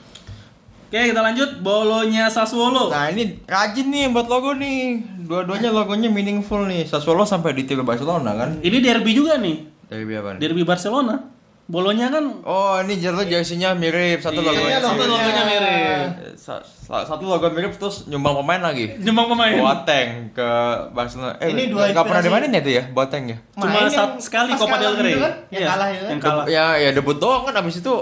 Oke 0.90 1.00
kita 1.06 1.22
lanjut 1.22 1.62
Bolonya 1.62 2.26
Sassuolo. 2.28 2.90
Nah 2.90 3.08
ini 3.08 3.46
rajin 3.46 3.88
nih 3.88 4.10
buat 4.10 4.26
logo 4.26 4.52
nih. 4.52 4.98
Dua-duanya 5.22 5.70
logonya 5.70 6.10
meaningful 6.10 6.66
nih. 6.66 6.82
Sassuolo 6.84 7.22
sampai 7.24 7.54
ditiru 7.54 7.82
Barcelona 7.84 8.34
kan. 8.34 8.58
Ini 8.58 8.78
derby 8.80 9.14
juga 9.14 9.38
nih, 9.38 9.70
Dari 9.86 10.02
apa 10.12 10.30
nih? 10.34 10.40
derby 10.40 10.64
Barcelona. 10.64 11.38
Bolonya 11.70 12.10
kan 12.10 12.42
Oh 12.42 12.82
ini 12.82 12.98
jersey 12.98 13.30
jersinya 13.30 13.78
mirip. 13.78 14.18
Satu 14.18 14.42
Iya, 14.42 14.50
logonya. 14.50 14.78
satu 14.82 15.04
logonya 15.06 15.44
mirip. 15.46 16.08
Sa- 16.36 16.66
sa- 16.66 17.06
Satu 17.06 17.22
logo 17.24 17.46
mirip 17.48 17.78
terus 17.78 18.10
nyumbang 18.10 18.34
pemain 18.36 18.58
lagi. 18.64 18.98
Jembang 18.98 19.30
pemain. 19.30 19.54
Boateng 19.54 20.34
ke 20.34 20.50
Barcelona. 20.90 21.38
Eh, 21.38 21.54
Ini 21.54 21.70
dua 21.70 21.94
nggak 21.94 22.02
pernah 22.04 22.24
dimainin 22.26 22.50
ya 22.50 22.62
tuh 22.66 22.74
ya, 22.74 22.84
Boateng 22.90 23.30
ya? 23.30 23.38
Cuma 23.54 23.86
sekali 24.18 24.58
Copa 24.58 24.82
del 24.82 24.98
Rey. 24.98 25.14
gitu 25.14 25.22
kan? 25.22 25.34
Yang 25.46 25.62
Iya, 25.62 25.68
kalah 25.70 25.88
itu 25.88 26.02
kan? 26.02 26.10
Yang 26.10 26.22
kalah. 26.26 26.46
Ya, 26.50 26.66
ya 26.76 26.90
debut 26.90 27.14
doang 27.16 27.46
kan 27.46 27.54
abis 27.54 27.78
itu 27.78 27.94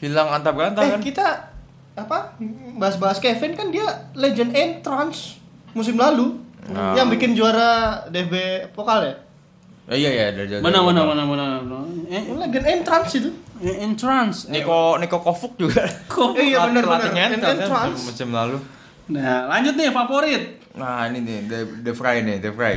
hilang 0.00 0.26
antar 0.28 0.50
berantah 0.50 0.82
Eh 0.82 0.90
kan. 0.90 0.98
kita 0.98 1.26
apa 1.92 2.34
bahas-bahas 2.74 3.18
Kevin 3.18 3.52
kan 3.52 3.68
dia 3.68 3.84
legend 4.12 4.52
entrance 4.52 5.36
musim 5.72 5.94
lalu 5.94 6.40
Ah. 6.64 6.94
yang 6.94 7.10
bikin 7.10 7.34
juara 7.34 8.06
DB 8.06 8.38
pokal 8.70 9.02
ya 9.02 9.14
Eh, 9.82 9.98
iya 9.98 10.10
iya 10.14 10.26
dari 10.30 10.62
Mana 10.62 10.78
mana 10.78 11.02
mana 11.02 11.26
mana. 11.26 11.44
mana. 11.58 11.82
Eh, 12.06 12.22
legend 12.30 12.66
entrance 12.70 13.18
itu 13.18 13.34
eh, 13.58 13.82
entrance. 13.82 14.46
Eh, 14.46 14.62
Niko 14.62 14.94
Niko 14.94 15.18
Kovac 15.18 15.58
juga. 15.58 15.82
Eh, 16.38 16.54
iya, 16.54 16.62
bener, 16.64 16.86
Pelatih 16.86 17.10
bener. 17.10 17.34
ngentot 17.34 17.42
kan, 17.42 17.56
Entrance. 17.58 18.00
musim 18.06 18.30
lalu. 18.30 18.62
Nah, 19.10 19.50
lanjut 19.50 19.74
nih 19.74 19.90
favorit. 19.90 20.42
Nah 20.72 21.04
ini 21.04 21.18
nih 21.20 21.38
The, 21.44 21.58
the 21.82 21.92
Fry 21.92 22.22
nih 22.22 22.38
The 22.38 22.54
Fry. 22.54 22.74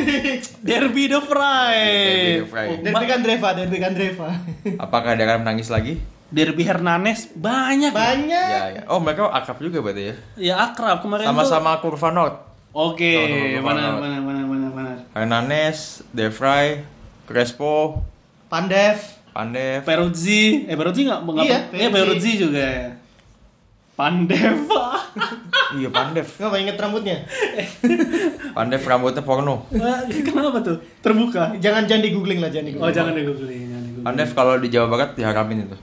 Derby 0.66 1.04
the 1.06 1.20
Fry. 1.20 1.76
Derby 1.76 2.32
the 2.34 2.48
Fry. 2.48 2.66
Derby 2.80 3.04
kan 3.04 3.18
Dreva 3.20 3.48
Derby 3.52 3.76
kan 3.78 3.92
Dreva 3.92 4.28
Apakah 4.76 5.14
dia 5.14 5.24
akan 5.26 5.44
menangis 5.44 5.68
lagi? 5.68 6.00
Derby 6.30 6.62
Hernanes 6.62 7.26
banyak. 7.32 7.90
ya? 7.90 7.96
banyak 7.96 8.48
Ya, 8.48 8.62
ya. 8.72 8.82
Oh 8.86 8.98
mereka 8.98 9.26
akrab 9.28 9.58
juga 9.58 9.78
berarti 9.80 10.02
ya. 10.02 10.14
Ya 10.38 10.54
akrab 10.62 11.02
kemarin 11.02 11.22
tuh. 11.22 11.30
Sama-sama 11.30 11.78
kurva 11.78 12.10
North. 12.10 12.38
Oke, 12.70 13.14
Sama-sama 13.18 13.66
mana 13.66 13.82
mana 13.98 14.16
mana 14.20 14.40
mana 14.44 14.66
mana. 14.70 14.92
Hernandez, 15.10 16.06
De 16.08 16.30
Vrij, 16.30 16.86
Crespo, 17.24 17.98
Pandev 18.46 18.98
Pandev. 19.30 19.82
Peruzzi, 19.82 20.66
eh 20.66 20.74
Peruzzi 20.74 21.02
nggak 21.02 21.20
nggak 21.20 21.44
Iya, 21.44 21.58
iya 21.70 21.88
Peruzzi. 21.88 21.98
Peruzzi 21.98 22.30
juga. 22.38 22.62
ya. 22.62 22.88
Pandeva. 23.94 24.96
iya 25.78 25.88
Pandev. 25.88 26.26
nggak 26.30 26.62
inget 26.62 26.76
rambutnya 26.78 27.16
Pandev 28.56 28.82
rambutnya 28.82 29.22
porno. 29.22 29.66
Wah, 29.70 30.00
Kenapa 30.08 30.58
tuh? 30.62 30.78
Terbuka. 30.98 31.54
jangan 31.58 31.84
jangan 31.84 32.02
di 32.02 32.10
googling 32.10 32.38
lah 32.38 32.48
jangan 32.48 32.66
di 32.66 32.72
Oh 32.72 32.78
googling 32.80 32.86
googling, 32.86 32.94
jangan 32.94 33.12
di 33.14 33.22
googling. 33.26 33.69
Pandev 34.04 34.30
kalau 34.34 34.56
di 34.58 34.68
Jawa 34.72 34.86
Barat 34.88 35.10
diharapin 35.14 35.64
itu. 35.64 35.76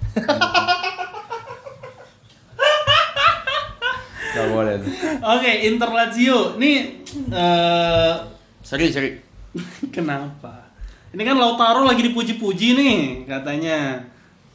Gak 4.38 4.47
boleh 4.53 4.74
tuh. 4.82 4.91
Oke, 5.24 5.51
Inter 5.65 5.89
Lazio. 5.89 6.57
Nih 6.61 7.01
eh 7.34 8.13
Seri 8.61 8.91
seri. 8.91 9.09
kenapa? 9.95 10.68
Ini 11.15 11.24
kan 11.24 11.39
Lautaro 11.39 11.88
lagi 11.88 12.03
dipuji-puji 12.03 12.76
nih 12.76 13.26
katanya. 13.26 14.03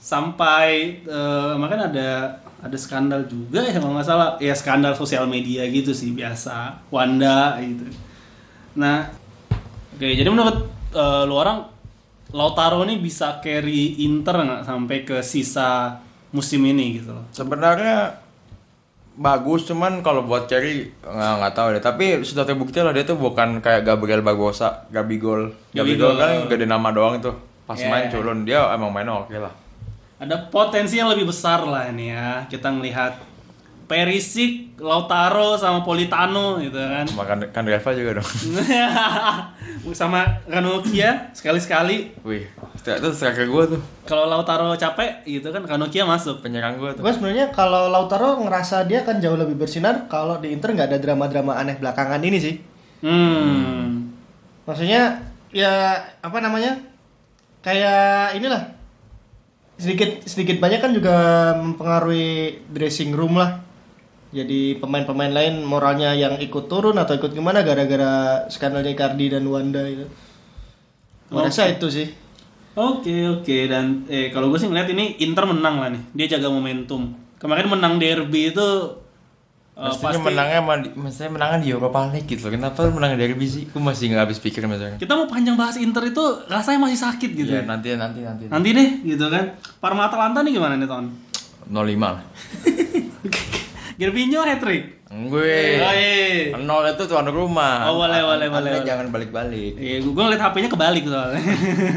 sampai 0.02 0.98
eh, 1.06 1.52
makanya 1.54 1.86
ada 1.94 2.10
ada 2.58 2.74
skandal 2.74 3.22
juga 3.30 3.62
ya 3.62 3.78
kalau 3.78 3.94
nggak 3.94 4.02
salah 4.02 4.34
ya 4.42 4.50
skandal 4.50 4.98
sosial 4.98 5.30
media 5.30 5.62
gitu 5.70 5.94
sih 5.94 6.10
biasa 6.10 6.74
Wanda 6.90 7.54
gitu 7.62 7.86
nah 8.74 9.06
oke 9.94 10.02
jadi 10.02 10.26
menurut 10.26 10.66
eh, 10.90 11.22
lu 11.22 11.38
orang 11.38 11.70
Lautaro 12.32 12.80
ini 12.88 12.96
bisa 12.96 13.38
carry 13.44 14.00
Inter 14.04 14.40
nggak 14.40 14.64
sampai 14.64 14.98
ke 15.04 15.20
sisa 15.20 16.00
musim 16.32 16.64
ini 16.64 16.96
gitu 17.00 17.12
loh? 17.12 17.28
Sebenarnya 17.30 18.16
bagus 19.12 19.68
cuman 19.68 20.00
kalau 20.00 20.24
buat 20.24 20.48
Cherry 20.48 20.88
nggak 21.04 21.32
nggak 21.38 21.54
tahu 21.54 21.76
deh. 21.76 21.82
Tapi 21.84 22.04
sudah 22.24 22.48
terbukti 22.48 22.80
lah 22.80 22.96
dia 22.96 23.04
tuh 23.04 23.20
bukan 23.20 23.60
kayak 23.60 23.84
Gabriel 23.84 24.24
Barbosa 24.24 24.88
Gabigol 24.88 25.52
Gabigol. 25.76 25.76
Gabigol 25.76 26.12
kan 26.16 26.30
gede 26.48 26.64
nama 26.64 26.88
doang 26.88 27.20
itu. 27.20 27.32
Pas 27.68 27.78
Yeah. 27.78 27.92
main 27.92 28.10
culun 28.10 28.42
dia 28.48 28.64
emang 28.72 28.90
mainnya 28.90 29.22
oke 29.22 29.36
lah. 29.36 29.52
Ada 30.18 30.48
potensi 30.48 30.96
yang 30.96 31.12
lebih 31.12 31.28
besar 31.28 31.62
lah 31.68 31.90
ini 31.92 32.10
ya. 32.16 32.48
Kita 32.48 32.72
ngelihat 32.72 33.31
Perisic, 33.92 34.80
Lautaro 34.80 35.60
sama 35.60 35.84
Politano 35.84 36.56
gitu 36.64 36.80
kan. 36.80 37.04
Makan 37.12 37.52
kan 37.52 37.68
Reva 37.68 37.92
juga 37.92 38.16
dong. 38.16 38.30
Sama 40.00 40.40
Ranocchia 40.48 41.28
sekali-sekali. 41.36 42.16
Wih 42.24 42.48
itu 42.80 43.08
striker 43.12 43.44
gue 43.44 43.64
tuh. 43.76 43.80
Kalau 44.08 44.24
Lautaro 44.32 44.72
capek 44.80 45.28
gitu 45.28 45.52
kan 45.52 45.68
Ranocchia 45.68 46.08
masuk. 46.08 46.40
Penyerang 46.40 46.80
gue 46.80 46.88
tuh. 46.96 47.04
Gue 47.04 47.12
sebenarnya 47.12 47.52
kalau 47.52 47.92
Lautaro 47.92 48.40
ngerasa 48.40 48.88
dia 48.88 49.04
kan 49.04 49.20
jauh 49.20 49.36
lebih 49.36 49.60
bersinar 49.60 50.08
kalau 50.08 50.40
di 50.40 50.56
Inter 50.56 50.72
nggak 50.72 50.88
ada 50.88 50.98
drama-drama 50.98 51.60
aneh 51.60 51.76
belakangan 51.76 52.24
ini 52.24 52.38
sih. 52.40 52.56
hmm. 53.04 54.08
Maksudnya 54.64 55.20
ya 55.52 56.00
apa 56.24 56.40
namanya? 56.40 56.80
Kayak 57.60 58.40
inilah. 58.40 58.72
Sedikit 59.76 60.24
sedikit 60.24 60.64
banyak 60.64 60.80
kan 60.80 60.96
juga 60.96 61.14
mempengaruhi 61.60 62.64
dressing 62.72 63.12
room 63.12 63.36
lah. 63.36 63.71
Jadi 64.32 64.80
pemain-pemain 64.80 65.28
lain 65.28 65.60
moralnya 65.60 66.16
yang 66.16 66.40
ikut 66.40 66.64
turun 66.64 66.96
atau 66.96 67.12
ikut 67.12 67.36
gimana 67.36 67.60
gara-gara 67.60 68.44
skandalnya 68.48 68.96
Icardi 68.96 69.28
dan 69.28 69.44
Wanda 69.44 69.84
itu. 69.84 70.08
Gue 71.28 71.40
rasa 71.44 71.68
itu 71.68 71.92
sih. 71.92 72.08
Oke 72.72 73.28
oke 73.28 73.56
dan 73.68 74.08
eh 74.08 74.32
kalau 74.32 74.48
gue 74.48 74.56
sih 74.56 74.64
ngeliat 74.64 74.88
ini 74.88 75.20
Inter 75.20 75.44
menang 75.44 75.76
lah 75.76 75.92
nih 75.92 76.00
dia 76.16 76.40
jaga 76.40 76.48
momentum 76.48 77.12
kemarin 77.36 77.68
menang 77.68 78.00
derby 78.00 78.48
itu 78.48 78.68
eh, 79.76 79.92
Mestinya 79.92 80.16
pasti 80.16 80.24
menangnya 80.24 80.60
mestinya 80.96 81.30
menangnya 81.36 81.58
di 81.60 81.68
Europa 81.68 82.08
League 82.08 82.24
gitu 82.24 82.48
loh. 82.48 82.56
Kenapa 82.56 82.88
menang 82.88 83.20
derby 83.20 83.44
sih? 83.44 83.68
Gue 83.68 83.76
masih 83.76 84.08
nggak 84.16 84.24
habis 84.24 84.40
pikir 84.40 84.64
misalnya. 84.64 84.96
kita 84.96 85.12
mau 85.12 85.28
panjang 85.28 85.52
bahas 85.52 85.76
Inter 85.76 86.08
itu 86.08 86.24
rasanya 86.48 86.80
masih 86.80 86.96
sakit 86.96 87.30
gitu 87.36 87.52
Ya 87.52 87.60
nanti 87.68 87.92
nanti 87.92 88.24
nanti. 88.24 88.48
nanti 88.48 88.68
deh 88.72 88.88
gitu 89.04 89.28
kan 89.28 89.52
Parma 89.76 90.08
Atalanta 90.08 90.40
nih 90.40 90.56
gimana 90.56 90.80
nih 90.80 90.88
tahun 90.88 91.12
05 91.68 91.76
lah. 92.00 92.24
Gervinho 94.02 94.42
hat 94.42 94.58
trick 94.58 94.98
Gue. 95.12 95.76
Oh, 95.76 95.92
iya. 95.92 96.56
Nol 96.56 96.88
itu 96.88 97.04
tuan 97.04 97.28
rumah. 97.28 97.84
Oh, 97.84 98.00
boleh, 98.00 98.24
boleh, 98.24 98.48
Anda 98.48 98.56
boleh. 98.56 98.80
Jangan 98.80 99.12
balik-balik. 99.12 99.76
Iya, 99.76 100.00
gue 100.00 100.08
ngeliat 100.16 100.40
HP-nya 100.40 100.72
kebalik 100.72 101.04
soalnya. 101.04 101.36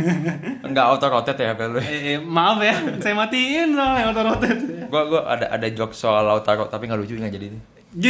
Enggak 0.67 0.83
auto 0.83 1.07
rotate 1.07 1.39
ya 1.39 1.55
HP 1.55 1.61
lu. 1.63 1.79
eh, 1.79 1.87
eh, 2.11 2.17
maaf 2.19 2.59
ya, 2.59 2.75
saya 2.99 3.15
matiin 3.15 3.71
soalnya 3.71 4.11
auto 4.11 4.19
rotate. 4.19 4.91
Gua 4.91 5.07
gua 5.07 5.21
ada 5.31 5.47
ada 5.47 5.67
joke 5.71 5.95
soal 5.95 6.27
Lautaro 6.27 6.67
tapi 6.67 6.91
nggak 6.91 6.99
lucu 6.99 7.15
nggak 7.15 7.31
jadi 7.31 7.47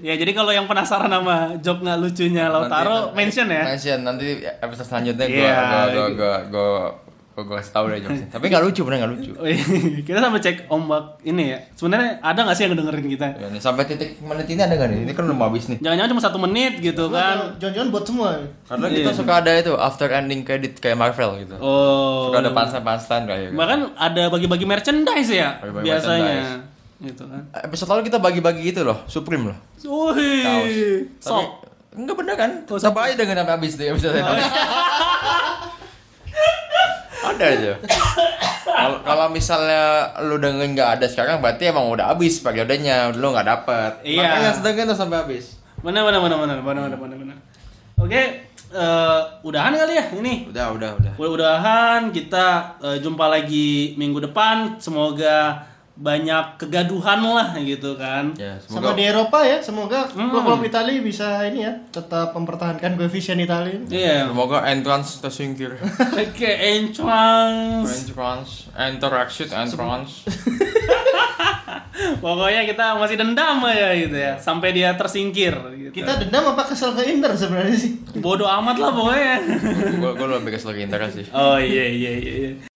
ya 0.00 0.14
jadi 0.16 0.32
kalau 0.32 0.52
yang 0.52 0.64
penasaran 0.64 1.08
sama 1.08 1.56
job 1.60 1.80
nggak 1.80 1.98
lucunya 1.98 2.48
Lautaro 2.48 3.12
Nanti- 3.12 3.16
mention 3.16 3.46
ya. 3.48 3.62
Mention 3.68 3.98
nanti 4.00 4.26
episode 4.40 4.88
selanjutnya 4.88 5.26
gua 5.26 5.44
Iya, 5.44 5.60
gua 6.12 6.34
gua 6.48 6.72
gitu. 7.36 7.44
gua 7.44 7.56
kasih 7.60 7.72
tahu 7.72 7.84
deh 7.86 7.98
jokesnya. 8.00 8.28
Tapi 8.32 8.44
nggak 8.48 8.62
lucu 8.64 8.80
bener 8.80 8.96
nggak 8.98 9.12
lucu. 9.12 9.32
Oh, 9.36 9.44
iya. 9.44 9.60
kita 10.08 10.18
sampai 10.18 10.40
cek 10.40 10.56
ombak 10.66 11.04
ini 11.22 11.52
ya. 11.52 11.58
Sebenarnya 11.76 12.10
ada 12.18 12.40
nggak 12.40 12.56
sih 12.56 12.62
yang 12.64 12.72
dengerin 12.74 13.08
kita? 13.12 13.26
Ya, 13.36 13.46
nih, 13.46 13.60
sampai 13.60 13.82
titik 13.84 14.16
menit 14.18 14.46
ini 14.46 14.60
ada 14.60 14.72
nggak 14.72 14.88
nih? 14.88 15.00
Ini 15.04 15.12
kan 15.12 15.22
udah 15.28 15.36
mau 15.36 15.46
habis 15.46 15.68
nih. 15.68 15.78
Jangan-jangan 15.78 16.10
cuma 16.16 16.22
satu 16.24 16.38
menit 16.40 16.72
gitu 16.80 17.04
kan? 17.08 17.36
Jangan-jangan 17.60 17.88
buat 17.92 18.04
semua. 18.04 18.30
Karena 18.64 18.86
kita 18.88 19.10
Iya. 19.12 19.18
suka 19.18 19.32
ada 19.36 19.50
itu 19.52 19.72
after 19.76 20.08
ending 20.08 20.40
credit 20.42 20.72
kayak 20.76 20.96
Marvel 20.96 21.30
gitu. 21.38 21.56
Oh. 21.60 22.32
Suka 22.32 22.40
ada 22.40 22.50
punchline-punchline 22.50 23.24
kayak 23.24 23.40
gitu. 23.44 23.54
Bahkan 23.54 23.80
ada 23.94 24.22
bagi-bagi 24.26 24.64
merchandise 24.64 25.28
ya 25.28 25.60
Bagi-bagi 25.60 25.84
biasanya. 25.86 26.24
merchandise. 26.40 26.74
Gitu 26.96 27.22
kan. 27.28 27.42
Episode 27.52 27.88
lalu 27.92 28.02
kita 28.08 28.16
bagi-bagi 28.16 28.62
itu 28.66 28.80
loh, 28.80 29.04
Supreme 29.04 29.52
loh. 29.52 29.58
Wih. 29.84 30.40
Kaos. 30.40 30.76
Tapi 31.20 31.44
Sok. 31.44 31.48
enggak 31.92 32.16
bener 32.16 32.34
kan? 32.34 32.50
Sampai 32.80 33.12
aja 33.12 33.20
dengan 33.20 33.44
sampai 33.44 33.54
habis 33.54 33.76
deh 33.76 33.92
episode 33.92 34.16
ini. 34.16 34.24
ada 37.26 37.44
aja. 37.44 37.72
Kalau- 38.66 39.00
Kalau 39.02 39.26
misalnya 39.28 39.82
lu 40.22 40.36
dengerin 40.36 40.72
nggak 40.72 41.00
ada 41.00 41.06
sekarang 41.06 41.40
berarti 41.40 41.66
emang 41.66 41.88
udah 41.88 42.12
habis 42.12 42.38
periodenya, 42.38 43.10
lu 43.10 43.30
nggak 43.30 43.46
dapet. 43.46 43.92
Iya. 44.04 44.22
Makanya 44.22 44.50
sedangkan 44.52 44.84
tuh 44.86 44.98
sampai 44.98 45.16
habis. 45.18 45.44
Benar 45.80 46.02
benar 46.02 46.20
benar 46.20 46.38
benar 46.38 46.58
benar 46.58 46.84
benar 46.84 46.98
benar 46.98 47.16
benar. 47.16 47.36
Oke, 47.96 48.22
eh, 48.68 49.20
udahan 49.40 49.72
kali 49.72 49.92
ya 49.94 50.04
ini. 50.12 50.34
Udah, 50.46 50.68
udah, 50.70 50.90
udah. 50.94 51.12
Mudah-mudahan 51.16 52.00
kita 52.10 52.46
eh, 52.78 52.98
jumpa 53.00 53.24
lagi 53.26 53.96
minggu 53.96 54.20
depan. 54.22 54.76
Semoga 54.76 55.64
banyak 55.96 56.60
kegaduhan 56.60 57.18
lah 57.18 57.56
gitu 57.56 57.96
kan. 57.96 58.36
Ya, 58.36 58.60
Sama 58.60 58.84
semoga 58.84 58.90
di 58.92 59.04
Eropa 59.04 59.38
ya, 59.40 59.58
semoga 59.58 60.04
Hmm. 60.06 60.28
klub-klub 60.28 60.60
Italia 60.62 61.00
bisa 61.00 61.40
ini 61.42 61.64
ya, 61.64 61.72
tetap 61.88 62.30
mempertahankan 62.30 62.94
koefisien 62.94 63.40
Italia. 63.40 63.80
Iya. 63.86 64.28
semoga 64.28 64.60
entrance 64.62 65.18
tersingkir. 65.18 65.72
Oke, 66.22 66.50
entrance. 66.52 67.88
entrance, 68.04 68.50
enter 68.72 69.12
exit, 69.18 69.48
entrance. 69.50 70.28
Pokoknya 72.22 72.62
kita 72.62 72.92
masih 72.94 73.16
dendam 73.16 73.64
aja 73.64 73.96
gitu 73.96 74.12
ya, 74.12 74.36
sampai 74.36 74.70
dia 74.70 74.92
tersingkir. 74.92 75.56
Gitu. 75.72 75.96
Kita 75.96 76.20
dendam 76.20 76.52
apa 76.52 76.68
kesel 76.68 76.92
ke 76.92 77.08
Inter 77.08 77.32
sebenarnya 77.32 77.72
sih? 77.74 77.92
bodoh 78.16 78.44
amat 78.46 78.76
lah 78.76 78.92
pokoknya. 78.92 79.34
Gue 79.96 80.12
gue 80.12 80.28
lebih 80.30 80.52
kesel 80.52 80.72
ke 80.72 80.84
Inter 80.84 81.00
sih. 81.08 81.24
oh 81.32 81.56
iya 81.56 81.84
iya 81.88 82.12
iya. 82.14 82.32
iya. 82.38 82.75